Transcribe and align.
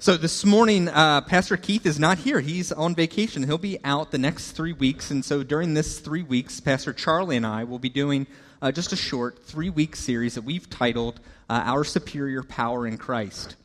So 0.00 0.16
this 0.16 0.44
morning, 0.44 0.86
uh, 0.86 1.22
Pastor 1.22 1.56
Keith 1.56 1.84
is 1.84 1.98
not 1.98 2.18
here. 2.18 2.38
He's 2.38 2.70
on 2.70 2.94
vacation. 2.94 3.42
He'll 3.42 3.58
be 3.58 3.80
out 3.82 4.12
the 4.12 4.18
next 4.18 4.52
three 4.52 4.72
weeks. 4.72 5.10
And 5.10 5.24
so 5.24 5.42
during 5.42 5.74
this 5.74 5.98
three 5.98 6.22
weeks, 6.22 6.60
Pastor 6.60 6.92
Charlie 6.92 7.36
and 7.36 7.44
I 7.44 7.64
will 7.64 7.80
be 7.80 7.88
doing 7.88 8.28
uh, 8.62 8.70
just 8.70 8.92
a 8.92 8.96
short 8.96 9.44
three 9.44 9.70
week 9.70 9.96
series 9.96 10.36
that 10.36 10.42
we've 10.42 10.70
titled 10.70 11.18
uh, 11.50 11.62
Our 11.64 11.82
Superior 11.82 12.44
Power 12.44 12.86
in 12.86 12.96
Christ. 12.96 13.56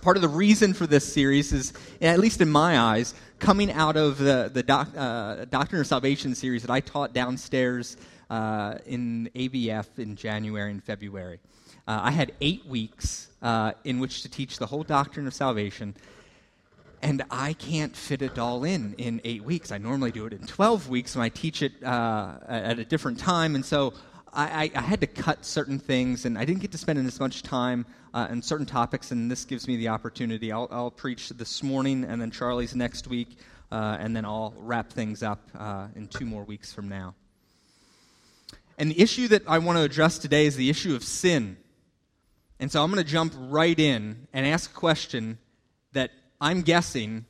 Part 0.00 0.16
of 0.16 0.22
the 0.22 0.28
reason 0.28 0.74
for 0.74 0.88
this 0.88 1.12
series 1.12 1.52
is, 1.52 1.72
at 2.00 2.18
least 2.18 2.40
in 2.40 2.50
my 2.50 2.80
eyes, 2.80 3.14
coming 3.38 3.70
out 3.70 3.96
of 3.96 4.18
the, 4.18 4.50
the 4.52 4.64
doc, 4.64 4.88
uh, 4.96 5.44
Doctrine 5.44 5.80
of 5.80 5.86
Salvation 5.86 6.34
series 6.34 6.62
that 6.62 6.72
I 6.72 6.80
taught 6.80 7.12
downstairs 7.12 7.96
uh, 8.30 8.78
in 8.84 9.30
ABF 9.36 10.00
in 10.00 10.16
January 10.16 10.72
and 10.72 10.82
February. 10.82 11.38
Uh, 11.86 12.00
I 12.04 12.10
had 12.12 12.32
eight 12.40 12.64
weeks 12.66 13.28
uh, 13.42 13.72
in 13.84 13.98
which 13.98 14.22
to 14.22 14.28
teach 14.28 14.58
the 14.58 14.66
whole 14.66 14.84
doctrine 14.84 15.26
of 15.26 15.34
salvation, 15.34 15.94
and 17.02 17.24
I 17.30 17.54
can't 17.54 17.96
fit 17.96 18.22
it 18.22 18.38
all 18.38 18.62
in 18.62 18.94
in 18.98 19.20
eight 19.24 19.42
weeks. 19.42 19.72
I 19.72 19.78
normally 19.78 20.12
do 20.12 20.26
it 20.26 20.32
in 20.32 20.46
12 20.46 20.88
weeks 20.88 21.16
when 21.16 21.24
I 21.24 21.28
teach 21.28 21.60
it 21.62 21.72
uh, 21.82 22.34
at 22.46 22.78
a 22.78 22.84
different 22.84 23.18
time, 23.18 23.56
and 23.56 23.64
so 23.64 23.94
I, 24.32 24.70
I, 24.74 24.80
had 24.80 25.00
to 25.02 25.06
cut 25.06 25.44
certain 25.44 25.78
things, 25.78 26.24
and 26.24 26.38
I 26.38 26.46
didn't 26.46 26.62
get 26.62 26.72
to 26.72 26.78
spend 26.78 27.04
as 27.04 27.20
much 27.20 27.42
time 27.42 27.84
uh, 28.14 28.28
on 28.30 28.40
certain 28.40 28.64
topics, 28.64 29.10
and 29.10 29.30
this 29.30 29.44
gives 29.44 29.68
me 29.68 29.76
the 29.76 29.88
opportunity. 29.88 30.50
I'll, 30.50 30.68
I'll 30.70 30.90
preach 30.90 31.28
this 31.30 31.62
morning, 31.62 32.04
and 32.04 32.22
then 32.22 32.30
Charlie's 32.30 32.74
next 32.74 33.08
week, 33.08 33.36
uh, 33.70 33.98
and 34.00 34.16
then 34.16 34.24
I'll 34.24 34.54
wrap 34.56 34.90
things 34.90 35.22
up 35.22 35.40
uh, 35.58 35.88
in 35.96 36.08
two 36.08 36.24
more 36.24 36.44
weeks 36.44 36.72
from 36.72 36.88
now. 36.88 37.14
And 38.78 38.90
the 38.90 39.00
issue 39.00 39.28
that 39.28 39.42
I 39.46 39.58
want 39.58 39.78
to 39.78 39.82
address 39.82 40.18
today 40.18 40.46
is 40.46 40.56
the 40.56 40.70
issue 40.70 40.94
of 40.94 41.04
sin. 41.04 41.58
And 42.62 42.70
so 42.70 42.80
I'm 42.80 42.92
going 42.92 43.04
to 43.04 43.10
jump 43.10 43.34
right 43.36 43.76
in 43.76 44.28
and 44.32 44.46
ask 44.46 44.70
a 44.70 44.72
question 44.72 45.38
that 45.94 46.12
I'm 46.40 46.62
guessing 46.62 47.24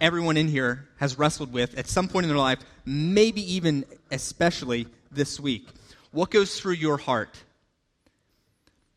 everyone 0.00 0.36
in 0.36 0.48
here 0.48 0.88
has 0.96 1.16
wrestled 1.16 1.52
with 1.52 1.78
at 1.78 1.86
some 1.86 2.08
point 2.08 2.24
in 2.24 2.28
their 2.28 2.36
life, 2.36 2.58
maybe 2.84 3.40
even 3.54 3.84
especially 4.10 4.88
this 5.12 5.38
week. 5.38 5.68
What 6.10 6.32
goes 6.32 6.58
through 6.58 6.72
your 6.72 6.96
heart? 6.96 7.38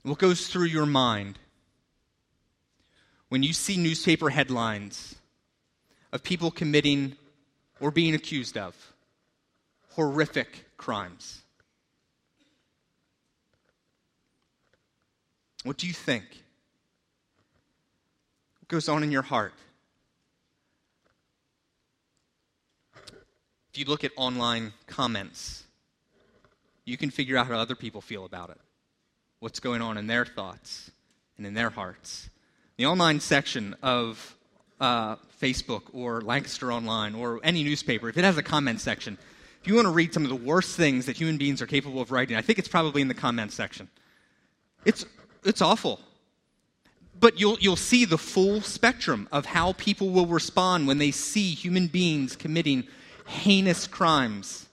What 0.01 0.17
goes 0.17 0.47
through 0.47 0.65
your 0.65 0.87
mind 0.87 1.37
when 3.27 3.43
you 3.43 3.53
see 3.53 3.77
newspaper 3.77 4.31
headlines 4.31 5.13
of 6.11 6.23
people 6.23 6.49
committing 6.49 7.15
or 7.79 7.91
being 7.91 8.15
accused 8.15 8.57
of 8.57 8.75
horrific 9.89 10.65
crimes? 10.77 11.43
What 15.63 15.77
do 15.77 15.87
you 15.87 15.93
think? 15.93 16.23
What 18.61 18.67
goes 18.69 18.87
on 18.87 19.03
in 19.03 19.11
your 19.11 19.21
heart? 19.21 19.53
If 22.95 23.77
you 23.77 23.85
look 23.85 24.03
at 24.03 24.11
online 24.15 24.73
comments, 24.87 25.63
you 26.85 26.97
can 26.97 27.11
figure 27.11 27.37
out 27.37 27.47
how 27.47 27.57
other 27.57 27.75
people 27.75 28.01
feel 28.01 28.25
about 28.25 28.49
it. 28.49 28.57
What's 29.39 29.59
going 29.59 29.81
on 29.81 29.97
in 29.97 30.07
their 30.07 30.25
thoughts 30.25 30.91
and 31.37 31.45
in 31.45 31.53
their 31.53 31.69
hearts. 31.69 32.29
The 32.77 32.85
online 32.85 33.19
section 33.19 33.75
of 33.83 34.35
uh, 34.79 35.17
Facebook 35.41 35.83
or 35.93 36.21
Lancaster 36.21 36.71
Online 36.71 37.15
or 37.15 37.39
any 37.43 37.63
newspaper, 37.63 38.09
if 38.09 38.17
it 38.17 38.23
has 38.23 38.37
a 38.37 38.43
comment 38.43 38.81
section, 38.81 39.17
if 39.61 39.67
you 39.67 39.75
want 39.75 39.85
to 39.85 39.91
read 39.91 40.13
some 40.13 40.23
of 40.23 40.29
the 40.29 40.35
worst 40.35 40.77
things 40.77 41.05
that 41.05 41.17
human 41.17 41.37
beings 41.37 41.61
are 41.61 41.67
capable 41.67 42.01
of 42.01 42.11
writing, 42.11 42.37
I 42.37 42.41
think 42.41 42.59
it's 42.59 42.67
probably 42.67 43.01
in 43.01 43.09
the 43.09 43.13
comment 43.13 43.51
section. 43.51 43.89
It's 44.85 45.05
it's 45.43 45.61
awful. 45.61 45.99
But 47.19 47.39
you'll, 47.39 47.57
you'll 47.59 47.75
see 47.75 48.05
the 48.05 48.17
full 48.17 48.61
spectrum 48.61 49.27
of 49.31 49.45
how 49.45 49.73
people 49.73 50.09
will 50.09 50.25
respond 50.25 50.87
when 50.87 50.97
they 50.97 51.11
see 51.11 51.53
human 51.53 51.87
beings 51.87 52.35
committing 52.35 52.87
heinous 53.27 53.87
crimes. 53.87 54.67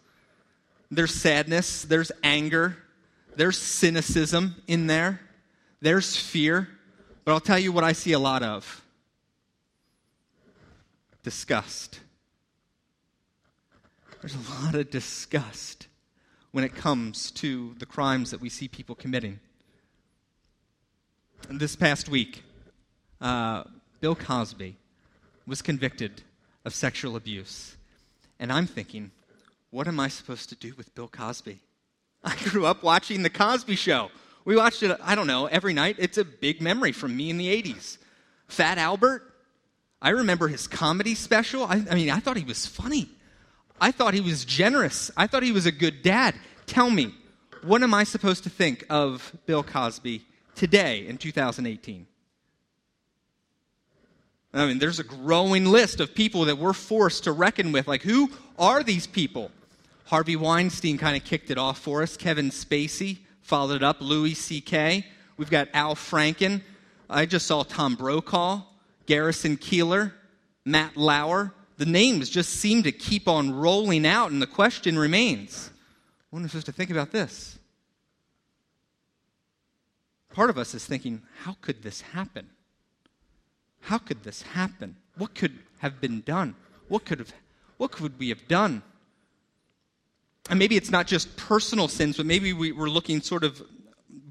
There's 0.91 1.15
sadness, 1.15 1.83
there's 1.83 2.13
anger, 2.23 2.77
there's 3.35 3.59
cynicism 3.59 4.57
in 4.69 4.87
there, 4.87 5.21
there's 5.81 6.17
fear. 6.17 6.69
But 7.25 7.33
I'll 7.33 7.41
tell 7.41 7.59
you 7.59 7.73
what 7.73 7.83
I 7.83 7.93
see 7.93 8.13
a 8.13 8.19
lot 8.21 8.45
of 8.45 8.83
disgust. 11.25 11.99
There's 14.21 14.37
a 14.37 14.65
lot 14.65 14.77
of 14.77 14.91
disgust 14.91 15.89
when 16.53 16.63
it 16.63 16.75
comes 16.75 17.33
to 17.33 17.75
the 17.79 17.87
crimes 17.87 18.31
that 18.31 18.41
we 18.41 18.49
see 18.49 18.69
people 18.69 18.95
committing 18.95 19.41
this 21.51 21.77
past 21.77 22.09
week, 22.09 22.43
uh, 23.21 23.65
Bill 24.01 24.15
Cosby 24.15 24.77
was 25.47 25.63
convicted 25.63 26.23
of 26.65 26.75
sexual 26.75 27.17
abuse. 27.17 27.77
And 28.39 28.53
I'm 28.53 28.67
thinking, 28.67 29.11
what 29.71 29.89
am 29.89 30.01
I 30.01 30.09
supposed 30.09 30.49
to 30.51 30.55
do 30.57 30.75
with 30.77 30.95
Bill 30.95 31.09
Cosby? 31.09 31.61
I 32.25 32.35
grew 32.45 32.67
up 32.67 32.83
watching 32.83 33.23
The 33.23 33.31
Cosby 33.31 33.77
Show. 33.77 34.11
We 34.45 34.57
watched 34.57 34.83
it, 34.83 34.97
I 35.03 35.15
don't 35.15 35.27
know, 35.27 35.47
every 35.47 35.73
night. 35.73 35.97
It's 35.99 36.19
a 36.19 36.25
big 36.25 36.61
memory 36.61 36.93
from 36.93 37.17
me 37.17 37.31
in 37.31 37.37
the 37.37 37.63
80s. 37.63 37.99
Fat 38.49 38.79
Albert, 38.79 39.23
I 40.01 40.11
remember 40.11 40.49
his 40.49 40.67
comedy 40.67 41.15
special. 41.15 41.65
I, 41.65 41.85
I 41.91 41.95
mean, 41.95 42.11
I 42.11 42.21
thought 42.21 42.37
he 42.37 42.45
was 42.45 42.67
funny. 42.67 43.09
I 43.81 43.91
thought 43.91 44.15
he 44.15 44.21
was 44.21 44.45
generous. 44.45 45.11
I 45.17 45.27
thought 45.27 45.43
he 45.43 45.53
was 45.53 45.67
a 45.67 45.73
good 45.73 46.03
dad. 46.03 46.35
Tell 46.67 46.91
me, 46.91 47.15
what 47.63 47.83
am 47.83 47.93
I 47.93 48.05
supposed 48.05 48.45
to 48.45 48.51
think 48.51 48.85
of 48.89 49.37
Bill 49.47 49.63
Cosby 49.63 50.25
today 50.57 51.07
in 51.07 51.19
2018? 51.19 52.07
I 54.55 54.67
mean, 54.67 54.79
there's 54.79 54.99
a 54.99 55.05
growing 55.05 55.67
list 55.67 56.01
of 56.01 56.15
people 56.15 56.47
that 56.47 56.57
we're 56.57 56.73
forced 56.73 57.25
to 57.25 57.33
reckon 57.33 57.73
with. 57.73 57.87
Like, 57.87 58.03
who 58.03 58.31
are 58.59 58.83
these 58.83 59.07
people? 59.07 59.51
Harvey 60.07 60.37
Weinstein 60.37 60.99
kind 60.99 61.17
of 61.17 61.25
kicked 61.25 61.51
it 61.51 61.59
off 61.59 61.79
for 61.79 62.03
us. 62.03 62.17
Kevin 62.17 62.51
Spacey 62.51 63.19
followed 63.43 63.77
it 63.77 63.83
up. 63.83 63.99
Louis 64.01 64.35
C.K. 64.35 65.05
We've 65.37 65.51
got 65.51 65.69
Al 65.75 65.95
Franken. 65.95 66.63
I 67.11 67.27
just 67.27 67.47
saw 67.47 67.63
Tom 67.63 67.95
Brokaw, 67.95 68.63
Garrison 69.05 69.57
Keillor, 69.57 70.13
Matt 70.65 70.97
Lauer. 70.97 71.53
The 71.77 71.87
names 71.87 72.31
just 72.31 72.55
seem 72.55 72.83
to 72.85 72.93
keep 72.93 73.29
on 73.29 73.55
rolling 73.55 74.07
out, 74.07 74.31
and 74.31 74.41
the 74.41 74.47
question 74.47 74.99
remains 74.99 75.71
I 76.33 76.47
supposed 76.49 76.67
to 76.67 76.73
think 76.73 76.91
about 76.91 77.13
this? 77.13 77.59
Part 80.37 80.51
of 80.51 80.59
us 80.59 80.75
is 80.75 80.85
thinking, 80.85 81.23
how 81.45 81.57
could 81.63 81.83
this 81.83 82.03
happen? 82.03 82.51
How 83.81 83.97
could 83.97 84.23
this 84.23 84.43
happen? 84.43 84.97
What 85.17 85.35
could 85.35 85.59
have 85.79 85.99
been 85.99 86.21
done? 86.21 86.55
What 86.89 87.07
could 87.07 87.21
have 87.21 87.33
what 87.79 87.91
could 87.91 88.19
we 88.19 88.29
have 88.29 88.47
done? 88.47 88.83
And 90.51 90.59
maybe 90.59 90.77
it's 90.77 90.91
not 90.91 91.07
just 91.07 91.37
personal 91.37 91.89
sins, 91.89 92.19
but 92.19 92.27
maybe 92.27 92.53
we, 92.53 92.73
we're 92.73 92.89
looking 92.89 93.21
sort 93.21 93.45
of 93.45 93.63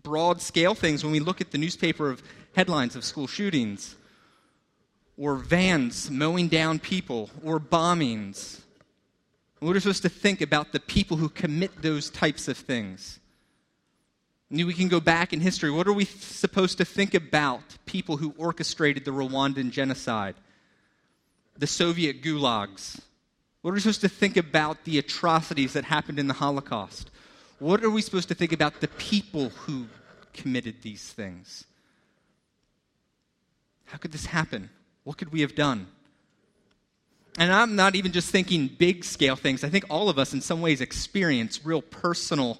broad 0.03 0.41
scale 0.41 0.75
things 0.75 1.03
when 1.03 1.11
we 1.11 1.19
look 1.19 1.41
at 1.41 1.51
the 1.51 1.57
newspaper 1.57 2.09
of 2.09 2.23
headlines 2.55 2.95
of 2.95 3.03
school 3.03 3.27
shootings 3.27 3.95
or 5.17 5.35
vans 5.35 6.09
mowing 6.09 6.47
down 6.47 6.79
people 6.79 7.29
or 7.43 7.59
bombings. 7.59 8.61
What 9.59 9.72
are 9.72 9.73
we 9.73 9.79
supposed 9.79 10.03
to 10.03 10.09
think 10.09 10.41
about 10.41 10.72
the 10.72 10.79
people 10.79 11.17
who 11.17 11.29
commit 11.29 11.81
those 11.81 12.09
types 12.09 12.47
of 12.47 12.57
things? 12.57 13.19
We 14.50 14.73
can 14.73 14.88
go 14.88 15.00
back 15.00 15.33
in 15.33 15.41
history. 15.41 15.72
What 15.72 15.88
are 15.88 15.94
we 15.94 16.06
supposed 16.06 16.78
to 16.78 16.85
think 16.85 17.13
about 17.13 17.61
people 17.85 18.17
who 18.17 18.33
orchestrated 18.38 19.03
the 19.03 19.11
Rwandan 19.11 19.72
genocide, 19.72 20.35
the 21.57 21.67
Soviet 21.67 22.22
gulags? 22.22 23.00
What 23.61 23.72
are 23.72 23.73
we 23.73 23.79
supposed 23.79 24.01
to 24.01 24.09
think 24.09 24.38
about 24.38 24.84
the 24.84 25.00
atrocities 25.00 25.73
that 25.73 25.85
happened 25.85 26.19
in 26.19 26.28
the 26.28 26.35
Holocaust? 26.35 27.09
What 27.57 27.84
are 27.84 27.89
we 27.89 28.01
supposed 28.01 28.28
to 28.28 28.35
think 28.35 28.51
about 28.51 28.81
the 28.81 28.88
people 28.88 29.50
who 29.50 29.88
committed 30.34 30.84
these 30.84 31.11
things? 31.11 31.66
How 33.85 33.97
could 33.97 34.11
this 34.11 34.28
happen? 34.28 34.70
What 35.03 35.17
could 35.17 35.31
we 35.31 35.41
have 35.41 35.55
done? 35.55 35.87
And 37.37 37.52
I'm 37.52 37.75
not 37.75 37.96
even 37.96 38.11
just 38.11 38.29
thinking 38.29 38.67
big 38.67 39.03
scale 39.03 39.35
things. 39.35 39.64
I 39.64 39.70
think 39.70 39.85
all 39.90 40.09
of 40.09 40.20
us, 40.20 40.34
in 40.34 40.41
some 40.41 40.61
ways, 40.61 40.79
experience 40.79 41.66
real 41.66 41.81
personal 41.81 42.59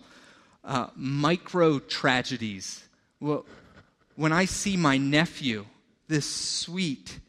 uh, 0.65 0.88
micro 0.95 1.79
tragedies. 1.79 2.83
Well, 3.19 3.45
when 4.15 4.33
I 4.33 4.45
see 4.45 4.75
my 4.75 4.97
nephew, 4.97 5.65
this 6.07 6.29
sweet, 6.29 7.19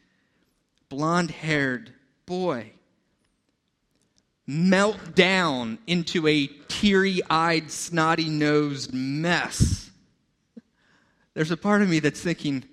blonde 0.88 1.30
haired 1.30 1.92
boy, 2.24 2.72
melt 4.46 5.14
down 5.14 5.78
into 5.86 6.26
a 6.26 6.46
teary 6.68 7.20
eyed, 7.28 7.70
snotty 7.70 8.28
nosed 8.28 8.92
mess, 8.92 9.90
there's 11.34 11.50
a 11.50 11.56
part 11.56 11.82
of 11.82 11.88
me 11.90 11.98
that's 11.98 12.20
thinking, 12.20 12.64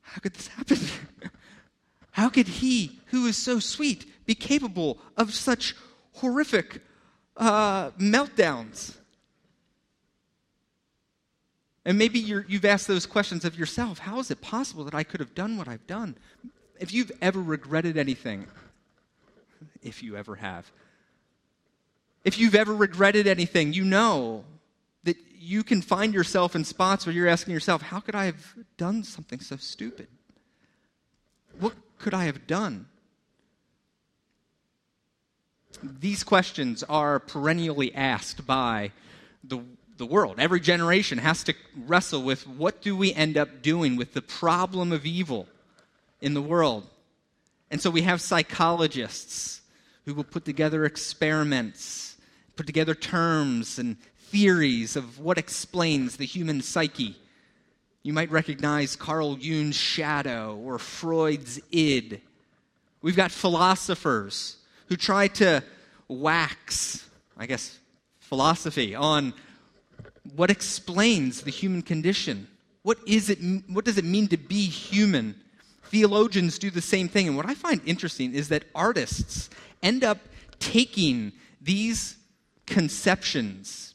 how 0.00 0.18
could 0.20 0.32
this 0.34 0.48
happen? 0.48 0.78
How 2.12 2.28
could 2.28 2.46
he, 2.46 3.00
who 3.06 3.26
is 3.26 3.36
so 3.36 3.58
sweet, 3.58 4.24
be 4.24 4.36
capable 4.36 4.98
of 5.16 5.34
such 5.34 5.74
horrific 6.12 6.80
uh, 7.36 7.90
meltdowns? 7.98 8.94
And 11.84 11.98
maybe 11.98 12.18
you 12.18 12.42
have 12.48 12.64
asked 12.64 12.88
those 12.88 13.04
questions 13.04 13.44
of 13.44 13.58
yourself 13.58 13.98
How 13.98 14.18
is 14.18 14.30
it 14.30 14.40
possible 14.40 14.84
that 14.84 14.94
I 14.94 15.02
could 15.02 15.20
have 15.20 15.34
done 15.34 15.56
what 15.56 15.68
I've 15.68 15.86
done? 15.86 16.16
If 16.80 16.92
you've 16.92 17.12
ever 17.20 17.40
regretted 17.40 17.96
anything, 17.96 18.46
if 19.82 20.02
you 20.02 20.16
ever 20.16 20.36
have, 20.36 20.70
if 22.24 22.38
you've 22.38 22.54
ever 22.54 22.74
regretted 22.74 23.26
anything, 23.26 23.72
you 23.72 23.84
know 23.84 24.44
that 25.04 25.16
you 25.38 25.62
can 25.62 25.82
find 25.82 26.14
yourself 26.14 26.56
in 26.56 26.64
spots 26.64 27.04
where 27.04 27.14
you're 27.14 27.28
asking 27.28 27.52
yourself, 27.52 27.82
How 27.82 28.00
could 28.00 28.14
I 28.14 28.24
have 28.24 28.54
done 28.78 29.04
something 29.04 29.40
so 29.40 29.56
stupid? 29.56 30.08
What 31.60 31.74
could 31.98 32.14
I 32.14 32.24
have 32.24 32.46
done? 32.46 32.86
These 35.82 36.24
questions 36.24 36.82
are 36.84 37.18
perennially 37.18 37.94
asked 37.94 38.46
by 38.46 38.92
the, 39.42 39.60
the 39.96 40.06
world. 40.06 40.36
Every 40.38 40.60
generation 40.60 41.18
has 41.18 41.44
to 41.44 41.54
wrestle 41.86 42.22
with 42.22 42.46
what 42.46 42.82
do 42.82 42.96
we 42.96 43.12
end 43.12 43.36
up 43.36 43.62
doing 43.62 43.96
with 43.96 44.14
the 44.14 44.22
problem 44.22 44.92
of 44.92 45.06
evil 45.06 45.46
in 46.20 46.34
the 46.34 46.42
world. 46.42 46.86
And 47.70 47.80
so 47.80 47.90
we 47.90 48.02
have 48.02 48.20
psychologists 48.20 49.60
who 50.04 50.14
will 50.14 50.24
put 50.24 50.44
together 50.44 50.84
experiments, 50.84 52.16
put 52.56 52.66
together 52.66 52.94
terms 52.94 53.78
and 53.78 53.96
theories 54.18 54.96
of 54.96 55.18
what 55.18 55.38
explains 55.38 56.16
the 56.16 56.26
human 56.26 56.60
psyche. 56.60 57.16
You 58.02 58.12
might 58.12 58.30
recognize 58.30 58.96
Carl 58.96 59.38
Jung's 59.38 59.76
shadow 59.76 60.56
or 60.56 60.78
Freud's 60.78 61.60
id. 61.70 62.20
We've 63.00 63.16
got 63.16 63.30
philosophers 63.30 64.56
who 64.88 64.96
try 64.96 65.28
to 65.28 65.62
wax, 66.08 67.08
I 67.36 67.46
guess, 67.46 67.78
philosophy 68.18 68.94
on 68.94 69.32
what 70.34 70.50
explains 70.50 71.42
the 71.42 71.50
human 71.50 71.82
condition. 71.82 72.48
What 72.82 72.98
is 73.06 73.30
it 73.30 73.38
what 73.68 73.84
does 73.84 73.98
it 73.98 74.04
mean 74.04 74.28
to 74.28 74.36
be 74.36 74.66
human? 74.66 75.40
Theologians 75.84 76.58
do 76.58 76.70
the 76.70 76.82
same 76.82 77.08
thing. 77.08 77.28
And 77.28 77.36
what 77.36 77.46
I 77.46 77.54
find 77.54 77.80
interesting 77.86 78.34
is 78.34 78.48
that 78.48 78.64
artists 78.74 79.50
end 79.82 80.02
up 80.02 80.18
taking 80.58 81.32
these 81.60 82.16
conceptions, 82.66 83.94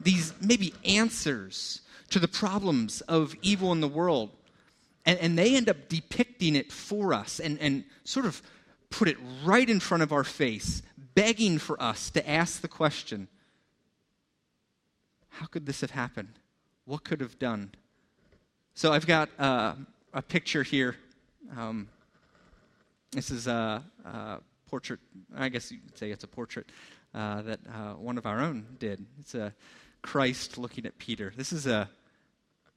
these 0.00 0.34
maybe 0.40 0.74
answers 0.84 1.80
to 2.10 2.18
the 2.18 2.28
problems 2.28 3.00
of 3.02 3.34
evil 3.42 3.72
in 3.72 3.80
the 3.80 3.88
world, 3.88 4.30
and, 5.06 5.18
and 5.20 5.38
they 5.38 5.56
end 5.56 5.68
up 5.68 5.88
depicting 5.88 6.56
it 6.56 6.72
for 6.72 7.12
us 7.12 7.40
and, 7.40 7.58
and 7.60 7.84
sort 8.04 8.26
of 8.26 8.42
put 8.90 9.08
it 9.08 9.16
right 9.44 9.68
in 9.68 9.80
front 9.80 10.02
of 10.02 10.12
our 10.12 10.24
face, 10.24 10.82
begging 11.14 11.58
for 11.58 11.80
us 11.82 12.10
to 12.10 12.28
ask 12.28 12.60
the 12.60 12.68
question 12.68 13.28
how 15.38 15.46
could 15.46 15.66
this 15.66 15.80
have 15.82 15.92
happened? 15.92 16.32
What 16.84 17.04
could 17.04 17.20
have 17.20 17.38
done? 17.38 17.70
So 18.74 18.92
I've 18.92 19.06
got 19.06 19.28
uh, 19.38 19.74
a 20.12 20.20
picture 20.20 20.64
here. 20.64 20.96
Um, 21.56 21.88
this 23.12 23.30
is 23.30 23.46
a, 23.46 23.84
a, 24.04 24.38
portrait, 24.68 25.00
I 25.36 25.48
guess 25.48 25.70
you 25.70 25.78
could 25.78 25.96
say 25.96 26.10
it's 26.10 26.24
a 26.24 26.28
portrait 26.28 26.66
uh, 27.14 27.42
that 27.42 27.60
uh, 27.66 27.94
one 27.94 28.18
of 28.18 28.26
our 28.26 28.40
own 28.40 28.66
did. 28.78 29.06
It's 29.20 29.34
a 29.34 29.54
Christ 30.02 30.58
looking 30.58 30.86
at 30.86 30.98
Peter. 30.98 31.32
This 31.36 31.52
is 31.52 31.66
a 31.66 31.88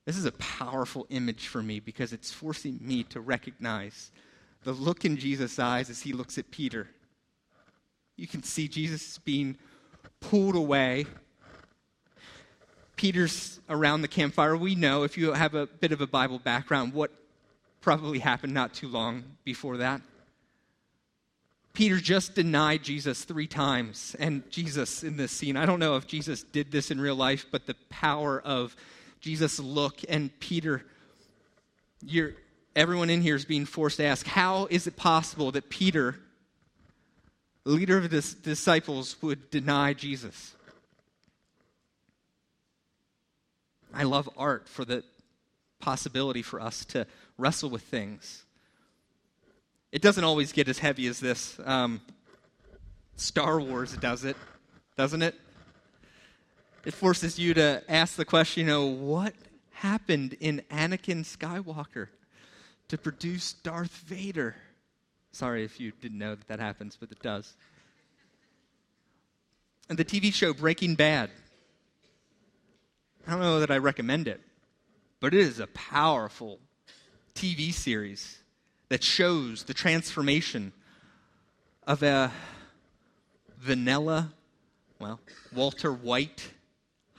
this 0.06 0.18
is 0.18 0.26
a 0.26 0.32
powerful 0.34 1.06
image 1.10 1.48
for 1.48 1.62
me 1.62 1.80
because 1.80 2.12
it's 2.12 2.32
forcing 2.32 2.80
me 2.82 3.04
to 3.04 3.22
recognize 3.22 4.12
the 4.64 4.72
look 4.72 5.06
in 5.06 5.16
Jesus' 5.18 5.60
eyes 5.60 5.90
as 5.90 6.02
he 6.02 6.12
looks 6.12 6.38
at 6.38 6.50
Peter. 6.50 6.88
You 8.18 8.28
can 8.28 8.42
see 8.42 8.68
Jesus 8.68 9.20
being 9.20 9.58
pulled 10.20 10.56
away. 10.56 11.06
Peter's 12.96 13.60
around 13.70 14.02
the 14.02 14.08
campfire. 14.08 14.56
We 14.56 14.76
know, 14.76 15.04
if 15.04 15.18
you 15.18 15.34
have 15.34 15.56
a 15.56 15.66
bit 15.66 15.92
of 15.92 16.02
a 16.02 16.08
Bible 16.08 16.40
background, 16.40 16.94
what 16.94 17.12
probably 17.82 18.20
happened 18.20 18.54
not 18.54 18.74
too 18.74 18.88
long 18.88 19.24
before 19.44 19.78
that. 19.78 20.02
Peter 21.74 21.98
just 21.98 22.36
denied 22.36 22.84
Jesus 22.84 23.24
three 23.24 23.48
times. 23.48 24.16
And 24.20 24.50
Jesus 24.52 25.04
in 25.04 25.18
this 25.18 25.32
scene, 25.32 25.58
I 25.58 25.66
don't 25.66 25.80
know 25.80 25.96
if 25.96 26.06
Jesus 26.06 26.44
did 26.44 26.72
this 26.72 26.92
in 26.92 27.00
real 27.00 27.16
life, 27.16 27.46
but 27.52 27.66
the 27.66 27.76
power 27.90 28.40
of 28.40 28.76
Jesus' 29.20 29.60
look 29.60 30.02
and 30.10 30.38
Peter, 30.40 30.84
you're, 32.06 32.34
everyone 32.76 33.10
in 33.10 33.22
here 33.22 33.36
is 33.36 33.46
being 33.46 33.66
forced 33.66 33.98
to 33.98 34.04
ask 34.04 34.26
how 34.26 34.68
is 34.70 34.88
it 34.88 34.96
possible 34.98 35.52
that 35.52 35.70
Peter, 35.70 36.18
leader 37.64 37.98
of 37.98 38.10
the 38.10 38.36
disciples, 38.44 39.16
would 39.22 39.50
deny 39.50 39.94
Jesus? 39.94 40.56
I 43.94 44.04
love 44.04 44.30
art 44.38 44.68
for 44.68 44.86
the 44.86 45.04
possibility 45.80 46.42
for 46.42 46.62
us 46.62 46.86
to 46.86 47.08
wrestle 47.38 47.70
with 47.70 47.84
things. 47.84 48.44
It 49.92 50.02
doesn't 50.02 50.24
always 50.24 50.52
get 50.52 50.68
as 50.68 50.80
heavy 50.80 51.08
as 51.08 51.20
this. 51.20 51.60
Um, 51.66 52.02
Star 53.16 53.60
Wars 53.60 53.96
does 53.98 54.24
it, 54.24 54.38
doesn't 54.98 55.22
it? 55.22 55.36
It 56.86 56.94
forces 56.94 57.38
you 57.38 57.54
to 57.56 57.84
ask 57.90 58.16
the 58.16 58.26
question, 58.26 58.66
you 58.66 58.68
know, 58.68 58.86
what 58.86 59.34
happened 59.72 60.36
in 60.40 60.62
Anakin 60.72 61.24
Skywalker? 61.26 62.08
to 62.92 62.98
produce 62.98 63.54
Darth 63.54 64.04
Vader. 64.06 64.54
Sorry 65.32 65.64
if 65.64 65.80
you 65.80 65.94
didn't 66.02 66.18
know 66.18 66.36
that 66.36 66.48
that 66.50 66.60
happens, 66.60 66.98
but 67.00 67.10
it 67.10 67.22
does. 67.22 67.54
And 69.88 69.98
the 69.98 70.04
TV 70.04 70.34
show 70.34 70.54
Breaking 70.54 70.96
Bad. 70.96 71.30
I 73.32 73.34
don't 73.34 73.44
know 73.44 73.62
that 73.62 73.72
I 73.72 73.78
recommend 73.78 74.28
it, 74.28 74.42
but 75.22 75.34
it 75.34 75.40
is 75.40 75.62
a 75.62 75.68
powerful 75.68 76.60
TV 77.34 77.72
series 77.72 78.40
that 78.90 79.06
shows 79.06 79.64
the 79.64 79.74
transformation 79.74 80.74
of 81.88 82.04
a 82.04 82.30
vanilla, 83.58 84.34
well, 85.00 85.22
Walter 85.54 85.94
White 85.94 86.52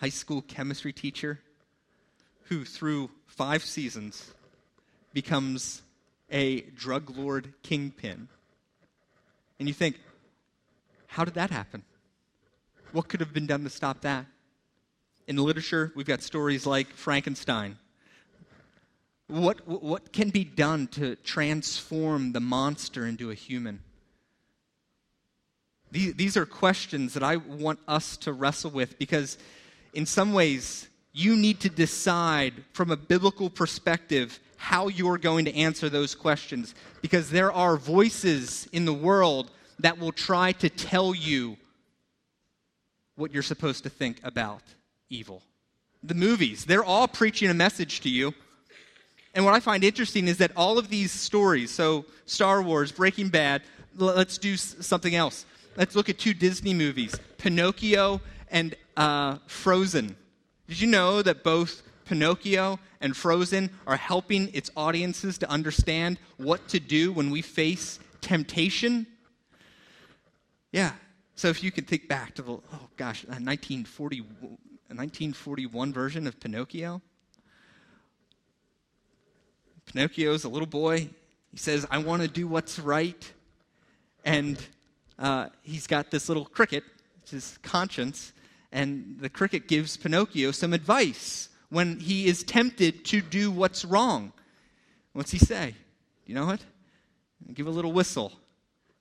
high 0.00 0.10
school 0.10 0.42
chemistry 0.42 0.92
teacher 0.92 1.40
who, 2.42 2.66
through 2.66 3.08
five 3.24 3.64
seasons, 3.64 4.34
becomes 5.14 5.80
a 6.30 6.60
drug 6.60 7.08
lord 7.16 7.54
kingpin. 7.62 8.28
And 9.58 9.66
you 9.66 9.72
think, 9.72 9.98
how 11.06 11.24
did 11.24 11.32
that 11.34 11.48
happen? 11.48 11.82
What 12.92 13.08
could 13.08 13.20
have 13.20 13.32
been 13.32 13.46
done 13.46 13.64
to 13.64 13.70
stop 13.70 14.02
that? 14.02 14.26
In 15.32 15.36
the 15.36 15.42
literature, 15.42 15.90
we've 15.94 16.04
got 16.04 16.20
stories 16.20 16.66
like 16.66 16.92
Frankenstein. 16.92 17.78
What, 19.28 19.66
what 19.66 20.12
can 20.12 20.28
be 20.28 20.44
done 20.44 20.88
to 20.88 21.16
transform 21.16 22.32
the 22.32 22.40
monster 22.40 23.06
into 23.06 23.30
a 23.30 23.34
human? 23.34 23.80
These, 25.90 26.12
these 26.16 26.36
are 26.36 26.44
questions 26.44 27.14
that 27.14 27.22
I 27.22 27.36
want 27.36 27.78
us 27.88 28.18
to 28.18 28.34
wrestle 28.34 28.72
with 28.72 28.98
because, 28.98 29.38
in 29.94 30.04
some 30.04 30.34
ways, 30.34 30.90
you 31.14 31.34
need 31.34 31.60
to 31.60 31.70
decide 31.70 32.52
from 32.74 32.90
a 32.90 32.96
biblical 32.98 33.48
perspective 33.48 34.38
how 34.58 34.88
you're 34.88 35.16
going 35.16 35.46
to 35.46 35.56
answer 35.56 35.88
those 35.88 36.14
questions 36.14 36.74
because 37.00 37.30
there 37.30 37.50
are 37.50 37.78
voices 37.78 38.68
in 38.70 38.84
the 38.84 38.92
world 38.92 39.50
that 39.78 39.98
will 39.98 40.12
try 40.12 40.52
to 40.52 40.68
tell 40.68 41.14
you 41.14 41.56
what 43.14 43.32
you're 43.32 43.42
supposed 43.42 43.84
to 43.84 43.88
think 43.88 44.20
about 44.24 44.60
evil. 45.12 45.42
The 46.02 46.14
movies, 46.14 46.64
they're 46.64 46.84
all 46.84 47.06
preaching 47.06 47.50
a 47.50 47.54
message 47.54 48.00
to 48.00 48.08
you. 48.08 48.34
And 49.34 49.44
what 49.44 49.54
I 49.54 49.60
find 49.60 49.84
interesting 49.84 50.28
is 50.28 50.38
that 50.38 50.52
all 50.56 50.78
of 50.78 50.88
these 50.88 51.12
stories, 51.12 51.70
so 51.70 52.04
Star 52.26 52.60
Wars, 52.62 52.92
Breaking 52.92 53.28
Bad, 53.28 53.62
let's 53.96 54.36
do 54.38 54.56
something 54.56 55.14
else. 55.14 55.46
Let's 55.76 55.94
look 55.94 56.08
at 56.08 56.18
two 56.18 56.34
Disney 56.34 56.74
movies 56.74 57.14
Pinocchio 57.38 58.20
and 58.50 58.74
uh, 58.96 59.38
Frozen. 59.46 60.16
Did 60.68 60.80
you 60.80 60.88
know 60.88 61.22
that 61.22 61.42
both 61.42 61.82
Pinocchio 62.04 62.78
and 63.00 63.16
Frozen 63.16 63.70
are 63.86 63.96
helping 63.96 64.52
its 64.54 64.70
audiences 64.76 65.38
to 65.38 65.50
understand 65.50 66.18
what 66.36 66.68
to 66.68 66.80
do 66.80 67.12
when 67.12 67.30
we 67.30 67.42
face 67.42 67.98
temptation. 68.20 69.06
Yeah. 70.72 70.92
So 71.34 71.48
if 71.48 71.62
you 71.62 71.72
can 71.72 71.84
think 71.84 72.08
back 72.08 72.34
to 72.34 72.42
the, 72.42 72.52
oh 72.52 72.88
gosh, 72.96 73.24
a 73.24 73.40
1940, 73.40 74.20
a 74.20 74.46
1941 74.94 75.92
version 75.92 76.26
of 76.26 76.38
Pinocchio. 76.38 77.00
Pinocchio's 79.86 80.44
a 80.44 80.48
little 80.48 80.66
boy. 80.66 81.08
He 81.50 81.58
says, 81.58 81.86
I 81.90 81.98
want 81.98 82.22
to 82.22 82.28
do 82.28 82.46
what's 82.46 82.78
right. 82.78 83.32
And 84.24 84.58
uh, 85.18 85.48
he's 85.62 85.86
got 85.86 86.10
this 86.10 86.28
little 86.28 86.44
cricket, 86.44 86.84
which 87.20 87.32
is 87.32 87.58
conscience, 87.62 88.32
and 88.70 89.16
the 89.20 89.28
cricket 89.28 89.68
gives 89.68 89.96
Pinocchio 89.96 90.50
some 90.50 90.72
advice 90.72 91.48
when 91.68 92.00
he 92.00 92.26
is 92.26 92.42
tempted 92.42 93.04
to 93.06 93.20
do 93.20 93.50
what's 93.50 93.84
wrong. 93.84 94.32
What's 95.12 95.30
he 95.30 95.38
say? 95.38 95.74
You 96.26 96.34
know 96.34 96.46
what? 96.46 96.60
Give 97.52 97.66
a 97.66 97.70
little 97.70 97.92
whistle. 97.92 98.32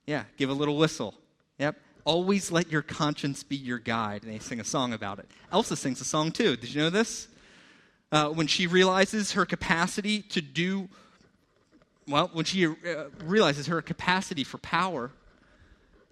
Yeah, 0.06 0.24
give 0.36 0.50
a 0.50 0.54
little 0.54 0.76
whistle. 0.76 1.14
Yep. 1.58 1.76
Always 2.04 2.50
let 2.50 2.70
your 2.70 2.82
conscience 2.82 3.42
be 3.42 3.56
your 3.56 3.78
guide. 3.78 4.24
And 4.24 4.32
they 4.32 4.38
sing 4.38 4.60
a 4.60 4.64
song 4.64 4.92
about 4.92 5.18
it. 5.18 5.30
Elsa 5.52 5.76
sings 5.76 6.00
a 6.00 6.04
song 6.04 6.32
too. 6.32 6.56
Did 6.56 6.74
you 6.74 6.80
know 6.80 6.90
this? 6.90 7.28
uh, 8.12 8.28
when 8.28 8.46
she 8.46 8.66
realizes 8.66 9.32
her 9.32 9.46
capacity 9.46 10.20
to 10.20 10.42
do, 10.42 10.88
well, 12.06 12.30
when 12.34 12.44
she 12.44 12.66
uh, 12.66 12.72
realizes 13.24 13.66
her 13.66 13.80
capacity 13.80 14.44
for 14.44 14.58
power, 14.58 15.10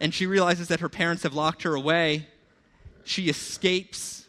and 0.00 0.14
she 0.14 0.26
realizes 0.26 0.68
that 0.68 0.80
her 0.80 0.88
parents 0.88 1.22
have 1.22 1.34
locked 1.34 1.62
her 1.62 1.74
away, 1.74 2.26
she 3.04 3.28
escapes. 3.28 4.26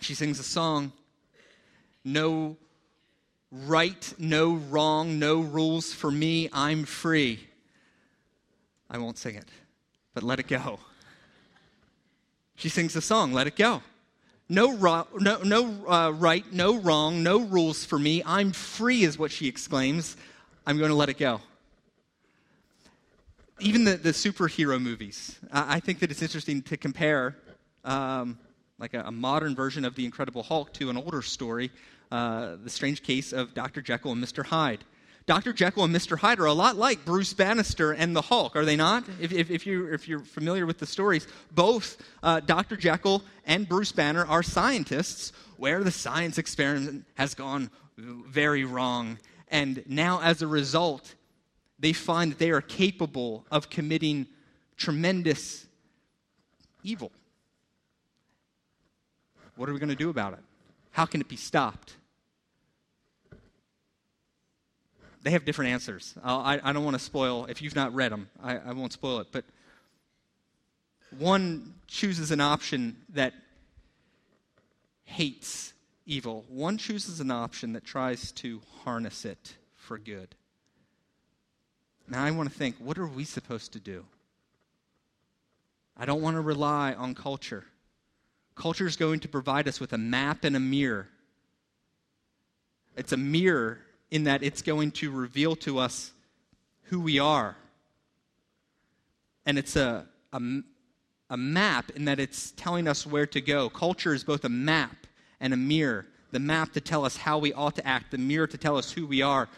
She 0.00 0.14
sings 0.14 0.38
a 0.38 0.42
song 0.42 0.92
No 2.04 2.58
right, 3.50 4.12
no 4.18 4.54
wrong, 4.54 5.18
no 5.18 5.40
rules 5.40 5.94
for 5.94 6.10
me, 6.10 6.50
I'm 6.52 6.84
free. 6.84 7.48
I 8.90 8.98
won't 8.98 9.16
sing 9.16 9.34
it, 9.34 9.48
but 10.16 10.22
let 10.22 10.40
it 10.40 10.46
go. 10.46 10.78
She 12.54 12.70
sings 12.70 12.94
the 12.94 13.02
song, 13.02 13.34
Let 13.34 13.46
It 13.46 13.54
Go. 13.54 13.82
No, 14.48 14.74
ro- 14.74 15.06
no, 15.20 15.42
no 15.42 15.86
uh, 15.86 16.10
right, 16.10 16.50
no 16.50 16.78
wrong, 16.78 17.22
no 17.22 17.40
rules 17.40 17.84
for 17.84 17.98
me. 17.98 18.22
I'm 18.24 18.52
free, 18.52 19.02
is 19.02 19.18
what 19.18 19.30
she 19.30 19.46
exclaims. 19.46 20.16
I'm 20.66 20.78
going 20.78 20.88
to 20.88 20.96
let 20.96 21.10
it 21.10 21.18
go. 21.18 21.42
Even 23.60 23.84
the, 23.84 23.98
the 23.98 24.12
superhero 24.12 24.80
movies, 24.80 25.38
I, 25.52 25.76
I 25.76 25.80
think 25.80 25.98
that 25.98 26.10
it's 26.10 26.22
interesting 26.22 26.62
to 26.62 26.78
compare 26.78 27.36
um, 27.84 28.38
like 28.78 28.94
a, 28.94 29.02
a, 29.02 29.12
modern 29.12 29.54
version 29.54 29.84
of 29.84 29.96
The 29.96 30.06
Incredible 30.06 30.42
Hulk 30.42 30.72
to 30.74 30.88
an 30.88 30.96
older 30.96 31.20
story, 31.20 31.70
uh, 32.10 32.56
The 32.64 32.70
Strange 32.70 33.02
Case 33.02 33.34
of 33.34 33.52
Dr. 33.52 33.82
Jekyll 33.82 34.12
and 34.12 34.24
Mr. 34.24 34.46
Hyde. 34.46 34.82
Dr. 35.26 35.52
Jekyll 35.52 35.82
and 35.82 35.94
Mr. 35.94 36.16
Hyde 36.16 36.38
are 36.38 36.46
a 36.46 36.52
lot 36.52 36.76
like 36.76 37.04
Bruce 37.04 37.32
Bannister 37.32 37.90
and 37.90 38.14
the 38.14 38.22
Hulk, 38.22 38.54
are 38.54 38.64
they 38.64 38.76
not? 38.76 39.04
If, 39.20 39.32
if, 39.32 39.50
if, 39.50 39.66
you, 39.66 39.92
if 39.92 40.06
you're 40.06 40.20
familiar 40.20 40.66
with 40.66 40.78
the 40.78 40.86
stories, 40.86 41.26
both 41.50 42.00
uh, 42.22 42.38
Dr. 42.38 42.76
Jekyll 42.76 43.24
and 43.44 43.68
Bruce 43.68 43.90
Banner 43.90 44.24
are 44.24 44.44
scientists 44.44 45.32
where 45.56 45.82
the 45.82 45.90
science 45.90 46.38
experiment 46.38 47.04
has 47.14 47.34
gone 47.34 47.70
very 47.98 48.64
wrong. 48.64 49.18
And 49.48 49.82
now, 49.88 50.20
as 50.22 50.42
a 50.42 50.46
result, 50.46 51.16
they 51.80 51.92
find 51.92 52.30
that 52.30 52.38
they 52.38 52.50
are 52.50 52.60
capable 52.60 53.46
of 53.50 53.68
committing 53.68 54.28
tremendous 54.76 55.66
evil. 56.84 57.10
What 59.56 59.68
are 59.68 59.72
we 59.72 59.80
going 59.80 59.88
to 59.88 59.96
do 59.96 60.10
about 60.10 60.34
it? 60.34 60.40
How 60.92 61.04
can 61.04 61.20
it 61.20 61.28
be 61.28 61.36
stopped? 61.36 61.96
They 65.26 65.32
have 65.32 65.44
different 65.44 65.72
answers. 65.72 66.14
I, 66.22 66.60
I 66.62 66.72
don't 66.72 66.84
want 66.84 66.94
to 66.94 67.02
spoil, 67.02 67.46
if 67.46 67.60
you've 67.60 67.74
not 67.74 67.92
read 67.92 68.12
them, 68.12 68.28
I, 68.40 68.58
I 68.58 68.72
won't 68.72 68.92
spoil 68.92 69.18
it. 69.18 69.26
But 69.32 69.44
one 71.18 71.74
chooses 71.88 72.30
an 72.30 72.40
option 72.40 72.98
that 73.08 73.34
hates 75.02 75.72
evil, 76.06 76.44
one 76.48 76.78
chooses 76.78 77.18
an 77.18 77.32
option 77.32 77.72
that 77.72 77.84
tries 77.84 78.30
to 78.32 78.60
harness 78.84 79.24
it 79.24 79.56
for 79.74 79.98
good. 79.98 80.36
Now 82.08 82.22
I 82.22 82.30
want 82.30 82.48
to 82.48 82.56
think 82.56 82.76
what 82.78 82.96
are 82.96 83.08
we 83.08 83.24
supposed 83.24 83.72
to 83.72 83.80
do? 83.80 84.04
I 85.96 86.06
don't 86.06 86.22
want 86.22 86.36
to 86.36 86.40
rely 86.40 86.92
on 86.92 87.16
culture. 87.16 87.64
Culture 88.54 88.86
is 88.86 88.94
going 88.94 89.18
to 89.20 89.28
provide 89.28 89.66
us 89.66 89.80
with 89.80 89.92
a 89.92 89.98
map 89.98 90.44
and 90.44 90.54
a 90.54 90.60
mirror. 90.60 91.08
It's 92.96 93.10
a 93.10 93.16
mirror 93.16 93.80
in 94.10 94.24
that 94.24 94.42
it's 94.42 94.62
going 94.62 94.90
to 94.92 95.10
reveal 95.10 95.56
to 95.56 95.78
us 95.78 96.12
who 96.84 97.00
we 97.00 97.18
are. 97.18 97.56
And 99.44 99.58
it's 99.58 99.76
a, 99.76 100.06
a, 100.32 100.40
a, 101.30 101.36
map 101.36 101.90
in 101.90 102.04
that 102.06 102.18
it's 102.18 102.52
telling 102.52 102.88
us 102.88 103.06
where 103.06 103.26
to 103.26 103.40
go. 103.40 103.68
Culture 103.68 104.14
is 104.14 104.24
both 104.24 104.44
a 104.44 104.48
map 104.48 105.06
and 105.40 105.52
a 105.52 105.56
mirror. 105.56 106.06
The 106.32 106.40
map 106.40 106.72
to 106.72 106.80
tell 106.80 107.04
us 107.04 107.16
how 107.16 107.38
we 107.38 107.52
ought 107.52 107.76
to 107.76 107.86
act, 107.86 108.10
the 108.10 108.18
mirror 108.18 108.46
to 108.46 108.58
tell 108.58 108.76
us 108.76 108.90
who 108.90 109.06
we 109.06 109.22
are. 109.22 109.48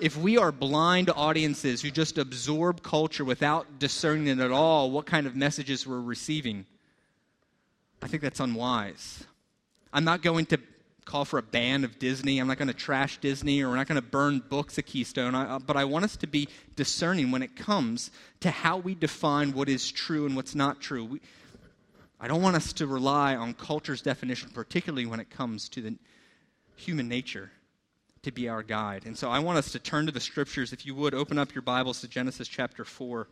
If 0.00 0.16
we 0.16 0.38
are 0.38 0.50
blind 0.50 1.10
audiences 1.14 1.82
who 1.82 1.90
just 1.90 2.18
absorb 2.18 2.82
culture 2.82 3.24
without 3.24 3.78
discerning 3.78 4.26
it 4.26 4.40
at 4.40 4.50
all, 4.50 4.90
what 4.90 5.06
kind 5.06 5.26
of 5.26 5.36
messages 5.36 5.86
we're 5.86 6.00
receiving, 6.00 6.66
I 8.02 8.08
think 8.08 8.22
that's 8.22 8.40
unwise. 8.40 9.24
I'm 9.92 10.04
not 10.04 10.22
going 10.22 10.46
to 10.46 10.58
call 11.04 11.24
for 11.24 11.38
a 11.38 11.42
ban 11.42 11.84
of 11.84 11.98
Disney. 11.98 12.38
I'm 12.38 12.46
not 12.46 12.58
going 12.58 12.68
to 12.68 12.74
trash 12.74 13.18
Disney 13.18 13.62
or 13.62 13.68
we're 13.68 13.76
not 13.76 13.86
going 13.86 14.00
to 14.00 14.06
burn 14.06 14.42
books 14.48 14.78
at 14.78 14.86
Keystone. 14.86 15.34
I, 15.34 15.56
uh, 15.56 15.58
but 15.58 15.76
I 15.76 15.84
want 15.84 16.04
us 16.04 16.16
to 16.18 16.26
be 16.26 16.48
discerning 16.76 17.30
when 17.30 17.42
it 17.42 17.56
comes 17.56 18.10
to 18.40 18.50
how 18.50 18.78
we 18.78 18.94
define 18.94 19.52
what 19.52 19.68
is 19.68 19.90
true 19.90 20.26
and 20.26 20.34
what's 20.36 20.54
not 20.54 20.80
true. 20.80 21.04
We, 21.04 21.20
I 22.20 22.28
don't 22.28 22.42
want 22.42 22.56
us 22.56 22.72
to 22.74 22.86
rely 22.86 23.36
on 23.36 23.54
culture's 23.54 24.00
definition, 24.00 24.50
particularly 24.50 25.06
when 25.06 25.20
it 25.20 25.30
comes 25.30 25.68
to 25.70 25.82
the 25.82 25.96
human 26.76 27.08
nature, 27.08 27.50
to 28.22 28.32
be 28.32 28.48
our 28.48 28.62
guide. 28.62 29.04
And 29.04 29.16
so 29.16 29.30
I 29.30 29.40
want 29.40 29.58
us 29.58 29.72
to 29.72 29.78
turn 29.78 30.06
to 30.06 30.12
the 30.12 30.20
scriptures. 30.20 30.72
If 30.72 30.86
you 30.86 30.94
would, 30.94 31.14
open 31.14 31.38
up 31.38 31.54
your 31.54 31.62
Bibles 31.62 32.00
to 32.00 32.08
Genesis 32.08 32.48
chapter 32.48 32.84
4. 32.84 33.28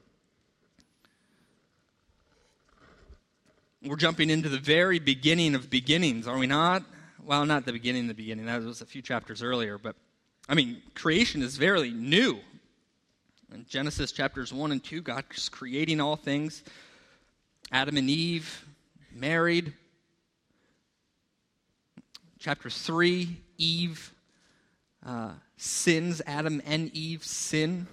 We're 3.84 3.96
jumping 3.96 4.30
into 4.30 4.48
the 4.48 4.58
very 4.58 5.00
beginning 5.00 5.54
of 5.54 5.68
beginnings, 5.68 6.28
are 6.28 6.38
we 6.38 6.46
not? 6.46 6.84
Well, 7.24 7.46
not 7.46 7.64
the 7.64 7.72
beginning, 7.72 8.08
the 8.08 8.14
beginning. 8.14 8.46
That 8.46 8.62
was 8.62 8.80
a 8.80 8.86
few 8.86 9.00
chapters 9.00 9.42
earlier. 9.42 9.78
But, 9.78 9.96
I 10.48 10.54
mean, 10.54 10.82
creation 10.94 11.42
is 11.42 11.56
very 11.56 11.90
new. 11.90 12.40
In 13.54 13.64
Genesis 13.68 14.12
chapters 14.12 14.52
1 14.52 14.72
and 14.72 14.82
2, 14.82 15.02
God's 15.02 15.48
creating 15.48 16.00
all 16.00 16.16
things. 16.16 16.62
Adam 17.70 17.96
and 17.96 18.10
Eve 18.10 18.64
married. 19.12 19.72
Chapter 22.38 22.70
3, 22.70 23.36
Eve 23.58 24.12
uh, 25.06 25.32
sins. 25.56 26.20
Adam 26.26 26.60
and 26.66 26.92
Eve 26.92 27.22
sin, 27.24 27.86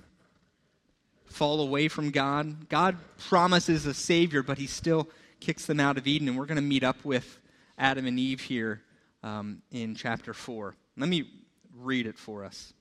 fall 1.25 1.61
away 1.61 1.87
from 1.87 2.09
God. 2.09 2.67
God 2.67 2.97
promises 3.17 3.85
a 3.85 3.93
Savior, 3.93 4.41
but 4.41 4.57
He 4.57 4.65
still 4.65 5.07
kicks 5.39 5.67
them 5.67 5.79
out 5.79 5.99
of 5.99 6.07
Eden. 6.07 6.27
And 6.29 6.37
we're 6.37 6.47
going 6.47 6.55
to 6.55 6.61
meet 6.61 6.83
up 6.83 7.05
with 7.05 7.39
Adam 7.77 8.07
and 8.07 8.17
Eve 8.17 8.41
here 8.41 8.81
um, 9.23 9.61
in 9.71 9.95
chapter 9.95 10.33
4. 10.33 10.75
Let 10.97 11.09
me 11.09 11.29
read 11.75 12.07
it 12.07 12.17
for 12.17 12.43
us. 12.43 12.73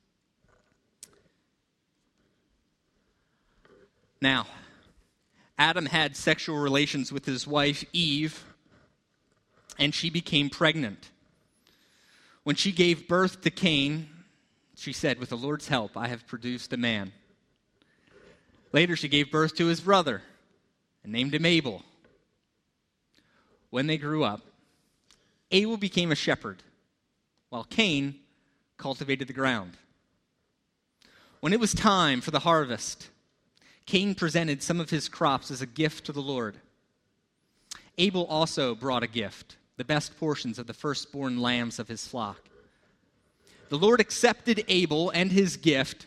Now, 4.21 4.47
Adam 5.59 5.87
had 5.87 6.17
sexual 6.17 6.59
relations 6.59 7.13
with 7.13 7.25
his 7.25 7.47
wife 7.47 7.85
Eve, 7.93 8.45
and 9.79 9.95
she 9.95 10.11
became 10.11 10.51
pregnant. 10.51 11.11
When 12.43 12.57
she 12.57 12.73
gave 12.73 13.09
birth 13.09 13.43
to 13.43 13.51
Cain, 13.51 14.09
she 14.75 14.93
said, 14.93 15.19
With 15.19 15.29
the 15.29 15.37
Lord's 15.37 15.69
help, 15.69 15.97
I 15.97 16.09
have 16.09 16.27
produced 16.27 16.73
a 16.73 16.77
man. 16.77 17.13
Later, 18.73 18.97
she 18.97 19.09
gave 19.09 19.31
birth 19.31 19.55
to 19.57 19.67
his 19.67 19.81
brother 19.81 20.23
and 21.03 21.13
named 21.13 21.35
him 21.35 21.47
Abel. 21.47 21.83
When 23.71 23.87
they 23.87 23.99
grew 23.99 24.25
up, 24.25 24.43
Abel 25.51 25.77
became 25.77 26.13
a 26.13 26.17
shepherd, 26.17 26.63
while 27.49 27.65
Cain 27.65 28.17
cultivated 28.77 29.29
the 29.29 29.33
ground. 29.33 29.77
When 31.41 31.53
it 31.53 31.61
was 31.61 31.73
time 31.73 32.21
for 32.21 32.31
the 32.31 32.41
harvest, 32.41 33.09
Cain 33.87 34.15
presented 34.15 34.63
some 34.63 34.81
of 34.81 34.91
his 34.91 35.09
crops 35.09 35.51
as 35.51 35.63
a 35.63 35.67
gift 35.67 36.05
to 36.07 36.13
the 36.13 36.21
Lord. 36.21 36.57
Abel 37.97 38.27
also 38.27 38.75
brought 38.75 39.03
a 39.03 39.09
gift, 39.09 39.57
the 39.77 39.85
best 39.85 40.19
portions 40.19 40.59
of 40.59 40.67
the 40.67 40.75
firstborn 40.75 41.41
lambs 41.41 41.79
of 41.79 41.89
his 41.89 42.07
flock. 42.07 42.49
The 43.71 43.79
Lord 43.79 44.01
accepted 44.01 44.65
Abel 44.69 45.11
and 45.11 45.33
his 45.33 45.57
gift, 45.57 46.07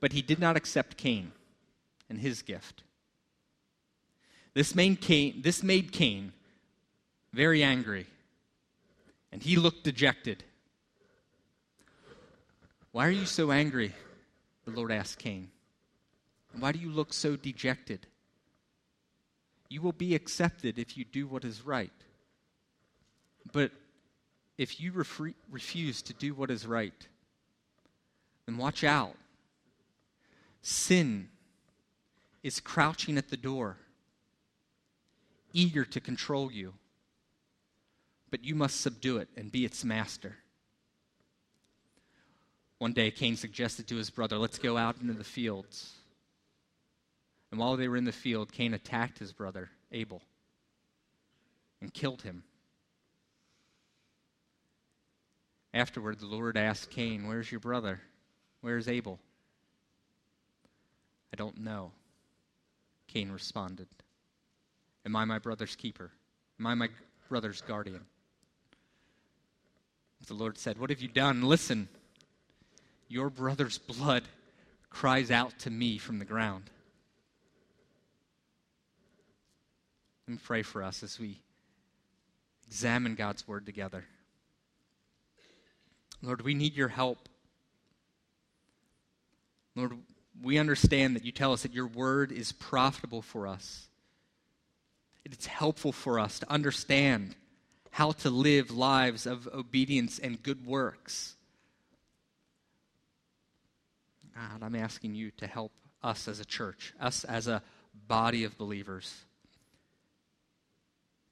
but 0.00 0.12
he 0.12 0.22
did 0.22 0.38
not 0.38 0.56
accept 0.56 0.96
Cain 0.96 1.32
and 2.08 2.20
his 2.20 2.42
gift. 2.42 2.82
This 4.54 4.74
made 4.74 5.00
Cain, 5.00 5.42
this 5.42 5.62
made 5.62 5.92
Cain 5.92 6.32
very 7.32 7.62
angry, 7.62 8.06
and 9.30 9.42
he 9.42 9.56
looked 9.56 9.84
dejected. 9.84 10.44
Why 12.92 13.06
are 13.06 13.12
you 13.12 13.26
so 13.26 13.50
angry? 13.50 13.92
The 14.64 14.72
Lord 14.72 14.92
asked 14.92 15.18
Cain. 15.18 15.50
Why 16.58 16.72
do 16.72 16.78
you 16.78 16.90
look 16.90 17.14
so 17.14 17.36
dejected? 17.36 18.06
You 19.70 19.80
will 19.80 19.92
be 19.92 20.14
accepted 20.14 20.78
if 20.78 20.98
you 20.98 21.04
do 21.06 21.26
what 21.26 21.44
is 21.44 21.64
right. 21.64 21.90
But 23.50 23.72
if 24.58 24.78
you 24.78 24.92
refre- 24.92 25.34
refuse 25.50 26.02
to 26.02 26.12
do 26.12 26.34
what 26.34 26.50
is 26.50 26.66
right, 26.66 27.08
then 28.44 28.58
watch 28.58 28.84
out. 28.84 29.14
Sin 30.60 31.28
is 32.42 32.60
crouching 32.60 33.16
at 33.16 33.30
the 33.30 33.36
door, 33.36 33.78
eager 35.54 35.86
to 35.86 36.00
control 36.00 36.52
you 36.52 36.74
but 38.32 38.42
you 38.42 38.54
must 38.54 38.80
subdue 38.80 39.18
it 39.18 39.28
and 39.36 39.52
be 39.52 39.66
its 39.66 39.84
master. 39.84 40.34
One 42.78 42.94
day, 42.94 43.10
Cain 43.10 43.36
suggested 43.36 43.86
to 43.88 43.96
his 43.96 44.08
brother, 44.08 44.38
Let's 44.38 44.58
go 44.58 44.78
out 44.78 44.96
into 45.00 45.12
the 45.12 45.22
fields. 45.22 45.92
And 47.50 47.60
while 47.60 47.76
they 47.76 47.86
were 47.86 47.98
in 47.98 48.06
the 48.06 48.10
field, 48.10 48.50
Cain 48.50 48.72
attacked 48.72 49.18
his 49.18 49.34
brother, 49.34 49.68
Abel, 49.92 50.22
and 51.82 51.92
killed 51.92 52.22
him. 52.22 52.42
Afterward, 55.74 56.18
the 56.18 56.26
Lord 56.26 56.56
asked 56.56 56.90
Cain, 56.90 57.28
Where's 57.28 57.52
your 57.52 57.60
brother? 57.60 58.00
Where's 58.62 58.88
Abel? 58.88 59.20
I 61.34 61.36
don't 61.36 61.58
know. 61.58 61.92
Cain 63.08 63.30
responded, 63.30 63.88
Am 65.04 65.14
I 65.14 65.26
my 65.26 65.38
brother's 65.38 65.76
keeper? 65.76 66.10
Am 66.58 66.66
I 66.66 66.74
my 66.74 66.88
brother's 67.28 67.60
guardian? 67.60 68.06
The 70.26 70.34
Lord 70.34 70.56
said, 70.56 70.78
What 70.78 70.90
have 70.90 71.00
you 71.00 71.08
done? 71.08 71.42
Listen, 71.42 71.88
your 73.08 73.28
brother's 73.28 73.78
blood 73.78 74.24
cries 74.88 75.30
out 75.30 75.58
to 75.60 75.70
me 75.70 75.98
from 75.98 76.18
the 76.18 76.24
ground. 76.24 76.64
Me 80.26 80.38
pray 80.42 80.62
for 80.62 80.82
us 80.82 81.02
as 81.02 81.18
we 81.18 81.40
examine 82.66 83.14
God's 83.14 83.46
word 83.46 83.66
together. 83.66 84.04
Lord, 86.22 86.42
we 86.42 86.54
need 86.54 86.74
your 86.74 86.88
help. 86.88 87.28
Lord, 89.74 89.98
we 90.40 90.56
understand 90.56 91.16
that 91.16 91.24
you 91.24 91.32
tell 91.32 91.52
us 91.52 91.62
that 91.62 91.74
your 91.74 91.88
word 91.88 92.30
is 92.30 92.52
profitable 92.52 93.22
for 93.22 93.48
us. 93.48 93.88
It's 95.24 95.46
helpful 95.46 95.92
for 95.92 96.18
us 96.18 96.38
to 96.38 96.50
understand 96.50 97.34
how 97.92 98.10
to 98.10 98.30
live 98.30 98.70
lives 98.70 99.26
of 99.26 99.46
obedience 99.52 100.18
and 100.18 100.42
good 100.42 100.66
works. 100.66 101.36
God, 104.34 104.62
I'm 104.62 104.74
asking 104.74 105.14
you 105.14 105.30
to 105.32 105.46
help 105.46 105.72
us 106.02 106.26
as 106.26 106.40
a 106.40 106.44
church, 106.46 106.94
us 106.98 107.24
as 107.24 107.48
a 107.48 107.62
body 108.08 108.44
of 108.44 108.56
believers, 108.56 109.14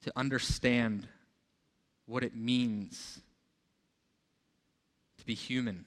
to 0.03 0.13
understand 0.15 1.09
what 2.05 2.23
it 2.23 2.37
means 2.37 3.21
to 5.17 5.25
be 5.25 5.35
human. 5.35 5.87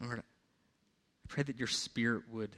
Lord, 0.00 0.18
I 0.18 0.22
pray 1.28 1.44
that 1.44 1.56
your 1.56 1.68
spirit 1.68 2.24
would 2.32 2.50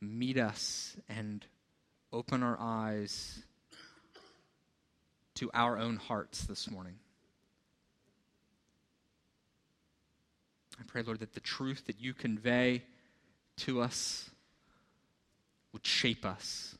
meet 0.00 0.38
us 0.38 0.96
and 1.08 1.44
open 2.12 2.42
our 2.42 2.56
eyes 2.60 3.42
to 5.34 5.50
our 5.52 5.78
own 5.78 5.96
hearts 5.96 6.44
this 6.44 6.70
morning. 6.70 6.96
I 10.78 10.82
pray, 10.86 11.02
Lord, 11.02 11.20
that 11.20 11.34
the 11.34 11.40
truth 11.40 11.86
that 11.86 12.00
you 12.00 12.14
convey 12.14 12.82
to 13.58 13.80
us 13.80 14.30
would 15.72 15.86
shape 15.86 16.24
us. 16.24 16.76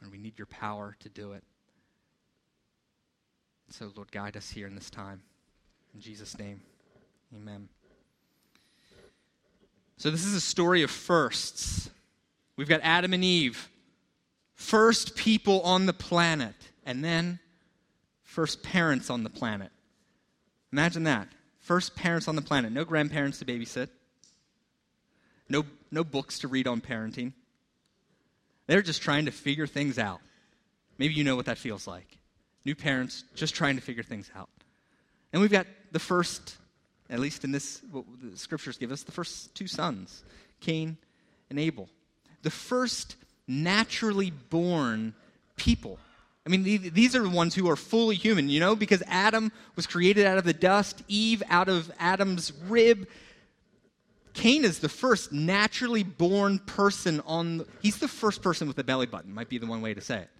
And 0.00 0.12
we 0.12 0.18
need 0.18 0.38
your 0.38 0.46
power 0.46 0.96
to 1.00 1.08
do 1.08 1.32
it. 1.32 1.42
So, 3.70 3.92
Lord, 3.94 4.10
guide 4.10 4.36
us 4.36 4.50
here 4.50 4.66
in 4.66 4.74
this 4.74 4.90
time. 4.90 5.22
In 5.94 6.00
Jesus' 6.00 6.38
name, 6.38 6.60
amen. 7.34 7.68
So, 9.96 10.10
this 10.10 10.24
is 10.24 10.34
a 10.34 10.40
story 10.40 10.82
of 10.82 10.90
firsts. 10.90 11.90
We've 12.56 12.68
got 12.68 12.80
Adam 12.82 13.12
and 13.12 13.22
Eve, 13.22 13.68
first 14.54 15.16
people 15.16 15.60
on 15.62 15.86
the 15.86 15.92
planet, 15.92 16.54
and 16.84 17.04
then 17.04 17.38
first 18.22 18.62
parents 18.62 19.10
on 19.10 19.22
the 19.22 19.30
planet. 19.30 19.70
Imagine 20.72 21.04
that. 21.04 21.28
First 21.60 21.94
parents 21.94 22.28
on 22.28 22.36
the 22.36 22.42
planet. 22.42 22.72
No 22.72 22.84
grandparents 22.84 23.38
to 23.40 23.44
babysit, 23.44 23.88
no, 25.48 25.64
no 25.90 26.04
books 26.04 26.38
to 26.40 26.48
read 26.48 26.66
on 26.66 26.80
parenting. 26.80 27.32
They're 28.66 28.82
just 28.82 29.02
trying 29.02 29.24
to 29.24 29.30
figure 29.30 29.66
things 29.66 29.98
out. 29.98 30.20
Maybe 30.98 31.14
you 31.14 31.24
know 31.24 31.36
what 31.36 31.46
that 31.46 31.58
feels 31.58 31.86
like. 31.86 32.17
New 32.68 32.74
parents 32.74 33.24
just 33.34 33.54
trying 33.54 33.76
to 33.76 33.80
figure 33.80 34.02
things 34.02 34.30
out. 34.36 34.50
And 35.32 35.40
we've 35.40 35.50
got 35.50 35.66
the 35.90 35.98
first, 35.98 36.58
at 37.08 37.18
least 37.18 37.42
in 37.42 37.50
this, 37.50 37.80
what 37.90 38.04
the 38.22 38.36
scriptures 38.36 38.76
give 38.76 38.92
us, 38.92 39.04
the 39.04 39.12
first 39.12 39.54
two 39.54 39.66
sons, 39.66 40.22
Cain 40.60 40.98
and 41.48 41.58
Abel. 41.58 41.88
The 42.42 42.50
first 42.50 43.16
naturally 43.46 44.30
born 44.30 45.14
people 45.56 45.98
I 46.44 46.50
mean, 46.50 46.62
these 46.62 47.14
are 47.14 47.22
the 47.22 47.28
ones 47.28 47.54
who 47.54 47.68
are 47.68 47.76
fully 47.76 48.16
human, 48.16 48.48
you 48.48 48.58
know, 48.58 48.74
because 48.74 49.02
Adam 49.06 49.52
was 49.76 49.86
created 49.86 50.26
out 50.26 50.38
of 50.38 50.44
the 50.44 50.54
dust, 50.54 51.02
Eve 51.06 51.42
out 51.50 51.68
of 51.68 51.90
Adam's 51.98 52.52
rib. 52.68 53.06
Cain 54.32 54.64
is 54.64 54.78
the 54.78 54.88
first 54.88 55.30
naturally 55.30 56.02
born 56.02 56.58
person 56.58 57.20
on, 57.26 57.58
the, 57.58 57.66
he's 57.82 57.98
the 57.98 58.08
first 58.08 58.40
person 58.40 58.66
with 58.66 58.78
a 58.78 58.84
belly 58.84 59.04
button, 59.04 59.34
might 59.34 59.50
be 59.50 59.58
the 59.58 59.66
one 59.66 59.82
way 59.82 59.92
to 59.92 60.00
say 60.00 60.20
it. 60.20 60.30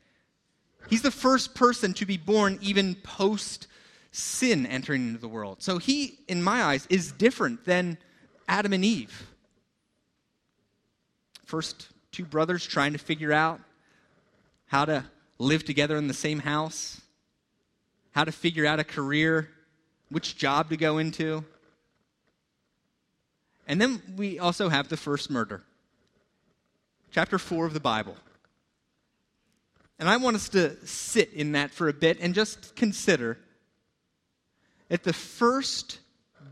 He's 0.88 1.02
the 1.02 1.10
first 1.10 1.54
person 1.54 1.92
to 1.94 2.06
be 2.06 2.16
born 2.16 2.58
even 2.62 2.94
post 2.94 3.66
sin 4.10 4.66
entering 4.66 5.08
into 5.08 5.20
the 5.20 5.28
world. 5.28 5.62
So 5.62 5.78
he, 5.78 6.18
in 6.28 6.42
my 6.42 6.62
eyes, 6.62 6.86
is 6.88 7.12
different 7.12 7.64
than 7.64 7.98
Adam 8.48 8.72
and 8.72 8.84
Eve. 8.84 9.26
First, 11.44 11.88
two 12.10 12.24
brothers 12.24 12.66
trying 12.66 12.92
to 12.92 12.98
figure 12.98 13.32
out 13.32 13.60
how 14.66 14.84
to 14.84 15.04
live 15.38 15.64
together 15.64 15.96
in 15.96 16.08
the 16.08 16.14
same 16.14 16.40
house, 16.40 17.00
how 18.12 18.24
to 18.24 18.32
figure 18.32 18.66
out 18.66 18.80
a 18.80 18.84
career, 18.84 19.50
which 20.08 20.36
job 20.36 20.70
to 20.70 20.76
go 20.76 20.98
into. 20.98 21.44
And 23.66 23.80
then 23.80 24.02
we 24.16 24.38
also 24.38 24.70
have 24.70 24.88
the 24.88 24.96
first 24.96 25.30
murder, 25.30 25.62
chapter 27.10 27.38
4 27.38 27.66
of 27.66 27.74
the 27.74 27.80
Bible. 27.80 28.16
And 29.98 30.08
I 30.08 30.16
want 30.16 30.36
us 30.36 30.48
to 30.50 30.76
sit 30.86 31.32
in 31.32 31.52
that 31.52 31.72
for 31.72 31.88
a 31.88 31.92
bit 31.92 32.18
and 32.20 32.34
just 32.34 32.76
consider 32.76 33.38
that 34.88 35.02
the 35.02 35.12
first 35.12 35.98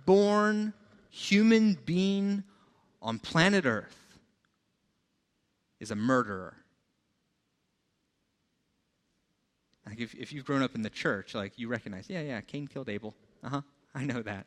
born 0.04 0.72
human 1.10 1.78
being 1.86 2.42
on 3.00 3.18
planet 3.18 3.64
Earth 3.66 3.96
is 5.78 5.90
a 5.90 5.96
murderer. 5.96 6.56
Like 9.86 10.00
if, 10.00 10.14
if 10.14 10.32
you've 10.32 10.44
grown 10.44 10.62
up 10.62 10.74
in 10.74 10.82
the 10.82 10.90
church, 10.90 11.34
like 11.34 11.52
you 11.56 11.68
recognize, 11.68 12.10
yeah, 12.10 12.20
yeah, 12.20 12.40
Cain 12.40 12.66
killed 12.66 12.88
Abel. 12.88 13.14
Uh 13.44 13.48
huh. 13.48 13.60
I 13.94 14.04
know 14.04 14.22
that. 14.22 14.46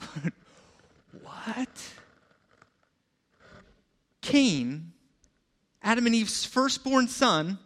But 0.00 0.32
what? 1.22 1.92
Cain, 4.22 4.92
Adam 5.82 6.06
and 6.06 6.14
Eve's 6.14 6.44
firstborn 6.44 7.06
son, 7.06 7.58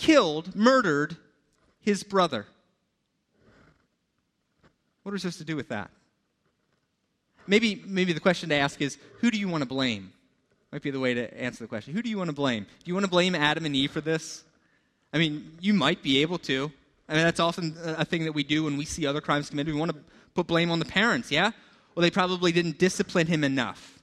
killed, 0.00 0.56
murdered 0.56 1.16
his 1.80 2.02
brother. 2.02 2.46
What 5.02 5.12
are 5.12 5.14
we 5.14 5.18
supposed 5.18 5.38
to 5.38 5.44
do 5.44 5.56
with 5.56 5.68
that? 5.68 5.90
Maybe, 7.46 7.82
maybe 7.86 8.12
the 8.12 8.20
question 8.20 8.48
to 8.48 8.54
ask 8.54 8.80
is 8.80 8.98
who 9.20 9.30
do 9.30 9.38
you 9.38 9.48
want 9.48 9.62
to 9.62 9.68
blame? 9.68 10.12
Might 10.72 10.82
be 10.82 10.90
the 10.90 11.00
way 11.00 11.14
to 11.14 11.40
answer 11.40 11.64
the 11.64 11.68
question. 11.68 11.94
Who 11.94 12.02
do 12.02 12.08
you 12.08 12.16
want 12.16 12.28
to 12.28 12.34
blame? 12.34 12.64
Do 12.64 12.88
you 12.88 12.94
want 12.94 13.04
to 13.04 13.10
blame 13.10 13.34
Adam 13.34 13.64
and 13.66 13.74
Eve 13.74 13.90
for 13.90 14.00
this? 14.00 14.44
I 15.12 15.18
mean, 15.18 15.58
you 15.60 15.74
might 15.74 16.02
be 16.02 16.22
able 16.22 16.38
to. 16.38 16.70
I 17.08 17.14
mean, 17.14 17.24
that's 17.24 17.40
often 17.40 17.76
a 17.84 18.04
thing 18.04 18.24
that 18.24 18.32
we 18.32 18.44
do 18.44 18.64
when 18.64 18.76
we 18.76 18.84
see 18.84 19.04
other 19.06 19.20
crimes 19.20 19.50
committed. 19.50 19.74
We 19.74 19.80
want 19.80 19.92
to 19.92 19.98
put 20.34 20.46
blame 20.46 20.70
on 20.70 20.78
the 20.78 20.84
parents, 20.84 21.30
yeah? 21.30 21.50
Well, 21.94 22.02
they 22.02 22.10
probably 22.10 22.52
didn't 22.52 22.78
discipline 22.78 23.26
him 23.26 23.42
enough. 23.42 24.00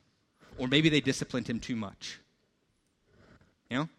Or 0.57 0.67
maybe 0.67 0.89
they 0.89 0.99
disciplined 0.99 1.47
him 1.47 1.59
too 1.59 1.75
much. 1.75 2.19
You 3.69 3.77
know? 3.77 3.89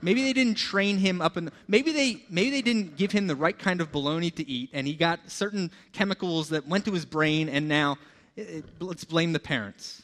Maybe 0.00 0.22
they 0.22 0.32
didn't 0.32 0.56
train 0.56 0.98
him 0.98 1.20
up 1.20 1.36
in 1.36 1.46
the, 1.46 1.52
maybe 1.66 1.90
they 1.90 2.22
maybe 2.30 2.50
they 2.50 2.62
didn't 2.62 2.96
give 2.96 3.10
him 3.10 3.26
the 3.26 3.34
right 3.34 3.58
kind 3.58 3.80
of 3.80 3.90
bologna 3.90 4.30
to 4.30 4.48
eat 4.48 4.70
and 4.72 4.86
he 4.86 4.94
got 4.94 5.18
certain 5.28 5.72
chemicals 5.92 6.50
that 6.50 6.68
went 6.68 6.84
to 6.84 6.92
his 6.92 7.04
brain 7.04 7.48
and 7.48 7.66
now 7.66 7.98
it, 8.36 8.48
it, 8.48 8.64
let's 8.80 9.04
blame 9.04 9.32
the 9.32 9.40
parents. 9.40 10.02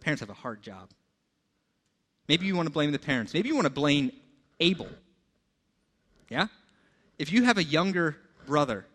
Parents 0.00 0.20
have 0.20 0.30
a 0.30 0.34
hard 0.34 0.62
job. 0.62 0.90
Maybe 2.28 2.46
you 2.46 2.56
want 2.56 2.66
to 2.66 2.72
blame 2.72 2.90
the 2.90 2.98
parents. 2.98 3.32
Maybe 3.32 3.48
you 3.48 3.54
want 3.54 3.66
to 3.66 3.72
blame 3.72 4.10
Abel. 4.58 4.88
Yeah? 6.28 6.48
If 7.18 7.30
you 7.30 7.44
have 7.44 7.58
a 7.58 7.64
younger 7.64 8.16
brother 8.46 8.86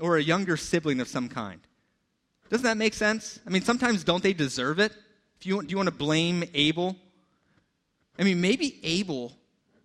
or 0.00 0.16
a 0.16 0.22
younger 0.22 0.56
sibling 0.56 1.00
of 1.00 1.06
some 1.06 1.28
kind, 1.28 1.60
doesn't 2.48 2.64
that 2.64 2.76
make 2.76 2.94
sense? 2.94 3.38
I 3.46 3.50
mean, 3.50 3.62
sometimes 3.62 4.02
don't 4.02 4.22
they 4.22 4.32
deserve 4.32 4.80
it? 4.80 4.92
You, 5.42 5.62
do 5.62 5.68
you 5.68 5.76
want 5.76 5.88
to 5.88 5.94
blame 5.94 6.44
Abel? 6.52 6.96
I 8.18 8.24
mean, 8.24 8.40
maybe 8.40 8.78
Abel 8.82 9.32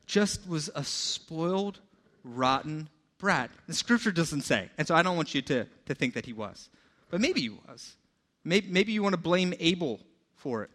just 0.05 0.47
was 0.47 0.69
a 0.75 0.83
spoiled, 0.83 1.79
rotten 2.23 2.89
brat. 3.17 3.49
The 3.67 3.73
scripture 3.73 4.11
doesn't 4.11 4.41
say. 4.41 4.69
And 4.77 4.87
so 4.87 4.95
I 4.95 5.01
don't 5.01 5.15
want 5.15 5.33
you 5.33 5.41
to, 5.43 5.65
to 5.85 5.95
think 5.95 6.13
that 6.13 6.25
he 6.25 6.33
was. 6.33 6.69
But 7.09 7.21
maybe 7.21 7.41
he 7.41 7.49
was. 7.49 7.95
Maybe, 8.43 8.67
maybe 8.69 8.91
you 8.91 9.01
want 9.01 9.13
to 9.13 9.21
blame 9.21 9.53
Abel 9.59 9.99
for 10.35 10.63
it. 10.63 10.69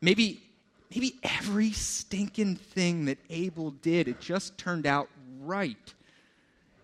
Maybe 0.00 0.42
maybe 0.94 1.14
every 1.22 1.70
stinking 1.72 2.56
thing 2.56 3.06
that 3.06 3.18
Abel 3.30 3.70
did, 3.70 4.08
it 4.08 4.20
just 4.20 4.56
turned 4.58 4.86
out 4.86 5.08
right. 5.40 5.94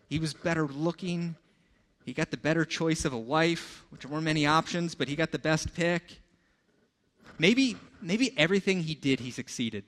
He 0.08 0.18
was 0.18 0.34
better 0.34 0.66
looking, 0.66 1.36
he 2.04 2.12
got 2.12 2.30
the 2.30 2.36
better 2.36 2.64
choice 2.64 3.04
of 3.04 3.12
a 3.12 3.18
wife, 3.18 3.84
which 3.90 4.04
weren't 4.04 4.24
many 4.24 4.46
options, 4.46 4.94
but 4.94 5.08
he 5.08 5.16
got 5.16 5.32
the 5.32 5.38
best 5.38 5.74
pick. 5.74 6.20
Maybe, 7.38 7.76
maybe 8.02 8.36
everything 8.36 8.82
he 8.82 8.94
did, 8.94 9.20
he 9.20 9.30
succeeded. 9.30 9.84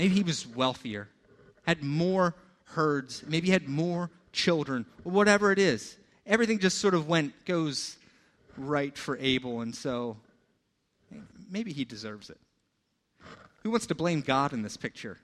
Maybe 0.00 0.14
he 0.14 0.22
was 0.22 0.46
wealthier, 0.46 1.08
had 1.66 1.82
more 1.82 2.34
herds, 2.68 3.22
maybe 3.28 3.48
he 3.48 3.52
had 3.52 3.68
more 3.68 4.10
children, 4.32 4.86
whatever 5.02 5.52
it 5.52 5.58
is. 5.58 5.98
Everything 6.26 6.58
just 6.58 6.78
sort 6.78 6.94
of 6.94 7.06
went, 7.06 7.44
goes 7.44 7.98
right 8.56 8.96
for 8.96 9.18
Abel, 9.18 9.60
and 9.60 9.74
so 9.74 10.16
maybe 11.50 11.74
he 11.74 11.84
deserves 11.84 12.30
it. 12.30 12.38
Who 13.62 13.70
wants 13.70 13.88
to 13.88 13.94
blame 13.94 14.22
God 14.22 14.54
in 14.54 14.62
this 14.62 14.78
picture? 14.78 15.18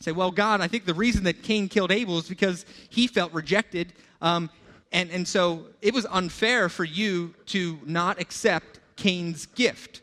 Say, 0.00 0.12
well, 0.12 0.30
God, 0.30 0.60
I 0.60 0.68
think 0.68 0.84
the 0.84 0.92
reason 0.92 1.24
that 1.24 1.42
Cain 1.42 1.66
killed 1.66 1.90
Abel 1.90 2.18
is 2.18 2.28
because 2.28 2.66
he 2.90 3.06
felt 3.06 3.32
rejected. 3.32 3.94
Um, 4.20 4.50
and, 4.92 5.10
and 5.10 5.26
so 5.26 5.68
it 5.80 5.94
was 5.94 6.04
unfair 6.10 6.68
for 6.68 6.84
you 6.84 7.34
to 7.46 7.78
not 7.86 8.20
accept 8.20 8.78
Cain's 8.96 9.46
gift. 9.46 10.02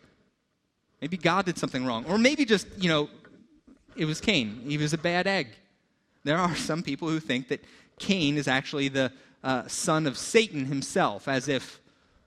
Maybe 1.00 1.16
God 1.16 1.46
did 1.46 1.60
something 1.60 1.86
wrong. 1.86 2.06
Or 2.06 2.18
maybe 2.18 2.44
just, 2.44 2.66
you 2.80 2.90
know, 2.90 3.08
it 3.96 4.06
was 4.06 4.22
Cain. 4.22 4.62
He 4.66 4.78
was 4.78 4.94
a 4.94 4.98
bad 4.98 5.28
egg. 5.28 5.48
There 6.24 6.38
are 6.38 6.56
some 6.56 6.84
people 6.84 7.10
who 7.10 7.20
think 7.20 7.50
that 7.50 7.64
Cain 8.00 8.38
is 8.38 8.48
actually 8.48 8.88
the 8.88 9.12
uh, 9.44 9.68
son 9.68 10.08
of 10.08 10.18
Satan 10.18 10.66
himself, 10.66 11.28
as 11.28 11.48
if, 11.48 11.82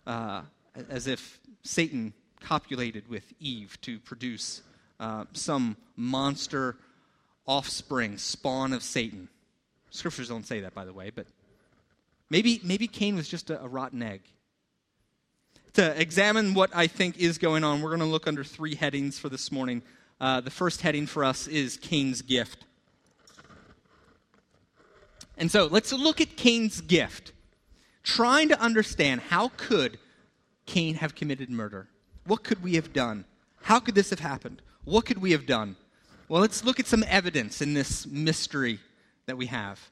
uh, 0.07 0.43
as 0.91 1.07
if 1.07 1.41
Satan 1.63 2.13
copulated 2.41 3.09
with 3.09 3.33
Eve 3.41 3.79
to 3.83 3.99
produce 4.01 4.63
uh, 5.01 5.25
some 5.33 5.77
monster 5.97 6.77
offspring, 7.47 8.19
spawn 8.19 8.73
of 8.73 8.83
Satan. 8.83 9.29
Scriptures 9.91 10.29
don't 10.29 10.47
say 10.47 10.61
that, 10.61 10.75
by 10.75 10.85
the 10.85 10.93
way, 10.93 11.11
but 11.11 11.27
maybe, 12.29 12.61
maybe 12.63 12.87
Cain 12.87 13.17
was 13.17 13.29
just 13.29 13.51
a, 13.51 13.63
a 13.63 13.69
rotten 13.69 14.03
egg. 14.03 14.23
To 15.75 16.01
examine 16.01 16.55
what 16.55 16.71
I 16.75 16.87
think 16.87 17.19
is 17.19 17.39
going 17.39 17.65
on, 17.65 17.83
we're 17.83 17.91
going 17.91 18.01
to 18.01 18.07
look 18.07 18.27
under 18.27 18.45
three 18.45 18.75
headings 18.75 19.19
for 19.19 19.29
this 19.29 19.53
morning. 19.53 19.83
Uh, 20.21 20.41
the 20.41 20.51
first 20.51 20.81
heading 20.81 21.07
for 21.07 21.25
us 21.25 21.47
is 21.47 21.77
Cain's 21.77 22.23
gift. 22.23 22.65
And 25.37 25.51
so 25.51 25.67
let's 25.67 25.93
look 25.93 26.21
at 26.21 26.37
Cain's 26.37 26.81
gift, 26.81 27.33
trying 28.03 28.49
to 28.49 28.61
understand 28.61 29.21
how 29.21 29.51
could 29.57 29.99
Cain 30.65 30.95
have 30.97 31.15
committed 31.15 31.51
murder? 31.51 31.89
What 32.25 32.43
could 32.43 32.63
we 32.63 32.75
have 32.75 32.93
done? 32.93 33.25
How 33.63 33.79
could 33.79 33.95
this 33.95 34.11
have 34.11 34.21
happened? 34.21 34.63
What 34.85 35.05
could 35.05 35.19
we 35.19 35.33
have 35.33 35.47
done? 35.47 35.77
Well, 36.29 36.41
let's 36.41 36.65
look 36.65 36.81
at 36.81 36.87
some 36.87 37.05
evidence 37.07 37.61
in 37.61 37.75
this 37.75 38.07
mystery 38.07 38.81
that 39.27 39.37
we 39.37 39.47
have. 39.47 39.91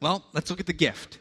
Well, 0.00 0.24
let's 0.32 0.50
look 0.50 0.60
at 0.60 0.66
the 0.66 0.72
gift. 0.72 1.18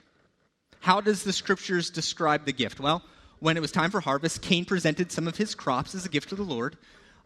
How 0.81 1.01
does 1.01 1.23
the 1.23 1.33
scriptures 1.33 1.89
describe 1.89 2.45
the 2.45 2.53
gift? 2.53 2.79
Well, 2.79 3.03
when 3.39 3.57
it 3.57 3.61
was 3.61 3.71
time 3.71 3.91
for 3.91 4.01
harvest, 4.01 4.41
Cain 4.41 4.65
presented 4.65 5.11
some 5.11 5.27
of 5.27 5.37
his 5.37 5.55
crops 5.55 5.95
as 5.95 6.05
a 6.05 6.09
gift 6.09 6.29
to 6.29 6.35
the 6.35 6.43
Lord, 6.43 6.77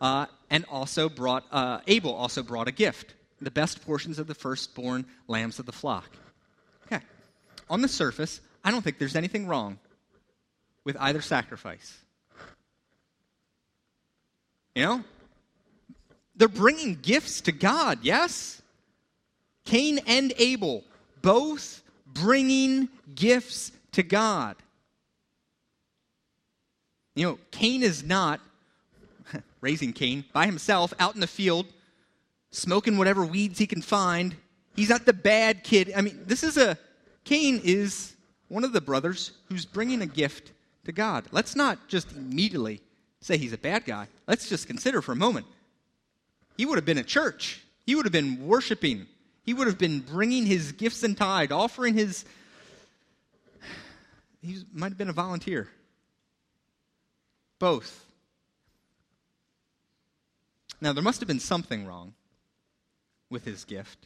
uh, 0.04 0.26
and 0.50 0.66
also 0.70 1.08
brought 1.08 1.46
uh, 1.50 1.80
Abel 1.88 2.14
also 2.14 2.44
brought 2.44 2.68
a 2.68 2.74
gift, 2.74 3.16
the 3.42 3.50
best 3.50 3.84
portions 3.86 4.20
of 4.20 4.28
the 4.28 4.36
firstborn 4.36 5.06
lambs 5.30 5.60
of 5.60 5.66
the 5.66 5.72
flock. 5.72 6.10
Okay, 6.86 7.02
on 7.70 7.82
the 7.82 7.88
surface, 7.88 8.42
I 8.66 8.72
don't 8.72 8.82
think 8.82 9.00
there's 9.00 9.16
anything 9.16 9.48
wrong 9.48 9.80
with 10.84 10.98
either 11.00 11.22
sacrifice. 11.22 11.98
You 14.76 14.84
know, 14.84 15.04
they're 16.36 16.50
bringing 16.50 16.96
gifts 17.02 17.40
to 17.42 17.54
God, 17.54 18.00
yes? 18.02 18.62
Cain 19.64 20.02
and 20.06 20.34
Abel, 20.38 20.84
both 21.22 21.82
bringing 22.06 22.90
gifts 23.16 23.72
to 23.94 24.04
God. 24.04 24.58
You 27.16 27.26
know, 27.26 27.40
Cain 27.52 27.84
is 27.84 28.04
not 28.04 28.42
raising 29.62 29.94
Cain 29.94 30.26
by 30.34 30.46
himself 30.46 30.94
out 31.00 31.16
in 31.16 31.22
the 31.22 31.28
field, 31.28 31.68
smoking 32.52 32.98
whatever 32.98 33.26
weeds 33.26 33.60
he 33.60 33.68
can 33.68 33.82
find. 33.82 34.36
He's 34.76 34.90
not 34.90 35.06
the 35.06 35.14
bad 35.14 35.64
kid. 35.64 35.92
I 35.96 36.02
mean, 36.02 36.24
this 36.26 36.44
is 36.44 36.58
a, 36.58 36.78
Cain 37.24 37.62
is 37.64 38.16
one 38.48 38.64
of 38.64 38.74
the 38.74 38.82
brothers 38.82 39.32
who's 39.50 39.66
bringing 39.66 40.02
a 40.02 40.08
gift 40.08 40.52
to 40.86 40.92
God. 40.92 41.26
Let's 41.32 41.56
not 41.56 41.88
just 41.88 42.12
immediately 42.12 42.82
say 43.22 43.38
he's 43.38 43.54
a 43.54 43.58
bad 43.58 43.86
guy. 43.86 44.08
Let's 44.28 44.50
just 44.50 44.68
consider 44.68 45.02
for 45.02 45.12
a 45.12 45.16
moment 45.16 45.46
he 46.58 46.66
would 46.66 46.78
have 46.78 46.86
been 46.86 46.98
at 46.98 47.08
church. 47.08 47.62
He 47.86 47.96
would 47.96 48.06
have 48.06 48.14
been 48.14 48.46
worshiping. 48.48 49.08
He 49.44 49.54
would 49.54 49.68
have 49.68 49.78
been 49.78 50.00
bringing 50.00 50.46
his 50.46 50.72
gifts 50.72 51.04
and 51.04 51.18
tithe, 51.18 51.52
offering 51.52 51.96
his. 51.96 52.26
He 54.42 54.62
might 54.74 54.90
have 54.90 54.98
been 54.98 55.10
a 55.10 55.14
volunteer. 55.14 55.70
Both. 57.60 58.06
Now, 60.84 60.92
there 60.92 61.02
must 61.02 61.22
have 61.22 61.30
been 61.30 61.40
something 61.40 61.88
wrong 61.88 62.14
with 63.30 63.46
his 63.46 63.64
gift, 63.64 64.06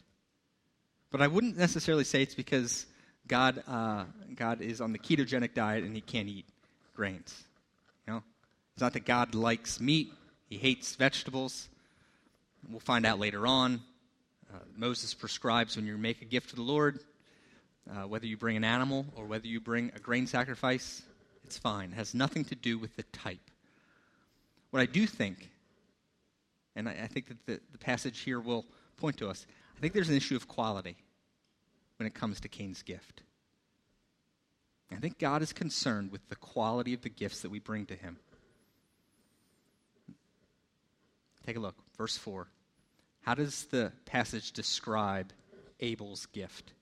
but 1.10 1.20
I 1.20 1.26
wouldn't 1.26 1.56
necessarily 1.58 2.04
say 2.04 2.22
it's 2.22 2.36
because 2.36 2.86
God, 3.26 3.64
uh, 3.66 4.04
God 4.36 4.60
is 4.60 4.80
on 4.80 4.92
the 4.92 4.98
ketogenic 5.00 5.54
diet 5.54 5.82
and 5.82 5.92
he 5.92 6.00
can't 6.00 6.28
eat 6.28 6.46
grains. 6.94 7.42
You 8.06 8.12
know, 8.12 8.22
it's 8.74 8.80
not 8.80 8.92
that 8.92 9.06
God 9.06 9.34
likes 9.34 9.80
meat; 9.80 10.12
he 10.48 10.56
hates 10.56 10.94
vegetables. 10.94 11.68
We'll 12.70 12.78
find 12.78 13.04
out 13.04 13.18
later 13.18 13.44
on. 13.44 13.80
Uh, 14.54 14.58
Moses 14.76 15.14
prescribes 15.14 15.74
when 15.74 15.84
you 15.84 15.98
make 15.98 16.22
a 16.22 16.26
gift 16.26 16.50
to 16.50 16.54
the 16.54 16.62
Lord, 16.62 17.00
uh, 17.90 18.06
whether 18.06 18.26
you 18.26 18.36
bring 18.36 18.56
an 18.56 18.62
animal 18.62 19.04
or 19.16 19.24
whether 19.24 19.48
you 19.48 19.58
bring 19.58 19.90
a 19.96 19.98
grain 19.98 20.28
sacrifice, 20.28 21.02
it's 21.42 21.58
fine. 21.58 21.90
It 21.90 21.96
has 21.96 22.14
nothing 22.14 22.44
to 22.44 22.54
do 22.54 22.78
with 22.78 22.94
the 22.94 23.02
type. 23.02 23.50
What 24.70 24.78
I 24.78 24.86
do 24.86 25.08
think, 25.08 25.48
and 26.76 26.88
I, 26.88 26.92
I 27.02 27.06
think 27.06 27.28
that 27.28 27.46
the, 27.46 27.60
the 27.72 27.78
passage 27.78 28.20
here 28.20 28.40
will 28.40 28.66
point 28.96 29.16
to 29.18 29.28
us, 29.28 29.46
I 29.76 29.80
think 29.80 29.94
there's 29.94 30.08
an 30.08 30.16
issue 30.16 30.36
of 30.36 30.48
quality 30.48 30.96
when 31.96 32.06
it 32.06 32.14
comes 32.14 32.40
to 32.40 32.48
Cain's 32.48 32.82
gift. 32.82 33.22
I 34.90 34.96
think 34.96 35.18
God 35.18 35.42
is 35.42 35.52
concerned 35.52 36.10
with 36.10 36.28
the 36.28 36.36
quality 36.36 36.94
of 36.94 37.02
the 37.02 37.10
gifts 37.10 37.42
that 37.42 37.50
we 37.50 37.58
bring 37.58 37.86
to 37.86 37.94
him. 37.94 38.18
Take 41.46 41.56
a 41.56 41.60
look, 41.60 41.76
verse 41.96 42.16
4. 42.16 42.46
How 43.20 43.34
does 43.34 43.66
the 43.66 43.92
passage 44.06 44.52
describe 44.52 45.32
Abel's 45.80 46.26
gift? 46.26 46.72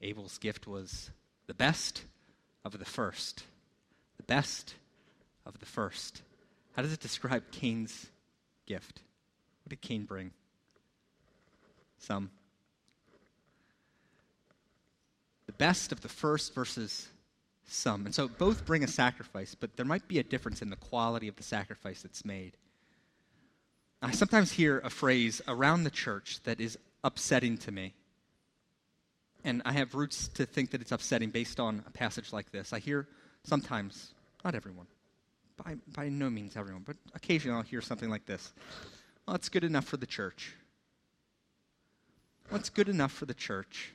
Abel's 0.00 0.38
gift 0.38 0.66
was 0.66 1.10
the 1.46 1.54
best 1.54 2.02
of 2.64 2.78
the 2.78 2.84
first. 2.84 3.44
The 4.16 4.22
best 4.22 4.74
of 5.44 5.58
the 5.60 5.66
first. 5.66 6.22
How 6.76 6.82
does 6.82 6.92
it 6.92 7.00
describe 7.00 7.42
Cain's 7.50 8.06
gift? 8.66 9.00
What 9.64 9.70
did 9.70 9.80
Cain 9.80 10.04
bring? 10.04 10.30
Some. 11.98 12.30
The 15.46 15.52
best 15.52 15.90
of 15.90 16.02
the 16.02 16.08
first 16.08 16.54
versus 16.54 17.08
some. 17.66 18.04
And 18.04 18.14
so 18.14 18.28
both 18.28 18.66
bring 18.66 18.84
a 18.84 18.88
sacrifice, 18.88 19.54
but 19.54 19.76
there 19.78 19.86
might 19.86 20.06
be 20.06 20.18
a 20.18 20.22
difference 20.22 20.60
in 20.60 20.68
the 20.68 20.76
quality 20.76 21.28
of 21.28 21.36
the 21.36 21.42
sacrifice 21.42 22.02
that's 22.02 22.26
made. 22.26 22.58
I 24.02 24.10
sometimes 24.10 24.52
hear 24.52 24.78
a 24.80 24.90
phrase 24.90 25.40
around 25.48 25.84
the 25.84 25.90
church 25.90 26.40
that 26.44 26.60
is 26.60 26.78
upsetting 27.02 27.56
to 27.58 27.72
me. 27.72 27.94
And 29.44 29.62
I 29.64 29.72
have 29.72 29.94
roots 29.94 30.28
to 30.28 30.44
think 30.44 30.72
that 30.72 30.82
it's 30.82 30.92
upsetting 30.92 31.30
based 31.30 31.58
on 31.58 31.82
a 31.86 31.90
passage 31.90 32.34
like 32.34 32.50
this. 32.50 32.74
I 32.74 32.80
hear 32.80 33.08
sometimes, 33.44 34.12
not 34.44 34.54
everyone, 34.54 34.86
by, 35.56 35.76
by 35.94 36.08
no 36.08 36.30
means 36.30 36.56
everyone, 36.56 36.82
but 36.86 36.96
occasionally 37.14 37.56
I'll 37.56 37.62
hear 37.62 37.80
something 37.80 38.10
like 38.10 38.26
this. 38.26 38.52
Well, 39.26 39.36
it's 39.36 39.48
good 39.48 39.64
enough 39.64 39.84
for 39.84 39.96
the 39.96 40.06
church. 40.06 40.54
What's 42.48 42.68
good 42.68 42.88
enough 42.88 43.12
for 43.12 43.26
the 43.26 43.34
church? 43.34 43.92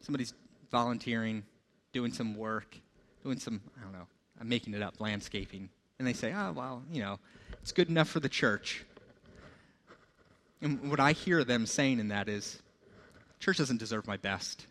Somebody's 0.00 0.34
volunteering, 0.70 1.44
doing 1.92 2.12
some 2.12 2.36
work, 2.36 2.76
doing 3.22 3.38
some, 3.38 3.60
I 3.78 3.82
don't 3.82 3.92
know, 3.92 4.06
I'm 4.40 4.48
making 4.48 4.74
it 4.74 4.82
up, 4.82 5.00
landscaping. 5.00 5.70
And 5.98 6.06
they 6.06 6.12
say, 6.12 6.34
oh, 6.34 6.52
well, 6.52 6.82
you 6.92 7.00
know, 7.00 7.18
it's 7.62 7.72
good 7.72 7.88
enough 7.88 8.08
for 8.08 8.20
the 8.20 8.28
church. 8.28 8.84
And 10.60 10.90
what 10.90 11.00
I 11.00 11.12
hear 11.12 11.44
them 11.44 11.66
saying 11.66 11.98
in 11.98 12.08
that 12.08 12.28
is, 12.28 12.60
church 13.40 13.58
doesn't 13.58 13.78
deserve 13.78 14.06
my 14.06 14.16
best. 14.16 14.66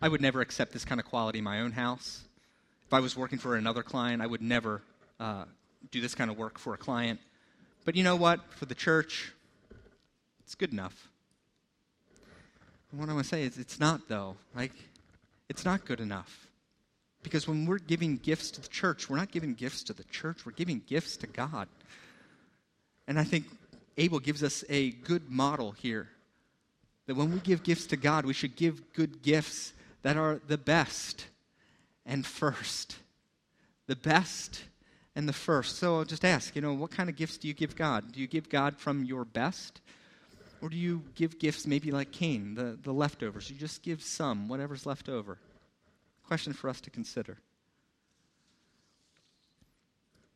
I 0.00 0.08
would 0.08 0.20
never 0.20 0.40
accept 0.40 0.72
this 0.72 0.84
kind 0.84 1.00
of 1.00 1.06
quality 1.06 1.38
in 1.38 1.44
my 1.44 1.60
own 1.60 1.72
house. 1.72 2.22
If 2.86 2.94
I 2.94 3.00
was 3.00 3.16
working 3.16 3.38
for 3.38 3.56
another 3.56 3.82
client, 3.82 4.22
I 4.22 4.26
would 4.26 4.42
never 4.42 4.82
uh, 5.20 5.44
do 5.92 6.00
this 6.00 6.14
kind 6.14 6.30
of 6.30 6.38
work 6.38 6.58
for 6.58 6.74
a 6.74 6.78
client. 6.78 7.20
But 7.84 7.94
you 7.94 8.02
know 8.02 8.16
what? 8.16 8.40
For 8.54 8.66
the 8.66 8.74
church, 8.74 9.32
it's 10.42 10.54
good 10.54 10.72
enough. 10.72 11.08
What 12.90 13.08
I 13.08 13.12
want 13.12 13.24
to 13.24 13.28
say 13.28 13.44
is, 13.44 13.56
it's 13.56 13.78
not, 13.78 14.08
though. 14.08 14.36
Like, 14.56 14.72
it's 15.48 15.64
not 15.64 15.84
good 15.84 16.00
enough. 16.00 16.48
Because 17.22 17.46
when 17.46 17.66
we're 17.66 17.78
giving 17.78 18.16
gifts 18.16 18.50
to 18.52 18.60
the 18.60 18.68
church, 18.68 19.08
we're 19.08 19.16
not 19.16 19.30
giving 19.30 19.54
gifts 19.54 19.84
to 19.84 19.92
the 19.92 20.04
church, 20.04 20.44
we're 20.44 20.52
giving 20.52 20.82
gifts 20.86 21.16
to 21.18 21.26
God. 21.26 21.68
And 23.06 23.18
I 23.18 23.24
think 23.24 23.44
Abel 23.96 24.18
gives 24.18 24.42
us 24.42 24.64
a 24.68 24.90
good 24.90 25.30
model 25.30 25.72
here 25.72 26.08
that 27.06 27.14
when 27.14 27.32
we 27.32 27.40
give 27.40 27.62
gifts 27.62 27.86
to 27.86 27.96
God, 27.96 28.24
we 28.24 28.32
should 28.32 28.56
give 28.56 28.92
good 28.92 29.22
gifts 29.22 29.72
that 30.02 30.16
are 30.16 30.40
the 30.48 30.58
best 30.58 31.26
and 32.06 32.24
first. 32.24 32.96
The 33.86 33.96
best 33.96 34.62
and 35.16 35.28
the 35.28 35.32
first. 35.32 35.76
So 35.76 35.98
I'll 35.98 36.04
just 36.04 36.24
ask, 36.24 36.54
you 36.54 36.62
know, 36.62 36.72
what 36.72 36.90
kind 36.90 37.08
of 37.08 37.16
gifts 37.16 37.38
do 37.38 37.48
you 37.48 37.54
give 37.54 37.76
God? 37.76 38.12
Do 38.12 38.20
you 38.20 38.26
give 38.26 38.48
God 38.48 38.76
from 38.76 39.04
your 39.04 39.24
best? 39.24 39.80
Or 40.62 40.68
do 40.68 40.76
you 40.76 41.02
give 41.14 41.38
gifts 41.38 41.66
maybe 41.66 41.90
like 41.90 42.12
Cain, 42.12 42.54
the, 42.54 42.78
the 42.82 42.92
leftovers? 42.92 43.50
You 43.50 43.56
just 43.56 43.82
give 43.82 44.02
some, 44.02 44.48
whatever's 44.48 44.84
left 44.84 45.08
over. 45.08 45.38
Question 46.26 46.52
for 46.52 46.68
us 46.68 46.80
to 46.82 46.90
consider. 46.90 47.38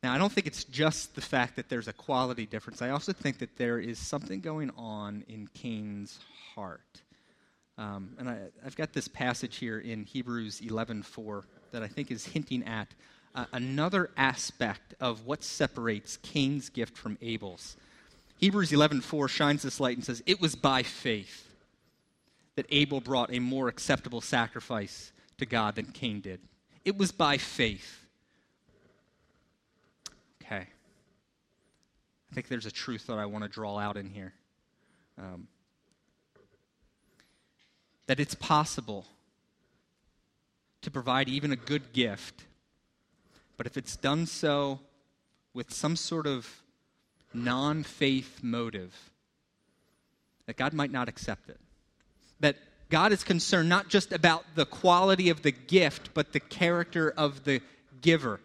Now, 0.03 0.13
I 0.13 0.19
don't 0.19 0.33
think 0.33 0.47
it's 0.47 0.65
just 0.65 1.15
the 1.15 1.23
fact 1.23 1.57
that 1.57 1.69
there's 1.69 1.89
a 1.89 1.93
quality 1.93 2.47
difference. 2.47 2.83
I 2.83 2.91
also 2.91 3.13
think 3.13 3.39
that 3.39 3.57
there 3.57 3.79
is 3.79 3.99
something 3.99 4.41
going 4.41 4.71
on 4.77 5.25
in 5.29 5.49
Cain's 5.55 6.19
heart. 6.55 7.03
Um, 7.79 8.15
and 8.19 8.29
I, 8.29 8.37
have 8.63 8.77
got 8.77 8.93
this 8.93 9.09
passage 9.09 9.57
here 9.57 9.79
in 9.79 10.05
Hebrews 10.05 10.61
11:4 10.61 11.45
that 11.73 11.83
I 11.83 11.89
think 11.89 12.11
is 12.11 12.27
hinting 12.27 12.65
at 12.65 12.89
another 13.35 14.11
aspect 14.17 14.95
of 15.01 15.27
what 15.27 15.43
separates 15.43 16.17
Cain's 16.19 16.69
gift 16.69 16.97
from 16.97 17.19
Abel's. 17.21 17.77
Hebrews 18.39 18.73
11:4 18.73 19.29
shines 19.29 19.63
this 19.63 19.81
light 19.81 19.97
and 19.97 20.05
says, 20.05 20.23
"It 20.27 20.41
was 20.41 20.55
by 20.55 20.83
faith 20.83 21.49
that 22.57 22.67
Abel 22.69 23.01
brought 23.01 23.33
a 23.33 23.39
more 23.39 23.69
acceptable 23.69 24.21
sacrifice 24.21 25.13
to 25.39 25.47
God 25.47 25.75
than 25.75 25.93
Cain 25.93 26.21
did. 26.21 26.41
It 26.85 26.97
was 26.97 27.11
by 27.11 27.39
faith." 27.39 28.07
Okay. 30.43 30.69
I 32.31 32.35
think 32.35 32.49
there's 32.49 32.67
a 32.67 32.71
truth 32.71 33.07
that 33.07 33.19
I 33.19 33.27
want 33.27 33.45
to 33.45 33.49
draw 33.49 33.79
out 33.79 33.97
in 33.97 34.11
here. 34.11 34.35
Um, 35.17 35.49
that 38.07 38.21
it's 38.21 38.35
possible 38.35 39.07
to 40.83 40.91
provide 40.91 41.29
even 41.29 41.53
a 41.53 41.57
good 41.57 41.93
gift, 41.93 42.45
but 43.57 43.67
if 43.67 43.77
it's 43.77 43.97
done 43.97 44.27
so 44.27 44.81
with 45.53 45.73
some 45.73 45.97
sort 45.97 46.27
of 46.27 46.63
non 47.33 47.83
faith 47.83 48.41
motive, 48.43 48.95
that 50.47 50.57
God 50.57 50.73
might 50.73 50.93
not 50.93 51.09
accept 51.09 51.49
it. 51.49 51.59
That 52.41 52.57
God 52.91 53.13
is 53.13 53.25
concerned 53.25 53.69
not 53.69 53.89
just 53.89 54.13
about 54.13 54.45
the 54.55 54.67
quality 54.67 55.31
of 55.31 55.43
the 55.43 55.53
gift, 55.53 56.11
but 56.15 56.33
the 56.33 56.41
character 56.41 57.11
of 57.17 57.45
the 57.45 57.61
giver. 58.01 58.41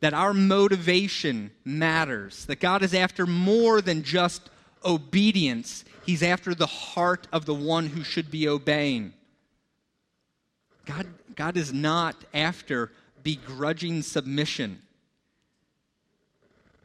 That 0.00 0.14
our 0.14 0.34
motivation 0.34 1.52
matters. 1.64 2.44
That 2.46 2.60
God 2.60 2.82
is 2.82 2.92
after 2.92 3.26
more 3.26 3.80
than 3.80 4.02
just 4.02 4.50
obedience, 4.84 5.84
He's 6.04 6.22
after 6.22 6.54
the 6.54 6.66
heart 6.66 7.26
of 7.32 7.46
the 7.46 7.54
one 7.54 7.88
who 7.88 8.04
should 8.04 8.30
be 8.30 8.48
obeying. 8.48 9.12
God, 10.84 11.06
God 11.34 11.56
is 11.56 11.72
not 11.72 12.14
after 12.32 12.92
begrudging 13.26 14.02
submission. 14.02 14.80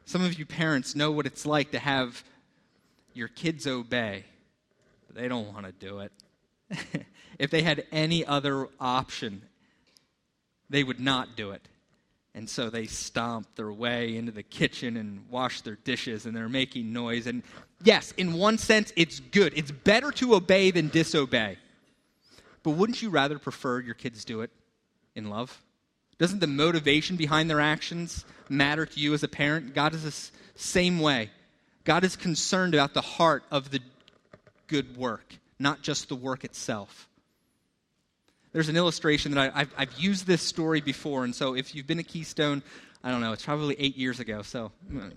Some 0.06 0.24
of 0.24 0.36
you 0.36 0.44
parents 0.44 0.96
know 0.96 1.12
what 1.12 1.24
it's 1.24 1.46
like 1.46 1.70
to 1.70 1.78
have 1.78 2.24
your 3.14 3.28
kids 3.28 3.68
obey, 3.68 4.24
but 5.06 5.14
they 5.14 5.28
don't 5.28 5.54
want 5.54 5.66
to 5.66 5.72
do 5.72 6.00
it. 6.00 6.12
if 7.38 7.52
they 7.52 7.62
had 7.62 7.86
any 7.92 8.26
other 8.26 8.66
option, 8.80 9.42
they 10.68 10.82
would 10.82 10.98
not 10.98 11.36
do 11.36 11.52
it. 11.52 11.62
And 12.34 12.50
so 12.50 12.70
they 12.70 12.86
stomp 12.86 13.46
their 13.54 13.70
way 13.70 14.16
into 14.16 14.32
the 14.32 14.42
kitchen 14.42 14.96
and 14.96 15.24
wash 15.30 15.60
their 15.60 15.76
dishes, 15.76 16.26
and 16.26 16.34
they're 16.34 16.48
making 16.48 16.92
noise. 16.92 17.28
And 17.28 17.44
yes, 17.84 18.10
in 18.16 18.32
one 18.32 18.58
sense, 18.58 18.92
it's 18.96 19.20
good. 19.20 19.52
It's 19.54 19.70
better 19.70 20.10
to 20.10 20.34
obey 20.34 20.72
than 20.72 20.88
disobey. 20.88 21.58
But 22.64 22.70
wouldn't 22.70 23.00
you 23.00 23.10
rather 23.10 23.38
prefer 23.38 23.78
your 23.78 23.94
kids 23.94 24.24
do 24.24 24.40
it 24.40 24.50
in 25.14 25.30
love? 25.30 25.62
Doesn't 26.18 26.40
the 26.40 26.46
motivation 26.46 27.16
behind 27.16 27.50
their 27.50 27.60
actions 27.60 28.24
matter 28.48 28.86
to 28.86 29.00
you 29.00 29.14
as 29.14 29.22
a 29.22 29.28
parent? 29.28 29.74
God 29.74 29.94
is 29.94 30.02
the 30.04 30.30
same 30.54 31.00
way. 31.00 31.30
God 31.84 32.04
is 32.04 32.16
concerned 32.16 32.74
about 32.74 32.94
the 32.94 33.00
heart 33.00 33.42
of 33.50 33.70
the 33.70 33.80
good 34.68 34.96
work, 34.96 35.34
not 35.58 35.82
just 35.82 36.08
the 36.08 36.14
work 36.14 36.44
itself. 36.44 37.08
There's 38.52 38.68
an 38.68 38.76
illustration 38.76 39.32
that 39.32 39.52
I, 39.54 39.60
have 39.60 39.70
I've 39.76 39.98
used 39.98 40.26
this 40.26 40.42
story 40.42 40.80
before, 40.80 41.24
and 41.24 41.34
so 41.34 41.54
if 41.54 41.74
you've 41.74 41.86
been 41.86 41.98
a 41.98 42.04
Keystone, 42.04 42.62
I 43.02 43.10
don't 43.10 43.20
know, 43.20 43.32
it's 43.32 43.44
probably 43.44 43.74
eight 43.80 43.96
years 43.96 44.20
ago, 44.20 44.42
so 44.42 44.70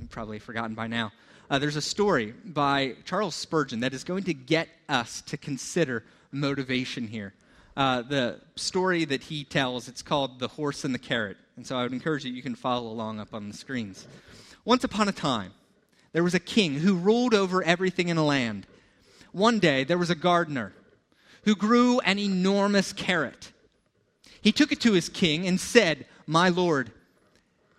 probably 0.10 0.39
forgotten 0.39 0.73
by 0.73 0.88
now. 0.88 1.12
Uh, 1.49 1.60
there's 1.60 1.75
a 1.75 1.81
story 1.81 2.34
by 2.43 2.95
Charles 3.03 3.36
Spurgeon 3.36 3.81
that 3.81 3.93
is 3.93 4.03
going 4.03 4.23
to 4.23 4.34
get 4.34 4.67
us 4.89 5.21
to 5.23 5.38
consider 5.38 6.03
motivation 6.31 7.08
here. 7.08 7.34
Uh, 7.75 8.01
the 8.01 8.39
story 8.55 9.03
that 9.05 9.23
he 9.23 9.43
tells, 9.43 9.88
it's 9.88 10.01
called 10.01 10.39
The 10.39 10.47
Horse 10.47 10.85
and 10.85 10.93
the 10.93 10.99
Carrot. 10.99 11.38
And 11.57 11.67
so 11.67 11.77
I 11.77 11.83
would 11.83 11.93
encourage 11.93 12.23
you, 12.23 12.31
you 12.31 12.41
can 12.41 12.55
follow 12.55 12.89
along 12.89 13.19
up 13.19 13.33
on 13.33 13.49
the 13.49 13.55
screens. 13.55 14.07
Once 14.63 14.83
upon 14.83 15.09
a 15.09 15.11
time, 15.11 15.53
there 16.13 16.23
was 16.23 16.33
a 16.33 16.39
king 16.39 16.75
who 16.75 16.95
ruled 16.95 17.33
over 17.33 17.61
everything 17.63 18.07
in 18.07 18.17
a 18.17 18.25
land. 18.25 18.65
One 19.33 19.59
day, 19.59 19.83
there 19.83 19.97
was 19.97 20.09
a 20.09 20.15
gardener 20.15 20.73
who 21.43 21.55
grew 21.55 21.99
an 21.99 22.17
enormous 22.17 22.93
carrot. 22.93 23.51
He 24.41 24.51
took 24.51 24.71
it 24.71 24.79
to 24.81 24.93
his 24.93 25.09
king 25.09 25.45
and 25.45 25.59
said, 25.59 26.05
My 26.25 26.49
lord, 26.49 26.91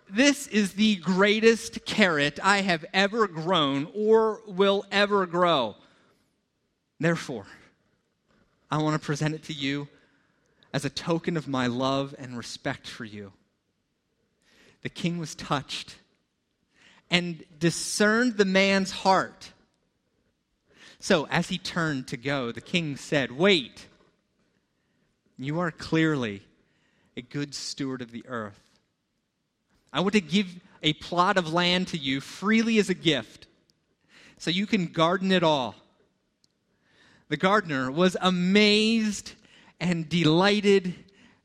this 0.09 0.47
is 0.47 0.73
the 0.73 0.97
greatest 0.97 1.85
carrot 1.85 2.39
I 2.43 2.61
have 2.61 2.85
ever 2.93 3.27
grown 3.27 3.87
or 3.93 4.41
will 4.47 4.85
ever 4.91 5.25
grow. 5.25 5.75
Therefore, 6.99 7.45
I 8.69 8.77
want 8.77 8.99
to 8.99 9.05
present 9.05 9.33
it 9.33 9.43
to 9.43 9.53
you 9.53 9.87
as 10.73 10.85
a 10.85 10.89
token 10.89 11.37
of 11.37 11.47
my 11.47 11.67
love 11.67 12.13
and 12.17 12.37
respect 12.37 12.87
for 12.87 13.05
you. 13.05 13.33
The 14.81 14.89
king 14.89 15.17
was 15.17 15.35
touched 15.35 15.95
and 17.09 17.43
discerned 17.59 18.37
the 18.37 18.45
man's 18.45 18.91
heart 18.91 19.51
so, 20.99 21.27
as 21.27 21.49
he 21.49 21.57
turned 21.57 22.07
to 22.07 22.17
go, 22.17 22.51
the 22.51 22.61
king 22.61 22.97
said, 22.97 23.31
Wait, 23.31 23.87
you 25.37 25.59
are 25.59 25.71
clearly 25.71 26.41
a 27.15 27.21
good 27.21 27.53
steward 27.53 28.01
of 28.01 28.11
the 28.11 28.25
earth. 28.27 28.59
I 29.93 29.99
want 29.99 30.13
to 30.13 30.21
give 30.21 30.47
a 30.81 30.93
plot 30.93 31.37
of 31.37 31.53
land 31.53 31.89
to 31.89 31.97
you 31.97 32.19
freely 32.19 32.79
as 32.79 32.89
a 32.89 32.95
gift 32.95 33.47
so 34.37 34.51
you 34.51 34.65
can 34.65 34.87
garden 34.87 35.31
it 35.31 35.43
all. 35.43 35.75
The 37.29 37.37
gardener 37.37 37.91
was 37.91 38.15
amazed 38.21 39.33
and 39.79 40.07
delighted 40.07 40.95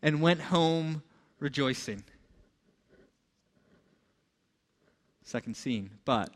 and 0.01 0.21
went 0.21 0.41
home 0.41 1.03
rejoicing. 1.41 2.05
Second 5.25 5.57
scene. 5.57 5.91
But 6.05 6.31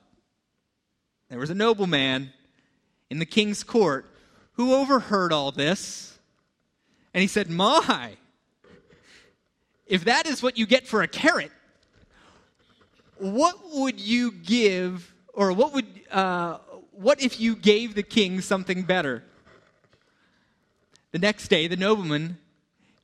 there 1.29 1.39
was 1.39 1.51
a 1.51 1.55
nobleman 1.55 2.33
in 3.11 3.19
the 3.19 3.27
king's 3.27 3.63
court 3.63 4.07
who 4.53 4.75
overheard 4.75 5.33
all 5.33 5.53
this. 5.53 6.19
And 7.15 7.21
he 7.21 7.29
said, 7.29 7.49
My, 7.49 8.17
if 9.87 10.05
that 10.05 10.27
is 10.27 10.43
what 10.43 10.59
you 10.59 10.67
get 10.67 10.87
for 10.87 11.03
a 11.03 11.09
carrot, 11.09 11.53
what 13.19 13.57
would 13.73 14.01
you 14.01 14.33
give, 14.33 15.15
or 15.33 15.53
what 15.53 15.73
would, 15.73 15.87
uh, 16.11 16.59
what 16.93 17.23
if 17.23 17.41
you 17.41 17.55
gave 17.55 17.95
the 17.95 18.03
king 18.03 18.41
something 18.41 18.83
better? 18.83 19.23
The 21.17 21.21
next 21.21 21.49
day, 21.49 21.67
the 21.67 21.79
nobleman 21.79 22.37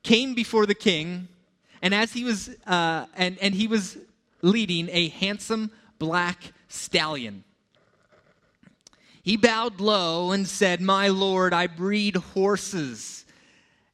came 0.03 0.35
before 0.35 0.67
the 0.67 0.75
king, 0.75 1.29
and 1.81 1.95
as 1.95 2.13
he 2.13 2.23
was, 2.23 2.47
uh, 2.67 3.07
and, 3.15 3.39
and 3.39 3.55
he 3.55 3.65
was 3.65 3.97
leading 4.43 4.87
a 4.91 5.09
handsome 5.09 5.71
black 5.97 6.53
stallion. 6.67 7.43
He 9.23 9.35
bowed 9.35 9.81
low 9.81 10.31
and 10.31 10.47
said, 10.47 10.79
My 10.79 11.07
Lord, 11.07 11.53
I 11.53 11.65
breed 11.65 12.17
horses, 12.17 13.25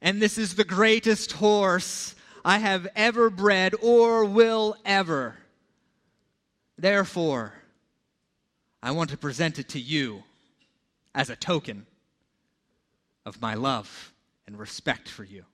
and 0.01 0.21
this 0.21 0.38
is 0.38 0.55
the 0.55 0.65
greatest 0.65 1.32
horse 1.32 2.13
I 2.43 2.58
have 2.58 2.89
ever 2.97 3.29
bred 3.29 3.73
or 3.82 4.25
will 4.25 4.75
ever. 4.84 5.38
Therefore, 6.77 7.53
I 8.84 8.91
want 8.91 9.12
to 9.12 9.17
present 9.17 9.60
it 9.60 9.69
to 9.69 9.79
you 9.79 10.23
as 11.15 11.29
a 11.29 11.38
token 11.38 11.86
of 13.25 13.41
my 13.41 13.53
love 13.53 14.13
and 14.47 14.58
respect 14.58 15.08
for 15.08 15.23
you. 15.23 15.45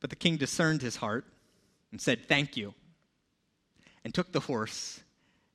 But 0.00 0.10
the 0.10 0.16
king 0.16 0.36
discerned 0.36 0.82
his 0.82 0.96
heart 0.96 1.24
and 1.90 2.00
said, 2.00 2.28
Thank 2.28 2.56
you, 2.56 2.74
and 4.04 4.12
took 4.12 4.32
the 4.32 4.40
horse 4.40 5.00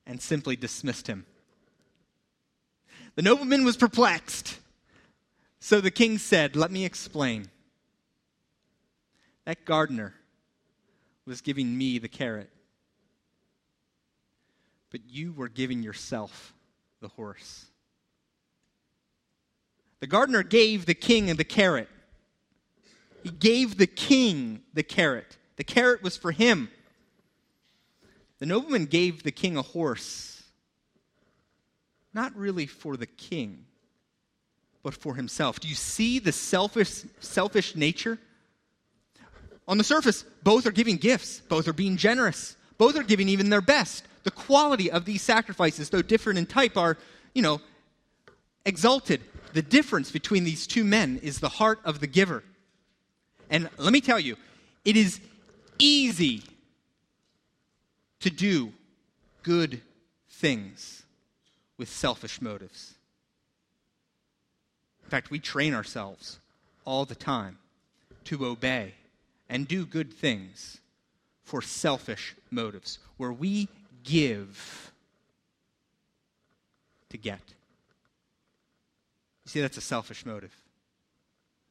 and 0.06 0.20
simply 0.20 0.56
dismissed 0.56 1.06
him. 1.06 1.24
The 3.14 3.22
nobleman 3.22 3.64
was 3.64 3.76
perplexed. 3.76 4.58
So 5.60 5.80
the 5.80 5.90
king 5.90 6.18
said, 6.18 6.56
Let 6.56 6.70
me 6.70 6.84
explain. 6.84 7.48
That 9.44 9.64
gardener 9.64 10.14
was 11.26 11.40
giving 11.40 11.76
me 11.76 11.98
the 11.98 12.08
carrot, 12.08 12.50
but 14.90 15.00
you 15.08 15.32
were 15.32 15.48
giving 15.48 15.82
yourself 15.82 16.54
the 17.00 17.08
horse. 17.08 17.69
The 20.00 20.06
gardener 20.06 20.42
gave 20.42 20.86
the 20.86 20.94
king 20.94 21.26
the 21.36 21.44
carrot. 21.44 21.88
He 23.22 23.30
gave 23.30 23.76
the 23.76 23.86
king 23.86 24.62
the 24.72 24.82
carrot. 24.82 25.36
The 25.56 25.64
carrot 25.64 26.02
was 26.02 26.16
for 26.16 26.32
him. 26.32 26.70
The 28.38 28.46
nobleman 28.46 28.86
gave 28.86 29.22
the 29.22 29.30
king 29.30 29.58
a 29.58 29.62
horse, 29.62 30.42
not 32.14 32.34
really 32.34 32.66
for 32.66 32.96
the 32.96 33.06
king, 33.06 33.66
but 34.82 34.94
for 34.94 35.14
himself. 35.14 35.60
Do 35.60 35.68
you 35.68 35.74
see 35.74 36.18
the 36.18 36.32
selfish, 36.32 37.02
selfish 37.20 37.76
nature? 37.76 38.18
On 39.68 39.76
the 39.76 39.84
surface, 39.84 40.24
both 40.42 40.66
are 40.66 40.72
giving 40.72 40.96
gifts, 40.96 41.40
both 41.40 41.68
are 41.68 41.74
being 41.74 41.98
generous, 41.98 42.56
both 42.78 42.96
are 42.96 43.02
giving 43.02 43.28
even 43.28 43.50
their 43.50 43.60
best. 43.60 44.04
The 44.24 44.30
quality 44.30 44.90
of 44.90 45.04
these 45.04 45.20
sacrifices, 45.20 45.90
though 45.90 46.02
different 46.02 46.38
in 46.38 46.46
type, 46.46 46.78
are, 46.78 46.96
you 47.34 47.42
know, 47.42 47.60
exalted. 48.64 49.20
The 49.52 49.62
difference 49.62 50.10
between 50.10 50.44
these 50.44 50.66
two 50.66 50.84
men 50.84 51.18
is 51.22 51.40
the 51.40 51.48
heart 51.48 51.80
of 51.84 52.00
the 52.00 52.06
giver. 52.06 52.44
And 53.48 53.68
let 53.78 53.92
me 53.92 54.00
tell 54.00 54.20
you, 54.20 54.36
it 54.84 54.96
is 54.96 55.20
easy 55.78 56.42
to 58.20 58.30
do 58.30 58.72
good 59.42 59.80
things 60.28 61.02
with 61.76 61.88
selfish 61.88 62.40
motives. 62.40 62.94
In 65.02 65.10
fact, 65.10 65.30
we 65.30 65.40
train 65.40 65.74
ourselves 65.74 66.38
all 66.84 67.04
the 67.04 67.14
time 67.14 67.58
to 68.24 68.46
obey 68.46 68.94
and 69.48 69.66
do 69.66 69.84
good 69.84 70.12
things 70.12 70.78
for 71.42 71.60
selfish 71.60 72.36
motives, 72.50 73.00
where 73.16 73.32
we 73.32 73.68
give 74.04 74.92
to 77.08 77.18
get. 77.18 77.40
See, 79.50 79.60
that's 79.60 79.76
a 79.76 79.80
selfish 79.80 80.24
motive. 80.24 80.56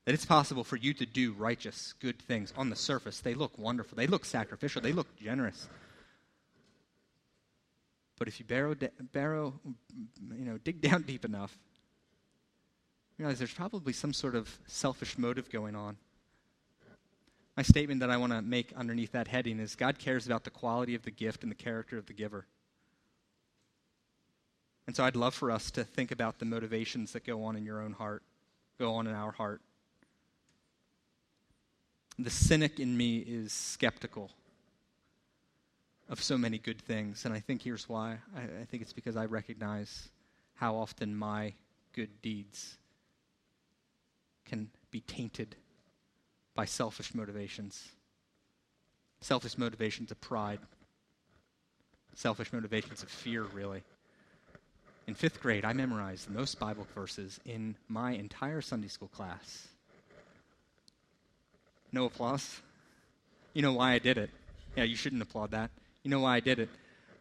That 0.03 0.13
it's 0.13 0.25
possible 0.25 0.65
for 0.65 0.75
you 0.75 0.93
to 0.95 1.05
do 1.05 1.31
righteous, 1.31 1.93
good 2.01 2.21
things 2.21 2.53
on 2.57 2.69
the 2.69 2.75
surface. 2.75 3.21
They 3.21 3.35
look 3.35 3.57
wonderful, 3.57 3.95
they 3.95 4.05
look 4.05 4.25
sacrificial, 4.25 4.81
they 4.81 4.91
look 4.91 5.07
generous. 5.15 5.69
But 8.17 8.27
if 8.27 8.37
you 8.37 8.45
barrow, 8.45 8.75
barrow, 9.13 9.53
you 10.29 10.43
know, 10.43 10.57
dig 10.57 10.81
down 10.89 11.03
deep 11.03 11.23
enough, 11.23 11.57
you 13.17 13.23
realize 13.23 13.37
there's 13.37 13.53
probably 13.53 13.93
some 13.93 14.11
sort 14.11 14.35
of 14.35 14.59
selfish 14.67 15.17
motive 15.17 15.49
going 15.49 15.77
on. 15.77 15.95
My 17.55 17.63
statement 17.63 18.01
that 18.01 18.09
I 18.09 18.17
want 18.17 18.33
to 18.33 18.41
make 18.41 18.73
underneath 18.75 19.13
that 19.13 19.29
heading 19.29 19.57
is 19.57 19.77
God 19.77 19.99
cares 19.99 20.25
about 20.25 20.43
the 20.43 20.49
quality 20.49 20.95
of 20.95 21.03
the 21.03 21.11
gift 21.11 21.43
and 21.43 21.51
the 21.51 21.55
character 21.55 21.97
of 21.97 22.07
the 22.07 22.13
giver. 22.13 22.45
And 24.89 24.95
so 24.95 25.03
I'd 25.03 25.15
love 25.15 25.35
for 25.35 25.51
us 25.51 25.69
to 25.69 25.83
think 25.83 26.09
about 26.09 26.39
the 26.39 26.45
motivations 26.45 27.11
that 27.11 27.23
go 27.23 27.43
on 27.43 27.55
in 27.55 27.63
your 27.63 27.79
own 27.79 27.93
heart, 27.93 28.23
go 28.79 28.95
on 28.95 29.05
in 29.05 29.13
our 29.13 29.31
heart. 29.31 29.61
The 32.17 32.31
cynic 32.31 32.79
in 32.79 32.97
me 32.97 33.19
is 33.19 33.53
skeptical 33.53 34.31
of 36.09 36.23
so 36.23 36.39
many 36.39 36.57
good 36.57 36.81
things. 36.81 37.23
And 37.25 37.35
I 37.35 37.39
think 37.39 37.61
here's 37.61 37.87
why. 37.87 38.17
I, 38.35 38.61
I, 38.61 38.65
think 38.65 38.81
it's 38.81 38.91
because 38.91 39.15
I 39.15 39.25
recognize 39.25 40.09
how 40.55 40.75
often 40.75 41.15
my 41.15 41.53
good 41.93 42.09
deeds 42.23 42.79
can 44.43 44.71
be 44.89 45.01
tainted 45.01 45.55
by 46.55 46.65
selfish 46.65 47.13
motivations. 47.13 47.89
Selfish 49.21 49.55
motivations 49.55 50.09
of 50.09 50.19
pride, 50.19 50.57
selfish 52.15 52.51
motivations 52.51 53.03
of 53.03 53.09
fear, 53.09 53.43
really. 53.43 53.83
In 55.09 55.15
fifth 55.15 55.41
grade, 55.41 55.65
I 55.65 55.73
memorized 55.73 56.27
the 56.27 56.33
most 56.33 56.59
Bible 56.59 56.85
verses 56.93 57.39
in 57.43 57.75
my 57.87 58.11
entire 58.11 58.61
Sunday 58.61 58.89
school 58.89 59.07
class. 59.07 59.67
No 61.91 62.05
applause. 62.05 62.61
You 63.55 63.63
know 63.63 63.73
why 63.73 63.93
I 63.93 63.97
did 63.97 64.19
it. 64.19 64.29
Yeah, 64.75 64.83
you 64.83 64.95
shouldn't 64.95 65.23
applaud 65.23 65.49
that. 65.49 65.71
You 66.03 66.11
know 66.11 66.19
why 66.19 66.35
I 66.35 66.39
did 66.41 66.59
it? 66.59 66.69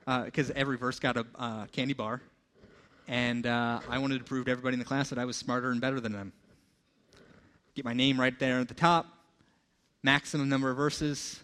Because 0.05 0.51
uh, 0.51 0.55
every 0.55 0.77
verse 0.77 0.99
got 0.99 1.17
a 1.17 1.25
uh, 1.39 1.65
candy 1.73 1.95
bar, 1.95 2.21
and 3.09 3.47
uh, 3.47 3.81
I 3.89 3.97
wanted 3.97 4.19
to 4.19 4.25
prove 4.25 4.45
to 4.45 4.51
everybody 4.51 4.75
in 4.75 4.81
the 4.81 4.85
class 4.85 5.09
that 5.09 5.19
I 5.19 5.25
was 5.25 5.39
smarter 5.39 5.71
and 5.71 5.81
better 5.81 5.99
than 5.99 6.13
them. 6.13 6.35
Get 7.75 7.87
my 7.87 7.95
name 7.95 8.21
right 8.21 8.39
there 8.39 8.61
at 8.61 8.69
the 8.69 8.75
top, 8.75 9.07
maximum 10.03 10.51
number 10.51 10.69
of 10.69 10.77
verses. 10.77 11.43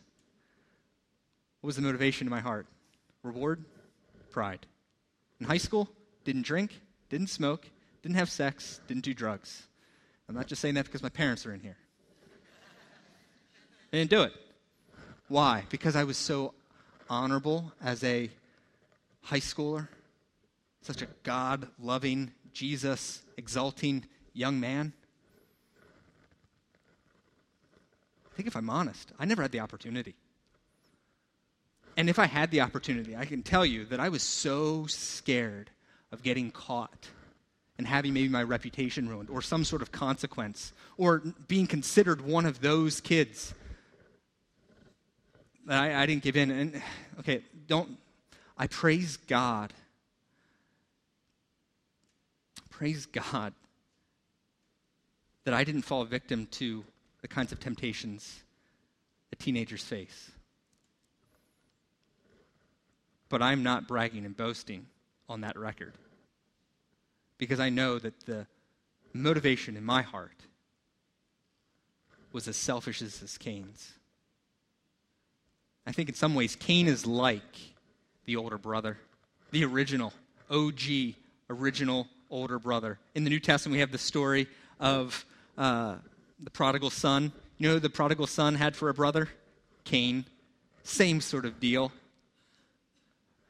What 1.63 1.69
was 1.69 1.77
the 1.77 1.83
motivation 1.83 2.27
in 2.27 2.31
my 2.31 2.41
heart? 2.41 2.67
Reward? 3.23 3.65
Pride. 4.31 4.67
In 5.41 5.47
high 5.47 5.57
school, 5.57 5.89
didn't 6.25 6.43
drink, 6.43 6.81
didn't 7.09 7.29
smoke, 7.29 7.67
didn't 8.03 8.17
have 8.17 8.31
sex, 8.31 8.81
didn't 8.89 9.05
do 9.05 9.15
drugs. 9.15 9.67
I'm 10.29 10.35
not 10.35 10.47
just 10.47 10.63
saying 10.63 10.75
that 10.75 10.87
because 10.87 11.03
my 11.03 11.09
parents 11.09 11.47
are 11.47 11.55
in 11.55 11.61
here. 11.61 11.77
I 13.93 13.99
didn't 13.99 14.11
do 14.11 14.23
it. 14.23 14.33
Why? 15.29 15.65
Because 15.71 15.97
I 15.97 16.05
was 16.05 16.17
so 16.17 16.55
honorable 17.09 17.73
as 17.83 18.03
a 18.03 18.31
high 19.23 19.41
schooler, 19.41 19.89
such 20.83 21.03
a 21.03 21.07
God 21.23 21.69
loving, 21.79 22.33
Jesus 22.53 23.23
exalting 23.37 24.05
young 24.33 24.61
man? 24.61 24.93
I 28.31 28.37
think 28.37 28.49
if 28.49 28.57
I'm 28.57 28.69
honest, 28.69 29.13
I 29.19 29.25
never 29.25 29.43
had 29.43 29.53
the 29.53 29.61
opportunity. 29.61 30.15
And 31.97 32.11
if 32.11 32.19
I 32.19 32.27
had 32.27 32.51
the 32.51 32.61
opportunity, 32.61 33.17
I 33.17 33.25
can 33.25 33.43
tell 33.43 33.65
you 33.65 33.85
that 33.87 34.01
I 34.01 34.09
was 34.09 34.23
so 34.23 34.87
scared 34.87 35.71
of 36.15 36.23
getting 36.23 36.51
caught 36.51 37.09
and 37.77 37.87
having 37.87 38.15
maybe 38.15 38.29
my 38.29 38.43
reputation 38.43 39.07
ruined 39.09 39.29
or 39.29 39.43
some 39.43 39.65
sort 39.65 39.83
of 39.83 39.93
consequence 39.93 40.73
or 40.97 41.23
being 41.49 41.67
considered 41.67 42.23
one 42.23 42.47
of 42.47 42.63
those 42.63 43.01
kids 43.03 43.53
I, 45.69 46.03
I 46.03 46.07
didn't 46.07 46.23
give 46.23 46.37
in. 46.37 46.51
And 46.51 46.83
okay, 47.21 47.43
don't. 47.67 47.97
I 48.57 48.67
praise 48.67 49.17
God. 49.17 49.73
Praise 52.71 53.07
God 53.07 53.53
that 55.45 55.55
I 55.55 55.65
didn't 55.65 55.83
fall 55.83 56.05
victim 56.05 56.47
to 56.53 56.85
the 57.23 57.29
kinds 57.29 57.53
of 57.53 57.61
temptations 57.61 58.43
that 59.31 59.39
teenagers 59.39 59.85
face. 59.85 60.31
But 63.29 63.43
I'm 63.43 63.63
not 63.63 63.87
bragging 63.87 64.25
and 64.25 64.37
boasting 64.37 64.87
on 65.29 65.41
that 65.43 65.59
record 65.59 65.95
because 67.39 67.61
I 67.61 67.69
know 67.69 67.99
that 67.99 68.27
the 68.27 68.47
motivation 69.13 69.77
in 69.77 69.85
my 69.85 70.03
heart 70.03 70.41
was 72.33 72.49
as 72.49 72.57
selfish 72.57 73.01
as 73.01 73.39
Cain's. 73.39 73.93
I 75.87 75.93
think 75.93 76.09
in 76.09 76.15
some 76.15 76.35
ways, 76.35 76.57
Cain 76.57 76.87
is 76.87 77.07
like 77.07 77.43
the 78.25 78.37
older 78.37 78.59
brother, 78.59 78.99
the 79.51 79.65
original, 79.65 80.13
OG, 80.51 81.15
original 81.51 82.09
older 82.31 82.59
brother. 82.59 82.99
In 83.15 83.25
the 83.25 83.31
New 83.31 83.41
Testament, 83.41 83.75
we 83.75 83.81
have 83.81 83.93
the 83.93 83.99
story 83.99 84.49
of 84.81 85.25
uh, 85.57 85.97
the 86.41 86.51
prodigal 86.51 86.91
son. 86.91 87.33
You 87.59 87.69
know 87.69 87.79
the 87.79 87.91
prodigal 87.91 88.27
son 88.27 88.55
had 88.55 88.75
for 88.75 88.89
a 88.89 88.95
brother? 88.95 89.29
Cain. 89.85 90.25
Same 90.83 91.21
sort 91.21 91.45
of 91.45 91.61
deal. 91.61 91.93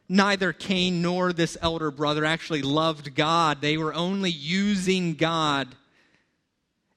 Neither 0.09 0.53
Cain 0.53 1.01
nor 1.01 1.33
this 1.33 1.57
elder 1.63 1.91
brother 1.91 2.25
actually 2.25 2.63
loved 2.63 3.15
God. 3.15 3.61
They 3.61 3.77
were 3.77 3.95
only 3.95 4.31
using 4.31 5.15
God 5.15 5.75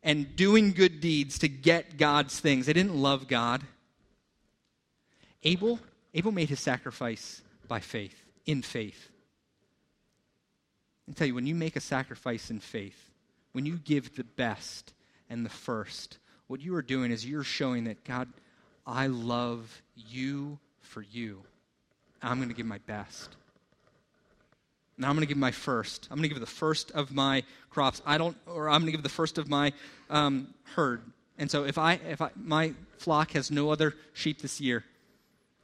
and 0.03 0.35
doing 0.35 0.73
good 0.73 0.99
deeds 0.99 1.39
to 1.39 1.47
get 1.47 1.97
God's 1.97 2.39
things. 2.39 2.65
They 2.65 2.73
didn't 2.73 2.95
love 2.95 3.27
God. 3.27 3.63
Abel, 5.43 5.79
Abel 6.13 6.31
made 6.31 6.49
his 6.49 6.59
sacrifice 6.59 7.41
by 7.67 7.79
faith, 7.79 8.15
in 8.45 8.61
faith. 8.61 9.09
I 11.09 11.13
tell 11.13 11.27
you, 11.27 11.35
when 11.35 11.47
you 11.47 11.55
make 11.55 11.75
a 11.75 11.81
sacrifice 11.81 12.51
in 12.51 12.59
faith, 12.59 13.11
when 13.53 13.65
you 13.65 13.77
give 13.77 14.15
the 14.15 14.23
best 14.23 14.93
and 15.29 15.45
the 15.45 15.49
first, 15.49 16.17
what 16.47 16.61
you 16.61 16.75
are 16.75 16.81
doing 16.81 17.11
is 17.11 17.25
you're 17.25 17.43
showing 17.43 17.85
that, 17.85 18.03
God, 18.03 18.27
I 18.85 19.07
love 19.07 19.81
you 19.95 20.59
for 20.81 21.01
you. 21.01 21.43
I'm 22.21 22.37
going 22.37 22.49
to 22.49 22.55
give 22.55 22.65
my 22.65 22.79
best. 22.79 23.35
Now 24.97 25.09
I'm 25.09 25.15
going 25.15 25.27
to 25.27 25.27
give 25.27 25.37
my 25.37 25.51
first. 25.51 26.07
I'm 26.09 26.17
going 26.17 26.29
to 26.29 26.33
give 26.33 26.39
the 26.39 26.45
first 26.47 26.91
of 26.91 27.13
my 27.13 27.43
crops. 27.69 28.01
I 28.05 28.17
don't, 28.17 28.35
or 28.47 28.69
I'm 28.69 28.81
going 28.81 28.87
to 28.87 28.91
give 28.91 29.03
the 29.03 29.09
first 29.09 29.37
of 29.37 29.47
my 29.47 29.73
um, 30.09 30.53
herd. 30.75 31.01
And 31.37 31.51
so 31.51 31.65
if 31.65 31.77
I, 31.77 31.93
if 31.93 32.21
I, 32.21 32.31
my 32.35 32.73
flock 32.97 33.31
has 33.31 33.51
no 33.51 33.69
other 33.69 33.93
sheep 34.13 34.41
this 34.41 34.59
year, 34.59 34.83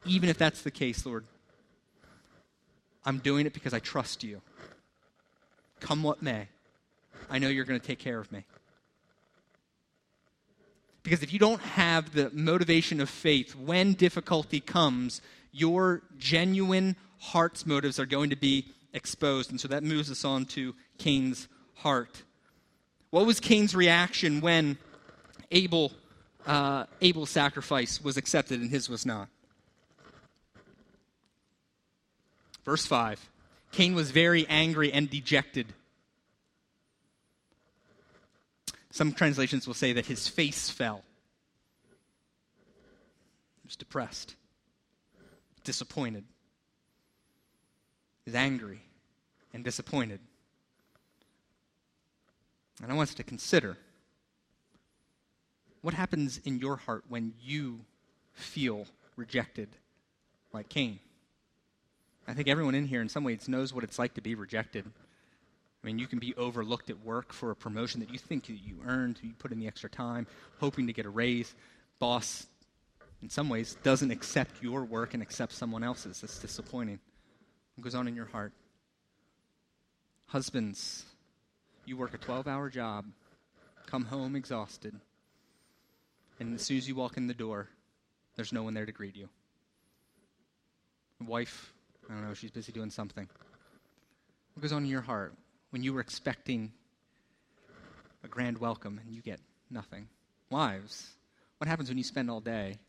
even 0.05 0.29
if 0.29 0.37
that's 0.37 0.61
the 0.61 0.71
case, 0.71 1.05
Lord, 1.05 1.25
I'm 3.05 3.17
doing 3.17 3.45
it 3.45 3.53
because 3.53 3.73
I 3.73 3.79
trust 3.79 4.23
you. 4.23 4.41
Come 5.79 6.03
what 6.03 6.21
may, 6.21 6.47
I 7.29 7.39
know 7.39 7.49
you're 7.49 7.65
going 7.65 7.79
to 7.79 7.85
take 7.85 7.99
care 7.99 8.19
of 8.19 8.31
me. 8.31 8.45
Because 11.01 11.21
if 11.21 11.33
you 11.33 11.39
don't 11.39 11.59
have 11.61 12.13
the 12.13 12.29
motivation 12.31 13.01
of 13.01 13.09
faith 13.09 13.55
when 13.55 13.93
difficulty 13.93 14.61
comes, 14.61 15.21
your 15.53 16.01
genuine 16.17 16.97
heart's 17.19 17.65
motives 17.65 17.99
are 17.99 18.05
going 18.05 18.31
to 18.31 18.35
be 18.35 18.65
exposed. 18.93 19.51
And 19.51 19.61
so 19.61 19.69
that 19.69 19.83
moves 19.83 20.11
us 20.11 20.25
on 20.25 20.45
to 20.47 20.75
Cain's 20.97 21.47
heart. 21.75 22.23
What 23.11 23.25
was 23.25 23.39
Cain's 23.39 23.75
reaction 23.75 24.41
when 24.41 24.77
Abel, 25.51 25.91
uh, 26.45 26.85
Abel's 27.01 27.29
sacrifice 27.29 28.03
was 28.03 28.17
accepted 28.17 28.59
and 28.59 28.69
his 28.69 28.89
was 28.89 29.05
not? 29.05 29.29
Verse 32.65 32.85
5 32.85 33.29
Cain 33.71 33.95
was 33.95 34.11
very 34.11 34.47
angry 34.47 34.91
and 34.93 35.09
dejected. 35.09 35.67
Some 38.91 39.11
translations 39.11 39.65
will 39.65 39.73
say 39.73 39.93
that 39.93 40.05
his 40.05 40.27
face 40.27 40.69
fell. 40.69 41.03
He 43.63 43.67
was 43.67 43.75
depressed, 43.75 44.35
disappointed. 45.63 46.23
is 48.25 48.35
angry 48.35 48.81
and 49.53 49.63
disappointed. 49.63 50.19
And 52.81 52.91
I 52.91 52.95
want 52.95 53.09
us 53.09 53.15
to 53.15 53.23
consider 53.23 53.77
what 55.81 55.93
happens 55.93 56.39
in 56.45 56.59
your 56.59 56.77
heart 56.77 57.03
when 57.07 57.33
you 57.41 57.81
feel 58.33 58.87
rejected 59.15 59.69
like 60.53 60.69
Cain. 60.69 60.99
I 62.27 62.33
think 62.33 62.47
everyone 62.47 62.75
in 62.75 62.85
here, 62.87 63.01
in 63.01 63.09
some 63.09 63.23
ways, 63.23 63.49
knows 63.49 63.73
what 63.73 63.83
it's 63.83 63.99
like 63.99 64.13
to 64.13 64.21
be 64.21 64.33
rejected. 64.33 64.85
I 65.83 65.87
mean, 65.87 65.99
you 65.99 66.07
can 66.07 66.19
be 66.19 66.33
overlooked 66.35 66.89
at 66.89 67.03
work 67.03 67.33
for 67.33 67.51
a 67.51 67.55
promotion 67.55 67.99
that 67.99 68.09
you 68.09 68.17
think 68.17 68.47
you 68.47 68.77
earned, 68.87 69.19
you 69.21 69.33
put 69.37 69.51
in 69.51 69.59
the 69.59 69.67
extra 69.67 69.89
time, 69.89 70.25
hoping 70.59 70.87
to 70.87 70.93
get 70.93 71.05
a 71.05 71.09
raise. 71.09 71.53
Boss, 71.99 72.47
in 73.23 73.29
some 73.29 73.47
ways, 73.47 73.77
doesn't 73.83 74.11
accept 74.11 74.61
your 74.61 74.83
work 74.83 75.13
and 75.13 75.23
accepts 75.23 75.55
someone 75.55 75.81
else's. 75.81 76.19
That's 76.19 76.39
disappointing. 76.39 76.99
What 77.75 77.85
goes 77.85 77.95
on 77.95 78.09
in 78.09 78.15
your 78.15 78.25
heart? 78.25 78.51
Husbands, 80.25 81.05
you 81.85 81.95
work 81.95 82.13
a 82.13 82.17
12 82.17 82.49
hour 82.49 82.69
job, 82.69 83.05
come 83.85 84.03
home 84.03 84.35
exhausted, 84.35 84.93
and 86.39 86.53
as 86.53 86.63
soon 86.63 86.77
as 86.77 86.87
you 86.87 86.95
walk 86.95 87.15
in 87.15 87.27
the 87.27 87.33
door, 87.33 87.69
there's 88.35 88.51
no 88.51 88.63
one 88.63 88.73
there 88.73 88.85
to 88.85 88.91
greet 88.91 89.15
you. 89.15 89.29
Wife, 91.25 91.73
I 92.09 92.13
don't 92.13 92.27
know, 92.27 92.33
she's 92.33 92.51
busy 92.51 92.73
doing 92.73 92.89
something. 92.89 93.29
What 94.53 94.61
goes 94.61 94.73
on 94.73 94.83
in 94.83 94.89
your 94.89 95.01
heart 95.01 95.33
when 95.69 95.81
you 95.81 95.93
were 95.93 96.01
expecting 96.01 96.73
a 98.21 98.27
grand 98.27 98.57
welcome 98.57 98.99
and 99.01 99.15
you 99.15 99.21
get 99.21 99.39
nothing? 99.71 100.09
Wives, 100.49 101.13
what 101.59 101.69
happens 101.69 101.87
when 101.87 101.97
you 101.97 102.03
spend 102.03 102.29
all 102.29 102.41
day 102.41 102.79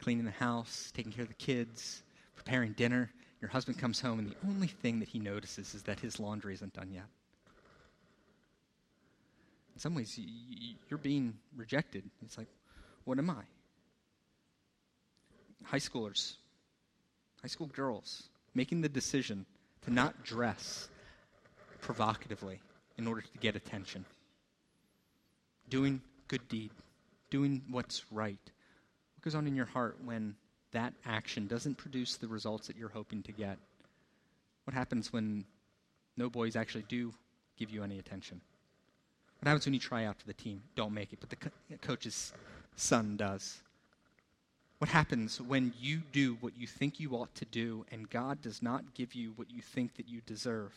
cleaning 0.00 0.24
the 0.24 0.30
house, 0.30 0.92
taking 0.94 1.12
care 1.12 1.22
of 1.22 1.28
the 1.28 1.34
kids, 1.34 2.02
preparing 2.36 2.72
dinner? 2.72 3.10
Your 3.40 3.50
husband 3.50 3.78
comes 3.78 4.00
home 4.00 4.18
and 4.18 4.30
the 4.30 4.36
only 4.46 4.66
thing 4.66 5.00
that 5.00 5.08
he 5.08 5.18
notices 5.18 5.74
is 5.74 5.82
that 5.84 6.00
his 6.00 6.20
laundry 6.20 6.54
isn't 6.54 6.74
done 6.74 6.90
yet. 6.92 7.06
In 9.74 9.80
some 9.80 9.94
ways, 9.94 10.18
you're 10.88 10.98
being 10.98 11.34
rejected. 11.56 12.04
It's 12.22 12.36
like, 12.36 12.48
what 13.04 13.18
am 13.18 13.30
I? 13.30 13.42
High 15.64 15.78
schoolers, 15.78 16.34
high 17.40 17.48
school 17.48 17.68
girls, 17.68 18.24
making 18.54 18.82
the 18.82 18.88
decision 18.88 19.46
to 19.82 19.92
not 19.92 20.22
dress 20.24 20.88
provocatively 21.80 22.60
in 22.98 23.06
order 23.06 23.22
to 23.22 23.38
get 23.40 23.56
attention. 23.56 24.04
Doing 25.70 26.02
good 26.28 26.46
deed, 26.48 26.70
doing 27.30 27.62
what's 27.70 28.04
right. 28.12 28.38
What 29.20 29.24
goes 29.24 29.34
on 29.34 29.46
in 29.46 29.54
your 29.54 29.66
heart 29.66 29.98
when 30.02 30.34
that 30.72 30.94
action 31.04 31.46
doesn't 31.46 31.76
produce 31.76 32.16
the 32.16 32.26
results 32.26 32.68
that 32.68 32.76
you're 32.78 32.88
hoping 32.88 33.22
to 33.24 33.32
get? 33.32 33.58
What 34.64 34.72
happens 34.72 35.12
when 35.12 35.44
no 36.16 36.30
boys 36.30 36.56
actually 36.56 36.86
do 36.88 37.12
give 37.58 37.68
you 37.68 37.82
any 37.84 37.98
attention? 37.98 38.40
What 39.38 39.48
happens 39.48 39.66
when 39.66 39.74
you 39.74 39.80
try 39.80 40.06
out 40.06 40.18
for 40.18 40.26
the 40.26 40.32
team, 40.32 40.62
don't 40.74 40.94
make 40.94 41.12
it, 41.12 41.20
but 41.20 41.28
the 41.28 41.36
co- 41.36 41.50
coach's 41.82 42.32
son 42.76 43.18
does? 43.18 43.58
What 44.78 44.88
happens 44.88 45.38
when 45.38 45.74
you 45.78 46.00
do 46.12 46.38
what 46.40 46.56
you 46.56 46.66
think 46.66 46.98
you 46.98 47.10
ought 47.10 47.34
to 47.34 47.44
do 47.44 47.84
and 47.92 48.08
God 48.08 48.40
does 48.40 48.62
not 48.62 48.94
give 48.94 49.14
you 49.14 49.34
what 49.36 49.50
you 49.50 49.60
think 49.60 49.96
that 49.96 50.08
you 50.08 50.22
deserve? 50.24 50.72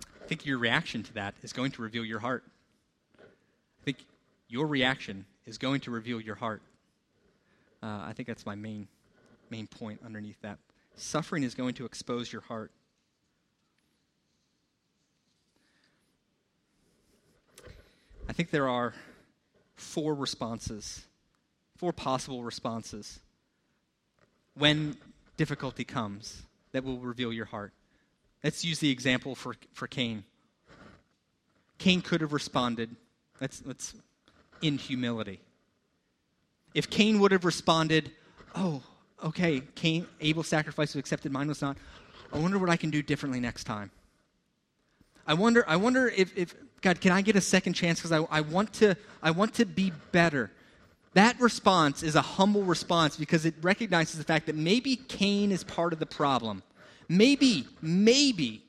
I 0.00 0.26
think 0.26 0.46
your 0.46 0.56
reaction 0.56 1.02
to 1.02 1.12
that 1.12 1.34
is 1.42 1.52
going 1.52 1.72
to 1.72 1.82
reveal 1.82 2.06
your 2.06 2.20
heart. 2.20 2.44
I 3.20 3.84
think 3.84 3.98
your 4.48 4.66
reaction 4.66 5.24
is 5.46 5.58
going 5.58 5.80
to 5.80 5.90
reveal 5.90 6.20
your 6.20 6.34
heart. 6.34 6.62
Uh, 7.82 8.00
I 8.04 8.12
think 8.14 8.26
that's 8.26 8.46
my 8.46 8.54
main, 8.54 8.88
main 9.50 9.66
point 9.66 10.00
underneath 10.04 10.40
that. 10.42 10.58
Suffering 10.96 11.42
is 11.42 11.54
going 11.54 11.74
to 11.74 11.84
expose 11.84 12.32
your 12.32 12.42
heart. 12.42 12.72
I 18.28 18.32
think 18.32 18.50
there 18.50 18.68
are 18.68 18.94
four 19.76 20.14
responses, 20.14 21.06
four 21.76 21.92
possible 21.92 22.42
responses 22.42 23.20
when 24.54 24.96
difficulty 25.36 25.84
comes 25.84 26.42
that 26.72 26.84
will 26.84 26.98
reveal 26.98 27.32
your 27.32 27.46
heart. 27.46 27.72
Let's 28.42 28.64
use 28.64 28.80
the 28.80 28.90
example 28.90 29.34
for, 29.34 29.54
for 29.72 29.86
Cain. 29.86 30.24
Cain 31.78 32.02
could 32.02 32.20
have 32.20 32.32
responded, 32.32 32.94
let's, 33.40 33.62
let's, 33.64 33.94
in 34.62 34.78
humility. 34.78 35.40
If 36.74 36.90
Cain 36.90 37.18
would 37.20 37.32
have 37.32 37.44
responded, 37.44 38.12
oh, 38.54 38.82
okay, 39.24 39.62
Cain, 39.74 40.06
Abel's 40.20 40.48
sacrifice 40.48 40.94
was 40.94 41.00
accepted, 41.00 41.32
mine 41.32 41.48
was 41.48 41.62
not. 41.62 41.76
I 42.32 42.38
wonder 42.38 42.58
what 42.58 42.70
I 42.70 42.76
can 42.76 42.90
do 42.90 43.02
differently 43.02 43.40
next 43.40 43.64
time. 43.64 43.90
I 45.26 45.34
wonder, 45.34 45.64
I 45.66 45.76
wonder 45.76 46.08
if, 46.08 46.36
if 46.36 46.54
God, 46.80 47.00
can 47.00 47.12
I 47.12 47.20
get 47.20 47.36
a 47.36 47.40
second 47.40 47.74
chance? 47.74 47.98
Because 47.98 48.12
I, 48.12 48.26
I, 48.30 48.40
want 48.40 48.72
to, 48.74 48.96
I 49.22 49.30
want 49.30 49.54
to 49.54 49.66
be 49.66 49.92
better. 50.12 50.50
That 51.14 51.40
response 51.40 52.02
is 52.02 52.14
a 52.14 52.22
humble 52.22 52.62
response 52.62 53.16
because 53.16 53.44
it 53.44 53.54
recognizes 53.60 54.18
the 54.18 54.24
fact 54.24 54.46
that 54.46 54.54
maybe 54.54 54.96
Cain 54.96 55.52
is 55.52 55.64
part 55.64 55.92
of 55.92 55.98
the 55.98 56.06
problem. 56.06 56.62
Maybe, 57.08 57.66
maybe 57.82 58.62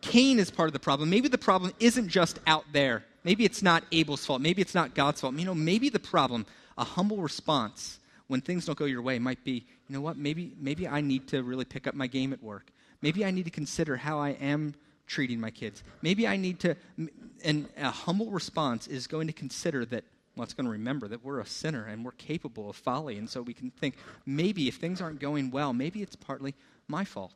Cain 0.00 0.38
is 0.38 0.50
part 0.50 0.68
of 0.68 0.72
the 0.72 0.78
problem. 0.78 1.10
Maybe 1.10 1.28
the 1.28 1.38
problem 1.38 1.72
isn't 1.80 2.08
just 2.08 2.38
out 2.46 2.64
there. 2.72 3.04
Maybe 3.28 3.44
it's 3.44 3.62
not 3.62 3.84
Abel's 3.92 4.24
fault. 4.24 4.40
Maybe 4.40 4.62
it's 4.62 4.74
not 4.74 4.94
God's 4.94 5.20
fault. 5.20 5.34
You 5.34 5.44
know, 5.44 5.54
maybe 5.54 5.90
the 5.90 5.98
problem, 5.98 6.46
a 6.78 6.84
humble 6.84 7.18
response 7.18 7.98
when 8.26 8.40
things 8.40 8.64
don't 8.64 8.78
go 8.78 8.86
your 8.86 9.02
way, 9.02 9.18
might 9.18 9.44
be, 9.44 9.66
you 9.86 9.94
know 9.94 10.00
what, 10.00 10.16
maybe, 10.16 10.54
maybe 10.58 10.88
I 10.88 11.02
need 11.02 11.28
to 11.28 11.42
really 11.42 11.66
pick 11.66 11.86
up 11.86 11.94
my 11.94 12.06
game 12.06 12.32
at 12.32 12.42
work. 12.42 12.70
Maybe 13.02 13.26
I 13.26 13.30
need 13.30 13.44
to 13.44 13.50
consider 13.50 13.98
how 13.98 14.18
I 14.18 14.30
am 14.30 14.74
treating 15.06 15.40
my 15.40 15.50
kids. 15.50 15.82
Maybe 16.00 16.26
I 16.26 16.38
need 16.38 16.58
to, 16.60 16.74
and 17.44 17.68
a 17.76 17.90
humble 17.90 18.30
response 18.30 18.86
is 18.86 19.06
going 19.06 19.26
to 19.26 19.34
consider 19.34 19.84
that, 19.84 20.04
well, 20.34 20.44
it's 20.44 20.54
going 20.54 20.64
to 20.64 20.72
remember 20.72 21.06
that 21.08 21.22
we're 21.22 21.40
a 21.40 21.46
sinner 21.46 21.84
and 21.84 22.06
we're 22.06 22.12
capable 22.12 22.70
of 22.70 22.76
folly. 22.76 23.18
And 23.18 23.28
so 23.28 23.42
we 23.42 23.52
can 23.52 23.70
think, 23.72 23.96
maybe 24.24 24.68
if 24.68 24.76
things 24.76 25.02
aren't 25.02 25.20
going 25.20 25.50
well, 25.50 25.74
maybe 25.74 26.00
it's 26.00 26.16
partly 26.16 26.54
my 26.88 27.04
fault. 27.04 27.34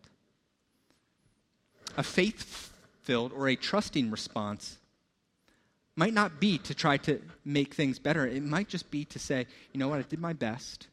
A 1.99 2.03
faith 2.03 2.73
filled 3.03 3.35
or 3.35 3.47
a 3.47 3.57
trusting 3.57 4.11
response 4.11 4.79
might 5.97 6.15
not 6.15 6.41
be 6.41 6.59
to 6.59 6.75
try 6.75 6.97
to 6.97 7.21
make 7.45 7.75
things 7.75 7.99
better. 7.99 8.27
It 8.27 8.43
might 8.43 8.69
just 8.69 8.91
be 8.91 9.05
to 9.07 9.19
say, 9.19 9.47
you 9.73 9.79
know 9.79 9.89
what, 9.89 9.99
I 9.99 10.03
did 10.03 10.21
my 10.21 10.33
best, 10.33 10.89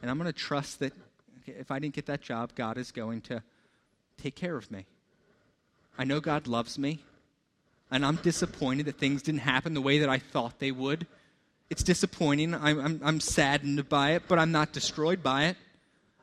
and 0.00 0.10
I'm 0.10 0.18
going 0.18 0.32
to 0.32 0.38
trust 0.38 0.80
that 0.80 0.92
if 1.46 1.70
I 1.70 1.78
didn't 1.78 1.94
get 1.94 2.06
that 2.06 2.22
job, 2.22 2.54
God 2.54 2.78
is 2.78 2.92
going 2.92 3.20
to 3.22 3.42
take 4.20 4.34
care 4.34 4.56
of 4.56 4.70
me. 4.70 4.86
I 5.98 6.04
know 6.04 6.20
God 6.20 6.46
loves 6.46 6.78
me, 6.78 7.00
and 7.90 8.04
I'm 8.04 8.16
disappointed 8.16 8.86
that 8.86 8.98
things 8.98 9.22
didn't 9.22 9.40
happen 9.40 9.74
the 9.74 9.80
way 9.80 9.98
that 9.98 10.08
I 10.08 10.18
thought 10.18 10.58
they 10.58 10.72
would. 10.72 11.06
It's 11.70 11.82
disappointing. 11.82 12.54
I'm, 12.54 12.78
I'm, 12.78 13.00
I'm 13.04 13.20
saddened 13.20 13.88
by 13.88 14.12
it, 14.12 14.24
but 14.28 14.38
I'm 14.38 14.52
not 14.52 14.72
destroyed 14.72 15.22
by 15.22 15.46
it. 15.46 15.56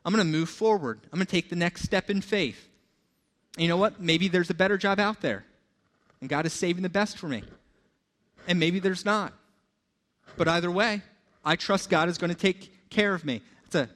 I'm 0.04 0.14
going 0.14 0.24
to 0.24 0.30
move 0.30 0.48
forward. 0.48 1.00
I'm 1.12 1.18
going 1.18 1.26
to 1.26 1.30
take 1.30 1.50
the 1.50 1.56
next 1.56 1.82
step 1.82 2.10
in 2.10 2.20
faith. 2.20 2.68
And 3.56 3.62
you 3.62 3.68
know 3.68 3.76
what? 3.76 4.00
Maybe 4.00 4.28
there's 4.28 4.50
a 4.50 4.54
better 4.54 4.78
job 4.78 4.98
out 4.98 5.20
there, 5.20 5.44
and 6.20 6.30
God 6.30 6.46
is 6.46 6.52
saving 6.52 6.82
the 6.82 6.88
best 6.88 7.18
for 7.18 7.28
me. 7.28 7.42
And 8.46 8.60
maybe 8.60 8.78
there's 8.78 9.04
not. 9.04 9.32
But 10.36 10.48
either 10.48 10.70
way, 10.70 11.02
I 11.44 11.56
trust 11.56 11.90
God 11.90 12.08
is 12.08 12.18
going 12.18 12.32
to 12.32 12.36
take 12.36 12.90
care 12.90 13.14
of 13.14 13.24
me. 13.24 13.42
It's 13.66 13.74
a 13.74 13.88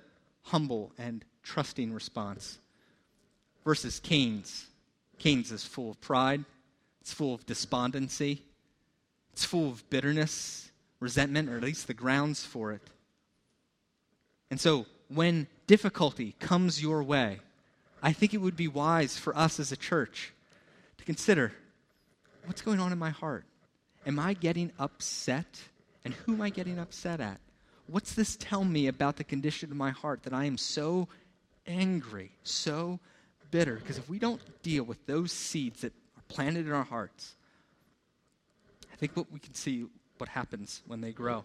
humble 0.42 0.92
and 0.98 1.24
trusting 1.42 1.92
response 1.92 2.58
versus 3.64 4.00
Cain's 4.00 4.66
Cain's 5.18 5.52
is 5.52 5.64
full 5.64 5.90
of 5.90 6.00
pride, 6.00 6.44
it's 7.00 7.12
full 7.12 7.34
of 7.34 7.44
despondency, 7.44 8.42
it's 9.32 9.44
full 9.44 9.68
of 9.68 9.88
bitterness, 9.90 10.70
resentment, 11.00 11.48
or 11.48 11.56
at 11.56 11.62
least 11.62 11.86
the 11.86 11.94
grounds 11.94 12.44
for 12.44 12.72
it. 12.72 12.82
And 14.50 14.60
so, 14.60 14.86
when 15.08 15.46
difficulty 15.66 16.34
comes 16.38 16.80
your 16.80 17.02
way, 17.02 17.40
I 18.02 18.12
think 18.12 18.32
it 18.32 18.38
would 18.38 18.56
be 18.56 18.68
wise 18.68 19.18
for 19.18 19.36
us 19.36 19.58
as 19.58 19.72
a 19.72 19.76
church 19.76 20.32
to 20.98 21.04
consider 21.04 21.52
what's 22.44 22.62
going 22.62 22.80
on 22.80 22.92
in 22.92 22.98
my 22.98 23.10
heart? 23.10 23.44
Am 24.06 24.18
I 24.18 24.34
getting 24.34 24.72
upset? 24.78 25.60
And 26.04 26.14
who 26.14 26.34
am 26.34 26.40
I 26.40 26.50
getting 26.50 26.78
upset 26.78 27.20
at? 27.20 27.40
What's 27.86 28.14
this 28.14 28.36
tell 28.36 28.64
me 28.64 28.86
about 28.86 29.16
the 29.16 29.24
condition 29.24 29.70
of 29.70 29.76
my 29.76 29.90
heart 29.90 30.22
that 30.24 30.32
I 30.32 30.44
am 30.44 30.58
so 30.58 31.08
angry, 31.66 32.32
so 32.42 33.00
bitter 33.50 33.76
because 33.76 33.98
if 33.98 34.08
we 34.08 34.18
don't 34.18 34.40
deal 34.62 34.84
with 34.84 35.04
those 35.06 35.32
seeds 35.32 35.80
that 35.80 35.92
are 36.16 36.22
planted 36.28 36.66
in 36.66 36.72
our 36.72 36.84
hearts, 36.84 37.34
I 38.92 38.96
think 38.96 39.16
what 39.16 39.32
we 39.32 39.38
can 39.38 39.54
see 39.54 39.86
what 40.18 40.28
happens 40.28 40.82
when 40.86 41.00
they 41.00 41.12
grow. 41.12 41.44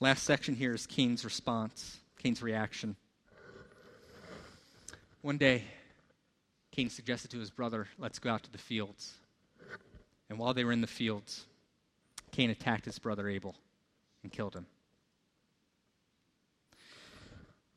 Last 0.00 0.24
section 0.24 0.54
here 0.54 0.74
is 0.74 0.86
Cain's 0.86 1.24
response, 1.24 1.98
Cain's 2.18 2.42
reaction. 2.42 2.96
One 5.22 5.38
day, 5.38 5.64
Cain 6.72 6.90
suggested 6.90 7.30
to 7.30 7.38
his 7.38 7.50
brother, 7.50 7.88
Let's 7.98 8.18
go 8.18 8.30
out 8.30 8.42
to 8.42 8.52
the 8.52 8.58
fields. 8.58 9.14
And 10.28 10.38
while 10.38 10.54
they 10.54 10.64
were 10.64 10.72
in 10.72 10.80
the 10.80 10.86
fields, 10.86 11.44
Cain 12.32 12.50
attacked 12.50 12.84
his 12.84 12.98
brother 12.98 13.28
Abel 13.28 13.54
and 14.22 14.32
killed 14.32 14.54
him. 14.54 14.66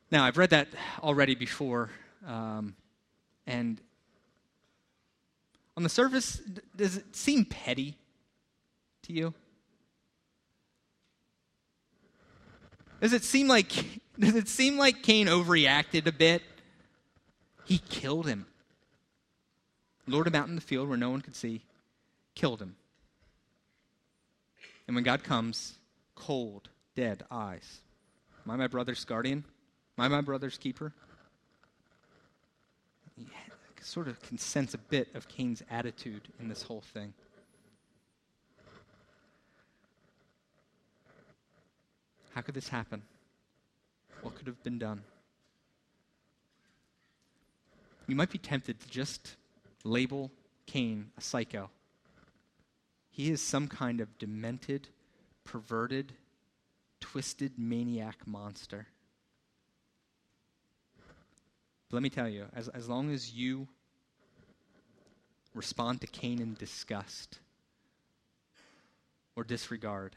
Now, 0.10 0.24
I've 0.24 0.38
read 0.38 0.52
that 0.52 0.70
already 1.04 1.36
before, 1.36 1.90
um, 2.26 2.76
and 3.46 3.82
on 5.76 5.84
the 5.84 5.90
surface, 5.90 6.42
does 6.76 6.98
it 6.98 7.16
seem 7.16 7.44
petty 7.44 7.98
to 9.04 9.14
you? 9.14 9.34
Does 13.02 13.14
it 13.14 13.24
seem 13.24 13.48
like 13.48 13.70
does 14.20 14.36
it 14.36 14.48
seem 14.48 14.78
like 14.78 15.04
Cain 15.04 15.28
overreacted 15.28 16.08
a 16.08 16.12
bit? 16.12 16.42
He 17.66 17.78
killed 17.78 18.28
him. 18.28 18.48
Lured 20.08 20.28
him 20.28 20.36
out 20.36 20.48
in 20.48 20.56
the 20.56 20.62
field 20.62 20.88
where 20.88 20.98
no 20.98 21.10
one 21.10 21.22
could 21.22 21.36
see, 21.36 21.64
killed 22.38 22.62
him. 22.62 22.76
And 24.88 24.96
when 24.96 25.04
God 25.04 25.24
comes, 25.24 25.74
cold, 26.16 26.70
dead 26.96 27.24
eyes. 27.32 27.82
Am 28.46 28.52
I 28.52 28.56
my 28.56 28.68
brother's 28.68 29.04
guardian? 29.04 29.44
Am 29.98 30.06
I 30.06 30.08
my 30.08 30.22
brother's 30.22 30.58
keeper? 30.58 30.94
Sort 33.82 34.08
of 34.08 34.22
can 34.22 34.38
sense 34.38 34.74
a 34.74 34.78
bit 34.78 35.08
of 35.16 35.28
Cain's 35.28 35.64
attitude 35.72 36.28
in 36.40 36.50
this 36.50 36.62
whole 36.62 36.82
thing. 36.94 37.14
How 42.36 42.42
could 42.42 42.54
this 42.54 42.68
happen? 42.68 43.02
What 44.22 44.36
could 44.36 44.46
have 44.46 44.62
been 44.62 44.78
done? 44.78 45.02
You 48.08 48.16
might 48.16 48.30
be 48.30 48.38
tempted 48.38 48.80
to 48.82 48.88
just 48.90 49.38
label 49.84 50.32
Cain 50.66 51.12
a 51.18 51.22
psycho. 51.22 51.70
He 53.18 53.32
is 53.32 53.42
some 53.42 53.68
kind 53.68 54.00
of 54.00 54.20
demented, 54.20 54.90
perverted, 55.44 56.14
twisted 57.00 57.54
maniac 57.58 58.28
monster. 58.28 58.86
But 61.90 61.96
let 61.96 62.04
me 62.04 62.12
tell 62.12 62.30
you, 62.30 62.46
as, 62.54 62.68
as 62.68 62.88
long 62.88 63.12
as 63.12 63.34
you 63.34 63.68
respond 65.56 66.02
to 66.02 66.08
Cain 66.08 66.40
in 66.40 66.54
disgust 66.54 67.40
or 69.36 69.44
disregard, 69.44 70.16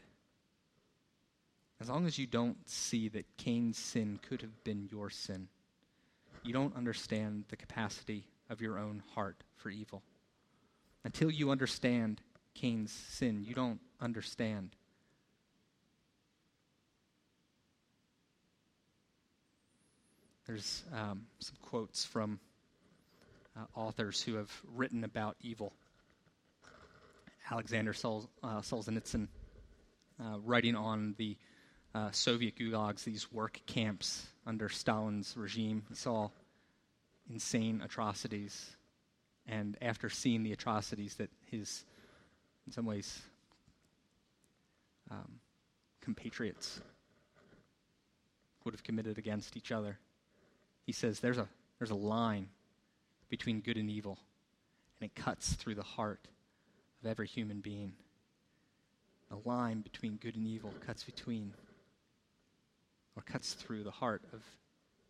as 1.79 1.89
long 1.89 2.05
as 2.05 2.19
you 2.19 2.27
don't 2.27 2.69
see 2.69 3.09
that 3.09 3.25
Cain's 3.37 3.79
sin 3.79 4.19
could 4.21 4.43
have 4.43 4.63
been 4.63 4.87
your 4.91 5.09
sin, 5.09 5.47
you 6.43 6.53
don't 6.53 6.77
understand 6.77 7.45
the 7.49 7.57
capacity 7.57 8.25
of 8.47 8.61
your 8.61 8.77
own 8.77 9.01
heart 9.15 9.43
for 9.55 9.71
evil. 9.71 10.03
Until 11.03 11.31
you 11.31 11.49
understand 11.49 12.21
Cain's 12.53 12.91
sin, 12.91 13.43
you 13.43 13.53
don't 13.53 13.79
understand. 13.99 14.75
There's 20.47 20.83
um, 20.93 21.27
some 21.39 21.55
quotes 21.61 22.03
from 22.03 22.39
uh, 23.55 23.65
authors 23.75 24.21
who 24.21 24.35
have 24.35 24.51
written 24.75 25.03
about 25.03 25.37
evil. 25.41 25.73
Alexander 27.49 27.93
Sol- 27.93 28.29
uh, 28.43 28.59
Solzhenitsyn, 28.61 29.27
uh, 30.19 30.39
writing 30.43 30.75
on 30.75 31.15
the 31.17 31.37
uh, 31.93 32.11
Soviet 32.11 32.55
gulags, 32.55 33.03
these 33.03 33.31
work 33.31 33.61
camps 33.65 34.25
under 34.45 34.69
Stalin's 34.69 35.35
regime. 35.35 35.83
He 35.89 35.95
saw 35.95 36.29
insane 37.29 37.81
atrocities. 37.83 38.75
And 39.47 39.77
after 39.81 40.09
seeing 40.09 40.43
the 40.43 40.53
atrocities 40.53 41.15
that 41.15 41.29
his, 41.49 41.83
in 42.65 42.73
some 42.73 42.85
ways, 42.85 43.21
um, 45.09 45.39
compatriots 46.01 46.79
would 48.63 48.73
have 48.73 48.83
committed 48.83 49.17
against 49.17 49.57
each 49.57 49.71
other, 49.71 49.97
he 50.85 50.91
says 50.91 51.19
there's 51.19 51.37
a, 51.37 51.47
there's 51.79 51.91
a 51.91 51.95
line 51.95 52.47
between 53.29 53.61
good 53.61 53.77
and 53.77 53.89
evil, 53.89 54.19
and 54.99 55.09
it 55.09 55.15
cuts 55.15 55.53
through 55.53 55.75
the 55.75 55.83
heart 55.83 56.27
of 57.01 57.09
every 57.09 57.27
human 57.27 57.61
being. 57.61 57.93
A 59.31 59.47
line 59.47 59.81
between 59.81 60.17
good 60.17 60.35
and 60.35 60.45
evil 60.45 60.73
cuts 60.85 61.03
between 61.03 61.53
or 63.15 63.23
cuts 63.23 63.53
through 63.53 63.83
the 63.83 63.91
heart 63.91 64.23
of 64.33 64.41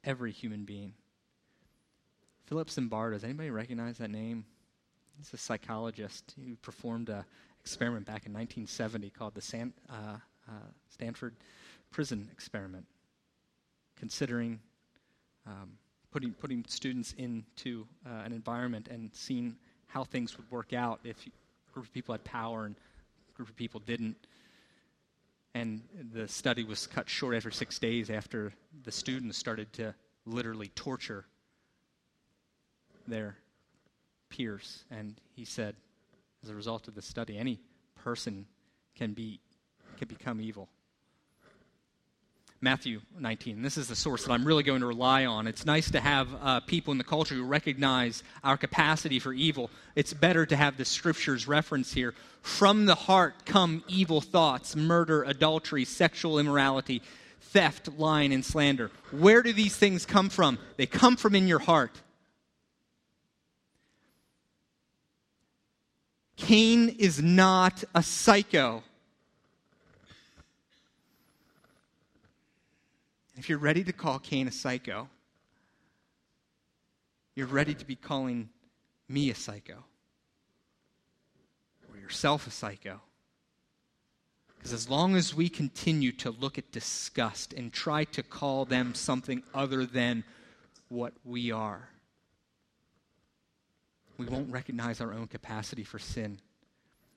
every 0.03 0.31
human 0.31 0.63
being. 0.63 0.93
Philip 2.45 2.69
Zimbardo, 2.69 3.13
does 3.13 3.23
anybody 3.23 3.49
recognize 3.49 3.97
that 3.97 4.09
name? 4.09 4.45
He's 5.21 5.33
a 5.35 5.37
psychologist 5.37 6.33
who 6.43 6.55
performed 6.55 7.09
an 7.09 7.23
experiment 7.59 8.07
back 8.07 8.25
in 8.25 8.33
1970 8.33 9.11
called 9.11 9.35
the 9.35 9.41
San, 9.41 9.71
uh, 9.87 10.17
uh, 10.47 10.51
Stanford 10.89 11.35
Prison 11.91 12.27
Experiment, 12.31 12.87
considering 13.95 14.59
um, 15.45 15.73
putting, 16.11 16.31
putting 16.33 16.65
students 16.67 17.13
into 17.19 17.85
uh, 18.03 18.23
an 18.25 18.33
environment 18.33 18.87
and 18.87 19.11
seeing 19.13 19.55
how 19.85 20.03
things 20.03 20.35
would 20.37 20.49
work 20.49 20.73
out 20.73 20.99
if 21.03 21.23
a 21.27 21.71
group 21.71 21.85
of 21.85 21.93
people 21.93 22.13
had 22.13 22.23
power 22.23 22.65
and 22.65 22.75
a 23.29 23.37
group 23.37 23.47
of 23.47 23.55
people 23.55 23.79
didn't. 23.79 24.17
And 25.53 25.83
the 26.13 26.27
study 26.27 26.63
was 26.63 26.87
cut 26.87 27.07
short 27.07 27.35
after 27.35 27.51
six 27.51 27.77
days 27.77 28.09
after 28.09 28.53
the 28.85 28.91
students 28.91 29.37
started 29.37 29.71
to 29.73 29.93
literally 30.25 30.69
torture 30.69 31.25
their 33.07 33.35
peers. 34.31 34.83
And 34.89 35.15
he 35.35 35.45
said, 35.45 35.75
as 36.43 36.49
a 36.49 36.55
result 36.55 36.87
of 36.87 36.95
the 36.95 37.01
study, 37.01 37.37
any 37.37 37.59
person 38.03 38.47
can, 38.95 39.13
be, 39.13 39.39
can 39.97 40.07
become 40.07 40.41
evil. 40.41 40.69
Matthew 42.63 43.01
19. 43.17 43.63
This 43.63 43.75
is 43.75 43.87
the 43.87 43.95
source 43.95 44.23
that 44.23 44.31
I'm 44.31 44.45
really 44.45 44.61
going 44.61 44.81
to 44.81 44.87
rely 44.87 45.25
on. 45.25 45.47
It's 45.47 45.65
nice 45.65 45.89
to 45.91 45.99
have 45.99 46.27
uh, 46.43 46.59
people 46.59 46.91
in 46.91 46.99
the 46.99 47.03
culture 47.03 47.33
who 47.33 47.43
recognize 47.43 48.23
our 48.43 48.55
capacity 48.55 49.17
for 49.17 49.33
evil. 49.33 49.71
It's 49.95 50.13
better 50.13 50.45
to 50.45 50.55
have 50.55 50.77
the 50.77 50.85
scriptures 50.85 51.47
reference 51.47 51.91
here. 51.91 52.13
From 52.43 52.85
the 52.85 52.93
heart 52.93 53.45
come 53.45 53.83
evil 53.87 54.21
thoughts, 54.21 54.75
murder, 54.75 55.23
adultery, 55.23 55.85
sexual 55.85 56.37
immorality, 56.37 57.01
theft, 57.39 57.89
lying, 57.97 58.31
and 58.31 58.45
slander. 58.45 58.91
Where 59.09 59.41
do 59.41 59.53
these 59.53 59.75
things 59.75 60.05
come 60.05 60.29
from? 60.29 60.59
They 60.77 60.85
come 60.85 61.15
from 61.15 61.33
in 61.33 61.47
your 61.47 61.59
heart. 61.59 61.99
Cain 66.41 66.89
is 66.97 67.21
not 67.21 67.83
a 67.93 68.01
psycho. 68.01 68.81
If 73.37 73.47
you're 73.47 73.59
ready 73.59 73.83
to 73.83 73.93
call 73.93 74.17
Cain 74.17 74.47
a 74.47 74.51
psycho, 74.51 75.07
you're 77.35 77.45
ready 77.45 77.75
to 77.75 77.85
be 77.85 77.95
calling 77.95 78.49
me 79.07 79.29
a 79.29 79.35
psycho 79.35 79.83
or 81.91 81.99
yourself 81.99 82.47
a 82.47 82.51
psycho. 82.51 82.99
Because 84.57 84.73
as 84.73 84.89
long 84.89 85.15
as 85.15 85.35
we 85.35 85.47
continue 85.47 86.11
to 86.13 86.31
look 86.31 86.57
at 86.57 86.71
disgust 86.71 87.53
and 87.53 87.71
try 87.71 88.03
to 88.05 88.23
call 88.23 88.65
them 88.65 88.95
something 88.95 89.43
other 89.53 89.85
than 89.85 90.23
what 90.89 91.13
we 91.23 91.51
are, 91.51 91.89
we 94.21 94.27
won't 94.27 94.51
recognize 94.51 95.01
our 95.01 95.13
own 95.13 95.27
capacity 95.27 95.83
for 95.83 95.97
sin. 95.97 96.37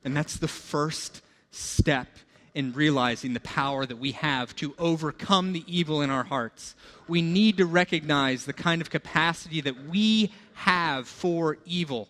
And 0.05 0.16
that's 0.16 0.38
the 0.38 0.48
first 0.48 1.20
step 1.50 2.09
in 2.55 2.72
realizing 2.72 3.34
the 3.34 3.40
power 3.40 3.84
that 3.84 3.98
we 3.98 4.12
have 4.12 4.57
to 4.57 4.74
overcome 4.78 5.52
the 5.52 5.64
evil 5.66 6.00
in 6.00 6.09
our 6.09 6.24
hearts. 6.24 6.74
We 7.07 7.20
need 7.20 7.59
to 7.59 7.66
recognize 7.66 8.46
the 8.46 8.52
kind 8.55 8.80
of 8.80 8.88
capacity 8.88 9.61
that 9.61 9.88
we 9.88 10.32
have 10.55 11.07
for 11.07 11.59
evil. 11.66 12.09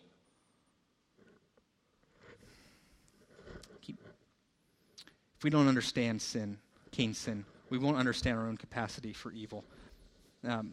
If 3.88 5.42
we 5.42 5.50
don't 5.50 5.66
understand 5.66 6.22
sin, 6.22 6.58
Cain's 6.92 7.18
sin, 7.18 7.44
we 7.68 7.78
won't 7.78 7.96
understand 7.96 8.38
our 8.38 8.46
own 8.46 8.56
capacity 8.56 9.12
for 9.12 9.32
evil. 9.32 9.64
Um, 10.46 10.72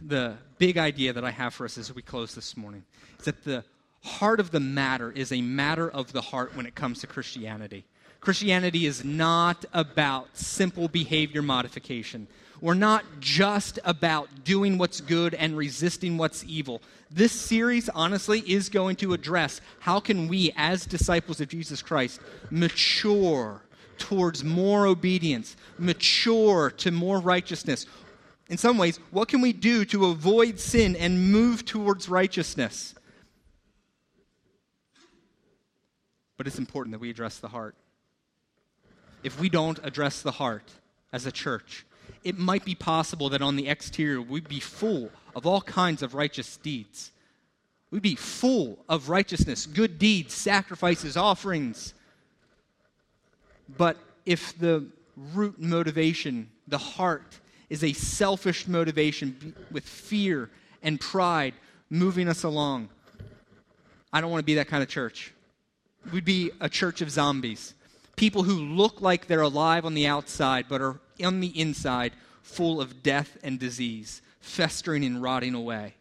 the 0.00 0.36
big 0.58 0.78
idea 0.78 1.12
that 1.12 1.24
I 1.24 1.30
have 1.30 1.54
for 1.54 1.64
us 1.64 1.78
as 1.78 1.94
we 1.94 2.02
close 2.02 2.34
this 2.34 2.56
morning 2.56 2.84
is 3.18 3.24
that 3.26 3.44
the 3.44 3.64
heart 4.02 4.40
of 4.40 4.50
the 4.50 4.60
matter 4.60 5.10
is 5.10 5.32
a 5.32 5.40
matter 5.40 5.90
of 5.90 6.12
the 6.12 6.20
heart 6.20 6.56
when 6.56 6.66
it 6.66 6.74
comes 6.74 7.00
to 7.00 7.06
Christianity. 7.06 7.84
Christianity 8.20 8.86
is 8.86 9.04
not 9.04 9.64
about 9.72 10.36
simple 10.36 10.88
behavior 10.88 11.42
modification. 11.42 12.26
We're 12.60 12.74
not 12.74 13.04
just 13.20 13.78
about 13.84 14.28
doing 14.44 14.78
what's 14.78 15.00
good 15.00 15.34
and 15.34 15.56
resisting 15.56 16.16
what's 16.16 16.42
evil. 16.44 16.82
This 17.10 17.32
series, 17.32 17.88
honestly, 17.90 18.40
is 18.40 18.68
going 18.68 18.96
to 18.96 19.12
address 19.12 19.60
how 19.78 20.00
can 20.00 20.26
we, 20.26 20.52
as 20.56 20.86
disciples 20.86 21.40
of 21.40 21.48
Jesus 21.48 21.82
Christ, 21.82 22.20
mature 22.50 23.62
towards 23.98 24.42
more 24.42 24.86
obedience, 24.86 25.56
mature 25.78 26.70
to 26.70 26.90
more 26.90 27.18
righteousness. 27.20 27.86
In 28.48 28.58
some 28.58 28.78
ways, 28.78 28.98
what 29.10 29.28
can 29.28 29.40
we 29.40 29.52
do 29.52 29.84
to 29.86 30.06
avoid 30.06 30.60
sin 30.60 30.94
and 30.94 31.32
move 31.32 31.64
towards 31.64 32.08
righteousness? 32.08 32.94
But 36.36 36.46
it's 36.46 36.58
important 36.58 36.92
that 36.92 37.00
we 37.00 37.10
address 37.10 37.38
the 37.38 37.48
heart. 37.48 37.74
If 39.24 39.40
we 39.40 39.48
don't 39.48 39.80
address 39.82 40.22
the 40.22 40.32
heart 40.32 40.70
as 41.12 41.26
a 41.26 41.32
church, 41.32 41.84
it 42.22 42.38
might 42.38 42.64
be 42.64 42.74
possible 42.74 43.28
that 43.30 43.42
on 43.42 43.56
the 43.56 43.68
exterior 43.68 44.20
we'd 44.20 44.48
be 44.48 44.60
full 44.60 45.10
of 45.34 45.46
all 45.46 45.60
kinds 45.60 46.02
of 46.02 46.14
righteous 46.14 46.56
deeds. 46.58 47.10
We'd 47.90 48.02
be 48.02 48.14
full 48.14 48.78
of 48.88 49.08
righteousness, 49.08 49.66
good 49.66 49.98
deeds, 49.98 50.34
sacrifices, 50.34 51.16
offerings. 51.16 51.94
But 53.76 53.96
if 54.24 54.56
the 54.58 54.86
root 55.16 55.60
motivation, 55.60 56.50
the 56.68 56.78
heart, 56.78 57.40
is 57.68 57.82
a 57.82 57.92
selfish 57.92 58.68
motivation 58.68 59.54
with 59.70 59.84
fear 59.84 60.50
and 60.82 61.00
pride 61.00 61.54
moving 61.90 62.28
us 62.28 62.42
along, 62.42 62.88
I 64.12 64.20
don't 64.20 64.30
want 64.30 64.40
to 64.40 64.46
be 64.46 64.54
that 64.54 64.68
kind 64.68 64.82
of 64.82 64.88
church. 64.88 65.32
We'd 66.12 66.24
be 66.24 66.50
a 66.60 66.68
church 66.68 67.00
of 67.00 67.10
zombies. 67.10 67.74
People 68.14 68.44
who 68.44 68.54
look 68.54 69.00
like 69.00 69.26
they're 69.26 69.40
alive 69.40 69.84
on 69.84 69.94
the 69.94 70.06
outside, 70.06 70.66
but 70.68 70.80
are 70.80 71.00
on 71.22 71.40
the 71.40 71.60
inside 71.60 72.12
full 72.42 72.80
of 72.80 73.02
death 73.02 73.36
and 73.42 73.58
disease, 73.58 74.22
festering 74.40 75.04
and 75.04 75.22
rotting 75.22 75.54
away. 75.54 75.94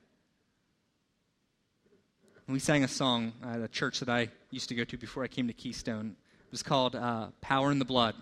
we 2.47 2.59
sang 2.59 2.83
a 2.83 2.87
song 2.87 3.33
at 3.43 3.59
a 3.59 3.67
church 3.67 3.99
that 3.99 4.09
I 4.09 4.29
used 4.51 4.69
to 4.69 4.75
go 4.75 4.83
to 4.83 4.97
before 4.97 5.23
I 5.23 5.27
came 5.27 5.47
to 5.47 5.53
Keystone. 5.53 6.15
It 6.45 6.51
was 6.51 6.61
called 6.61 6.95
uh, 6.95 7.27
Power 7.41 7.71
in 7.71 7.79
the 7.79 7.85
Blood. 7.85 8.13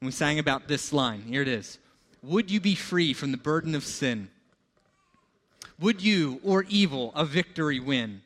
And 0.00 0.06
we 0.06 0.12
sang 0.12 0.38
about 0.38 0.66
this 0.66 0.92
line. 0.92 1.20
Here 1.20 1.42
it 1.42 1.48
is 1.48 1.78
Would 2.22 2.50
you 2.50 2.60
be 2.60 2.74
free 2.74 3.12
from 3.12 3.32
the 3.32 3.38
burden 3.38 3.74
of 3.74 3.84
sin? 3.84 4.28
Would 5.78 6.02
you 6.02 6.40
o'er 6.46 6.64
evil 6.68 7.12
a 7.14 7.24
victory 7.24 7.80
win? 7.80 8.20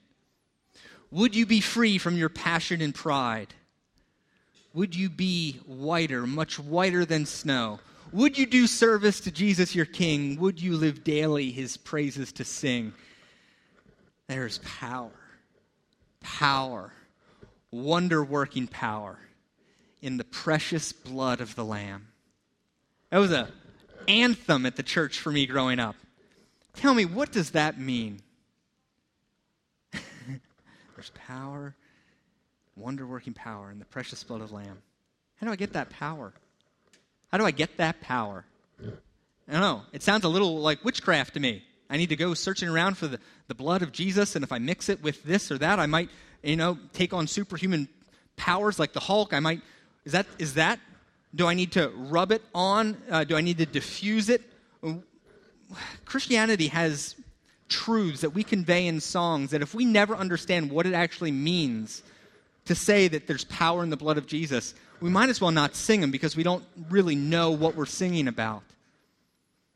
Would 1.11 1.37
you 1.37 1.47
be 1.47 1.61
free 1.61 1.99
from 1.99 2.17
your 2.17 2.29
passion 2.29 2.81
and 2.81 2.93
pride? 2.93 3.55
Would 4.73 4.97
you 4.97 5.09
be 5.09 5.61
whiter, 5.67 6.27
much 6.27 6.59
whiter 6.59 7.05
than 7.05 7.27
snow? 7.27 7.79
Would 8.13 8.37
you 8.37 8.47
do 8.47 8.67
service 8.67 9.21
to 9.21 9.31
Jesus 9.31 9.75
your 9.75 9.87
King? 9.87 10.41
Would 10.41 10.61
you 10.61 10.77
live 10.77 11.05
daily 11.05 11.53
his 11.53 11.77
praises 11.77 12.33
to 12.33 12.45
sing? 12.45 12.93
There's 14.27 14.59
power, 14.59 15.13
power, 16.21 16.93
wonder 17.71 18.25
working 18.25 18.67
power 18.67 19.19
in 20.03 20.17
the 20.17 20.25
precious 20.25 20.93
blood 20.93 21.41
of 21.41 21.55
the 21.55 21.65
Lamb. 21.65 22.09
That 23.11 23.19
was 23.19 23.31
an 23.31 23.47
anthem 24.09 24.67
at 24.67 24.77
the 24.77 24.83
church 24.83 25.19
for 25.19 25.31
me 25.31 25.47
growing 25.47 25.79
up. 25.79 25.97
Tell 26.75 26.95
me, 26.95 27.05
what 27.05 27.33
does 27.33 27.51
that 27.53 27.79
mean? 27.79 28.21
There's 29.93 31.11
power, 31.15 31.75
wonder 32.77 33.07
working 33.07 33.33
power 33.33 33.71
in 33.71 33.79
the 33.79 33.85
precious 33.85 34.25
blood 34.25 34.41
of 34.41 34.53
Lamb. 34.53 34.83
How 35.37 35.47
do 35.47 35.53
I 35.53 35.57
get 35.57 35.73
that 35.75 35.91
power? 35.91 36.33
How 37.31 37.39
do 37.39 37.45
I 37.45 37.51
get 37.51 37.77
that 37.79 38.01
power? 38.01 38.45
I 39.49 39.53
don't 39.53 39.61
know. 39.61 39.83
It 39.93 40.03
sounds 40.03 40.25
a 40.25 40.29
little 40.29 40.61
like 40.61 40.85
witchcraft 40.85 41.35
to 41.35 41.41
me. 41.41 41.65
I 41.91 41.97
need 41.97 42.09
to 42.09 42.17
go 42.17 42.35
searching 42.35 42.69
around 42.69 42.97
for 42.97 43.07
the, 43.07 43.21
the 43.47 43.55
blood 43.55 43.83
of 43.83 43.93
Jesus, 43.93 44.37
and 44.37 44.43
if 44.43 44.53
I 44.53 44.59
mix 44.59 44.89
it 44.89 45.03
with 45.03 45.23
this 45.25 45.51
or 45.51 45.59
that, 45.59 45.79
I 45.79 45.87
might, 45.87 46.11
you 46.43 46.57
know, 46.57 46.79
take 46.93 47.13
on 47.13 47.27
superhuman 47.27 47.89
powers 48.37 48.79
like 48.79 48.93
the 48.93 49.01
Hulk. 49.01 49.33
I 49.33 49.41
might. 49.41 49.61
Is 50.05 50.13
that 50.13 50.27
is 50.39 50.55
that? 50.55 50.81
Do 51.35 51.47
I 51.47 51.55
need 51.55 51.73
to 51.73 51.91
rub 51.95 52.33
it 52.33 52.43
on? 52.55 52.97
Uh, 53.11 53.25
do 53.25 53.37
I 53.37 53.41
need 53.41 53.59
to 53.59 53.67
diffuse 53.67 54.29
it? 54.29 54.43
Christianity 56.05 56.69
has 56.69 57.17
truths 57.69 58.21
that 58.21 58.31
we 58.31 58.45
convey 58.45 58.87
in 58.87 59.01
songs 59.01 59.51
that 59.51 59.63
if 59.63 59.75
we 59.75 59.85
never 59.85 60.15
understand 60.15 60.71
what 60.71 60.87
it 60.87 60.95
actually 60.95 61.33
means 61.33 62.03
to 62.67 62.75
say 62.75 63.09
that 63.09 63.27
there's 63.27 63.45
power 63.45 63.83
in 63.83 63.91
the 63.91 63.97
blood 63.97 64.19
of 64.19 64.27
Jesus, 64.27 64.75
we 65.01 65.11
might 65.11 65.29
as 65.29 65.41
well 65.41 65.51
not 65.51 65.75
sing 65.75 66.01
them 66.01 66.11
because 66.11 66.37
we 66.37 66.43
don't 66.43 66.65
really 66.89 67.17
know 67.17 67.51
what 67.51 67.75
we're 67.75 67.87
singing 67.87 68.29
about. 68.29 68.63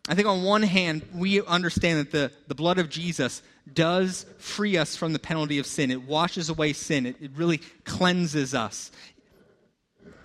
I 0.08 0.14
think 0.14 0.26
on 0.26 0.42
one 0.42 0.62
hand, 0.62 1.02
we 1.14 1.42
understand 1.42 1.98
that 1.98 2.10
the, 2.10 2.32
the 2.46 2.54
blood 2.54 2.78
of 2.78 2.88
Jesus 2.88 3.42
does 3.70 4.24
free 4.38 4.78
us 4.78 4.96
from 4.96 5.12
the 5.12 5.18
penalty 5.18 5.58
of 5.58 5.66
sin. 5.66 5.90
It 5.90 6.02
washes 6.02 6.48
away 6.48 6.72
sin, 6.72 7.04
it, 7.04 7.16
it 7.20 7.30
really 7.34 7.58
cleanses 7.84 8.54
us. 8.54 8.90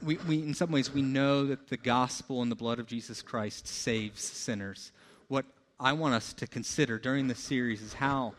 We, 0.04 0.18
we, 0.28 0.40
in 0.40 0.54
some 0.54 0.72
ways, 0.72 0.94
we 0.94 1.02
know 1.02 1.46
that 1.46 1.70
the 1.70 1.78
gospel 1.78 2.42
and 2.42 2.52
the 2.52 2.56
blood 2.56 2.80
of 2.80 2.88
Jesus 2.88 3.22
Christ 3.22 3.68
saves 3.68 4.22
sinners. 4.22 4.92
What 5.30 5.46
I 5.80 5.94
want 5.94 6.14
us 6.14 6.34
to 6.34 6.48
consider 6.48 7.00
during 7.00 7.28
this 7.28 7.40
series 7.40 7.82
is 7.82 7.94
how 7.94 8.34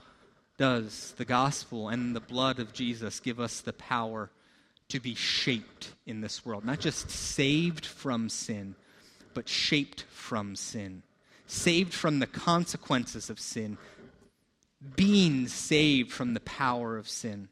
does 0.58 1.14
the 1.16 1.24
gospel 1.24 1.88
and 1.88 2.14
the 2.14 2.20
blood 2.20 2.58
of 2.58 2.72
Jesus 2.72 3.18
give 3.20 3.40
us 3.40 3.60
the 3.60 3.72
power 3.72 4.30
to 4.88 5.00
be 5.00 5.14
shaped 5.14 5.92
in 6.06 6.20
this 6.20 6.44
world? 6.44 6.64
Not 6.64 6.80
just 6.80 7.10
saved 7.10 7.86
from 7.86 8.28
sin, 8.28 8.74
but 9.32 9.48
shaped 9.48 10.02
from 10.10 10.56
sin. 10.56 11.02
Saved 11.46 11.92
from 11.92 12.18
the 12.18 12.26
consequences 12.26 13.30
of 13.30 13.38
sin, 13.40 13.76
being 14.96 15.48
saved 15.48 16.12
from 16.12 16.34
the 16.34 16.40
power 16.40 16.96
of 16.96 17.08
sin. 17.08 17.48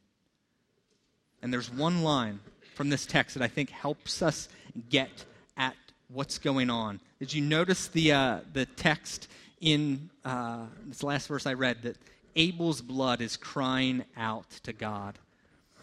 And 1.43 1.53
there's 1.53 1.71
one 1.71 2.03
line 2.03 2.41
from 2.75 2.91
this 2.91 3.07
text 3.07 3.35
that 3.37 3.43
I 3.43 3.49
think 3.49 3.71
helps 3.71 4.23
us 4.23 4.49
get 4.91 5.25
at 5.57 5.75
what's 6.09 6.39
going 6.39 6.71
on. 6.71 7.01
Did 7.19 7.33
you 7.33 7.43
notice 7.43 7.89
the, 7.89 8.13
uh, 8.13 8.41
the 8.53 8.67
text 8.67 9.29
in 9.61 10.11
uh, 10.25 10.67
this 10.87 11.03
last 11.03 11.29
verse 11.29 11.47
I 11.47 11.55
read 11.55 11.83
that 11.83 11.97
Abel's 12.37 12.83
blood 12.83 13.21
is 13.21 13.37
crying 13.37 14.05
out 14.17 14.51
to 14.65 14.73
God. 14.73 15.19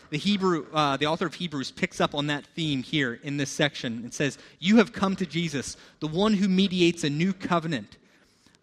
The 0.09 0.17
Hebrew, 0.17 0.65
uh, 0.73 0.97
the 0.97 1.05
author 1.05 1.27
of 1.27 1.35
Hebrews 1.35 1.71
picks 1.71 2.01
up 2.01 2.15
on 2.15 2.27
that 2.27 2.45
theme 2.55 2.81
here 2.81 3.19
in 3.23 3.37
this 3.37 3.51
section 3.51 4.01
and 4.03 4.13
says, 4.13 4.37
"You 4.57 4.77
have 4.77 4.91
come 4.91 5.15
to 5.17 5.25
Jesus, 5.25 5.77
the 5.99 6.07
one 6.07 6.33
who 6.33 6.47
mediates 6.47 7.03
a 7.03 7.09
new 7.09 7.31
covenant, 7.31 7.97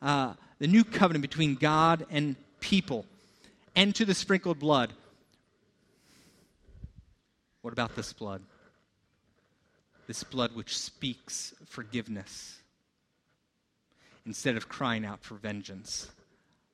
uh, 0.02 0.34
the 0.58 0.66
new 0.66 0.82
covenant 0.82 1.22
between 1.22 1.54
God 1.54 2.04
and 2.10 2.34
people, 2.58 3.06
and 3.76 3.94
to 3.94 4.04
the 4.04 4.14
sprinkled 4.14 4.58
blood." 4.58 4.92
What 7.66 7.72
about 7.72 7.96
this 7.96 8.12
blood? 8.12 8.42
This 10.06 10.22
blood 10.22 10.54
which 10.54 10.78
speaks 10.78 11.52
forgiveness 11.66 12.60
instead 14.24 14.56
of 14.56 14.68
crying 14.68 15.04
out 15.04 15.24
for 15.24 15.34
vengeance 15.34 16.08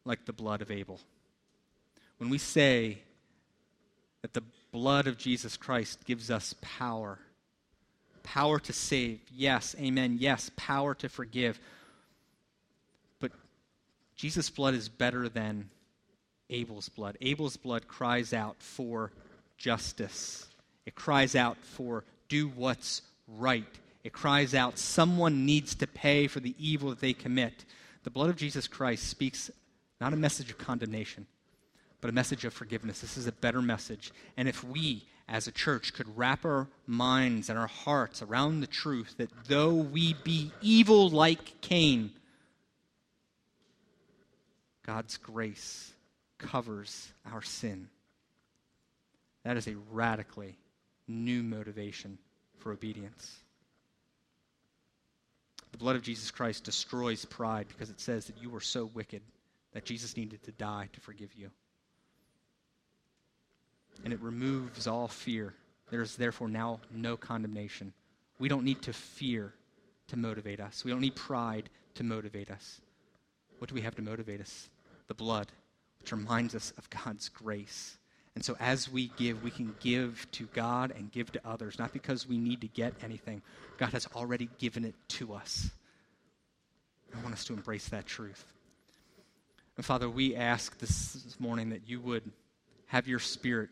like 0.04 0.26
the 0.26 0.34
blood 0.34 0.60
of 0.60 0.70
Abel. 0.70 1.00
When 2.18 2.28
we 2.28 2.36
say 2.36 2.98
that 4.20 4.34
the 4.34 4.42
blood 4.70 5.06
of 5.06 5.16
Jesus 5.16 5.56
Christ 5.56 6.04
gives 6.04 6.30
us 6.30 6.54
power, 6.60 7.18
power 8.22 8.58
to 8.58 8.74
save, 8.74 9.20
yes, 9.34 9.74
amen, 9.80 10.18
yes, 10.20 10.50
power 10.56 10.94
to 10.96 11.08
forgive. 11.08 11.58
But 13.18 13.32
Jesus' 14.14 14.50
blood 14.50 14.74
is 14.74 14.90
better 14.90 15.30
than 15.30 15.70
Abel's 16.50 16.90
blood. 16.90 17.16
Abel's 17.22 17.56
blood 17.56 17.88
cries 17.88 18.34
out 18.34 18.56
for 18.58 19.10
justice, 19.56 20.48
it 20.86 20.94
cries 20.94 21.34
out 21.34 21.56
for 21.62 22.04
do 22.28 22.48
what's 22.48 23.02
right. 23.28 23.66
It 24.04 24.12
cries 24.12 24.54
out, 24.54 24.78
someone 24.78 25.46
needs 25.46 25.74
to 25.76 25.86
pay 25.86 26.26
for 26.26 26.40
the 26.40 26.54
evil 26.58 26.90
that 26.90 27.00
they 27.00 27.12
commit. 27.12 27.64
The 28.02 28.10
blood 28.10 28.30
of 28.30 28.36
Jesus 28.36 28.66
Christ 28.66 29.06
speaks 29.08 29.50
not 30.00 30.12
a 30.12 30.16
message 30.16 30.50
of 30.50 30.58
condemnation, 30.58 31.26
but 32.00 32.10
a 32.10 32.14
message 32.14 32.44
of 32.44 32.52
forgiveness. 32.52 33.00
This 33.00 33.16
is 33.16 33.28
a 33.28 33.32
better 33.32 33.62
message. 33.62 34.10
And 34.36 34.48
if 34.48 34.64
we, 34.64 35.04
as 35.28 35.46
a 35.46 35.52
church, 35.52 35.94
could 35.94 36.16
wrap 36.16 36.44
our 36.44 36.66
minds 36.86 37.48
and 37.48 37.56
our 37.56 37.68
hearts 37.68 38.22
around 38.22 38.60
the 38.60 38.66
truth 38.66 39.14
that 39.18 39.30
though 39.46 39.74
we 39.74 40.14
be 40.24 40.50
evil 40.60 41.08
like 41.08 41.60
Cain, 41.60 42.10
God's 44.84 45.16
grace 45.16 45.92
covers 46.38 47.12
our 47.30 47.42
sin. 47.42 47.88
That 49.44 49.56
is 49.56 49.68
a 49.68 49.76
radically 49.92 50.56
new 51.08 51.42
motivation 51.42 52.18
for 52.58 52.72
obedience. 52.72 53.38
The 55.72 55.78
blood 55.78 55.96
of 55.96 56.02
Jesus 56.02 56.30
Christ 56.30 56.64
destroys 56.64 57.24
pride 57.24 57.66
because 57.68 57.90
it 57.90 58.00
says 58.00 58.26
that 58.26 58.40
you 58.40 58.50
were 58.50 58.60
so 58.60 58.86
wicked 58.86 59.22
that 59.72 59.84
Jesus 59.84 60.16
needed 60.16 60.42
to 60.44 60.52
die 60.52 60.88
to 60.92 61.00
forgive 61.00 61.34
you. 61.34 61.50
And 64.04 64.12
it 64.12 64.20
removes 64.20 64.86
all 64.86 65.08
fear. 65.08 65.54
There 65.90 66.02
is 66.02 66.16
therefore 66.16 66.48
now 66.48 66.80
no 66.90 67.16
condemnation. 67.16 67.92
We 68.38 68.48
don't 68.48 68.64
need 68.64 68.82
to 68.82 68.92
fear 68.92 69.54
to 70.08 70.16
motivate 70.16 70.60
us. 70.60 70.84
We 70.84 70.90
don't 70.90 71.00
need 71.00 71.16
pride 71.16 71.70
to 71.94 72.04
motivate 72.04 72.50
us. 72.50 72.80
What 73.58 73.68
do 73.68 73.74
we 73.74 73.82
have 73.82 73.94
to 73.96 74.02
motivate 74.02 74.40
us? 74.40 74.68
The 75.08 75.14
blood, 75.14 75.48
which 76.00 76.12
reminds 76.12 76.54
us 76.54 76.72
of 76.76 76.88
God's 76.90 77.28
grace. 77.28 77.96
And 78.34 78.44
so 78.44 78.56
as 78.58 78.90
we 78.90 79.08
give, 79.16 79.42
we 79.42 79.50
can 79.50 79.74
give 79.80 80.26
to 80.32 80.46
God 80.54 80.92
and 80.96 81.12
give 81.12 81.30
to 81.32 81.40
others, 81.46 81.78
not 81.78 81.92
because 81.92 82.26
we 82.26 82.38
need 82.38 82.62
to 82.62 82.68
get 82.68 82.94
anything. 83.02 83.42
God 83.76 83.92
has 83.92 84.08
already 84.14 84.48
given 84.58 84.84
it 84.84 84.94
to 85.08 85.34
us. 85.34 85.70
I 87.14 87.20
want 87.22 87.34
us 87.34 87.44
to 87.44 87.52
embrace 87.52 87.88
that 87.88 88.06
truth. 88.06 88.44
And 89.76 89.84
Father, 89.84 90.08
we 90.08 90.34
ask 90.34 90.78
this 90.78 91.36
morning 91.38 91.70
that 91.70 91.82
you 91.86 92.00
would 92.00 92.30
have 92.86 93.06
your 93.06 93.18
Spirit 93.18 93.68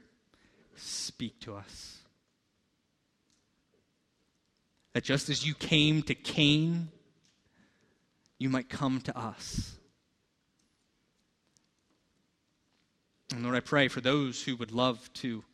speak 0.76 1.38
to 1.40 1.54
us. 1.54 1.98
That 4.92 5.04
just 5.04 5.28
as 5.30 5.46
you 5.46 5.54
came 5.54 6.02
to 6.02 6.14
Cain, 6.14 6.88
you 8.38 8.50
might 8.50 8.68
come 8.68 9.00
to 9.02 9.16
us. 9.16 9.76
And 13.32 13.44
Lord, 13.44 13.56
I 13.56 13.60
pray 13.60 13.88
for 13.88 14.00
those 14.00 14.42
who 14.42 14.56
would 14.56 14.72
love 14.72 15.12
to 15.14 15.44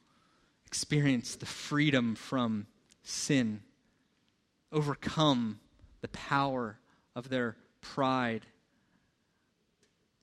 experience 0.66 1.36
the 1.36 1.46
freedom 1.46 2.14
from 2.14 2.66
sin, 3.02 3.60
overcome 4.72 5.60
the 6.00 6.08
power 6.08 6.78
of 7.14 7.28
their 7.28 7.56
pride. 7.80 8.46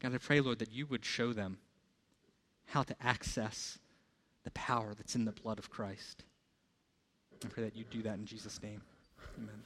God, 0.01 0.13
I 0.13 0.17
pray, 0.17 0.41
Lord, 0.41 0.59
that 0.59 0.71
you 0.71 0.85
would 0.87 1.05
show 1.05 1.31
them 1.31 1.59
how 2.65 2.83
to 2.83 2.95
access 3.01 3.77
the 4.43 4.51
power 4.51 4.93
that's 4.95 5.15
in 5.15 5.25
the 5.25 5.31
blood 5.31 5.59
of 5.59 5.69
Christ. 5.69 6.23
I 7.43 7.47
pray 7.47 7.63
that 7.63 7.75
you 7.75 7.83
do 7.89 8.01
that 8.01 8.15
in 8.17 8.25
Jesus' 8.25 8.61
name. 8.61 8.81
Amen. 9.37 9.61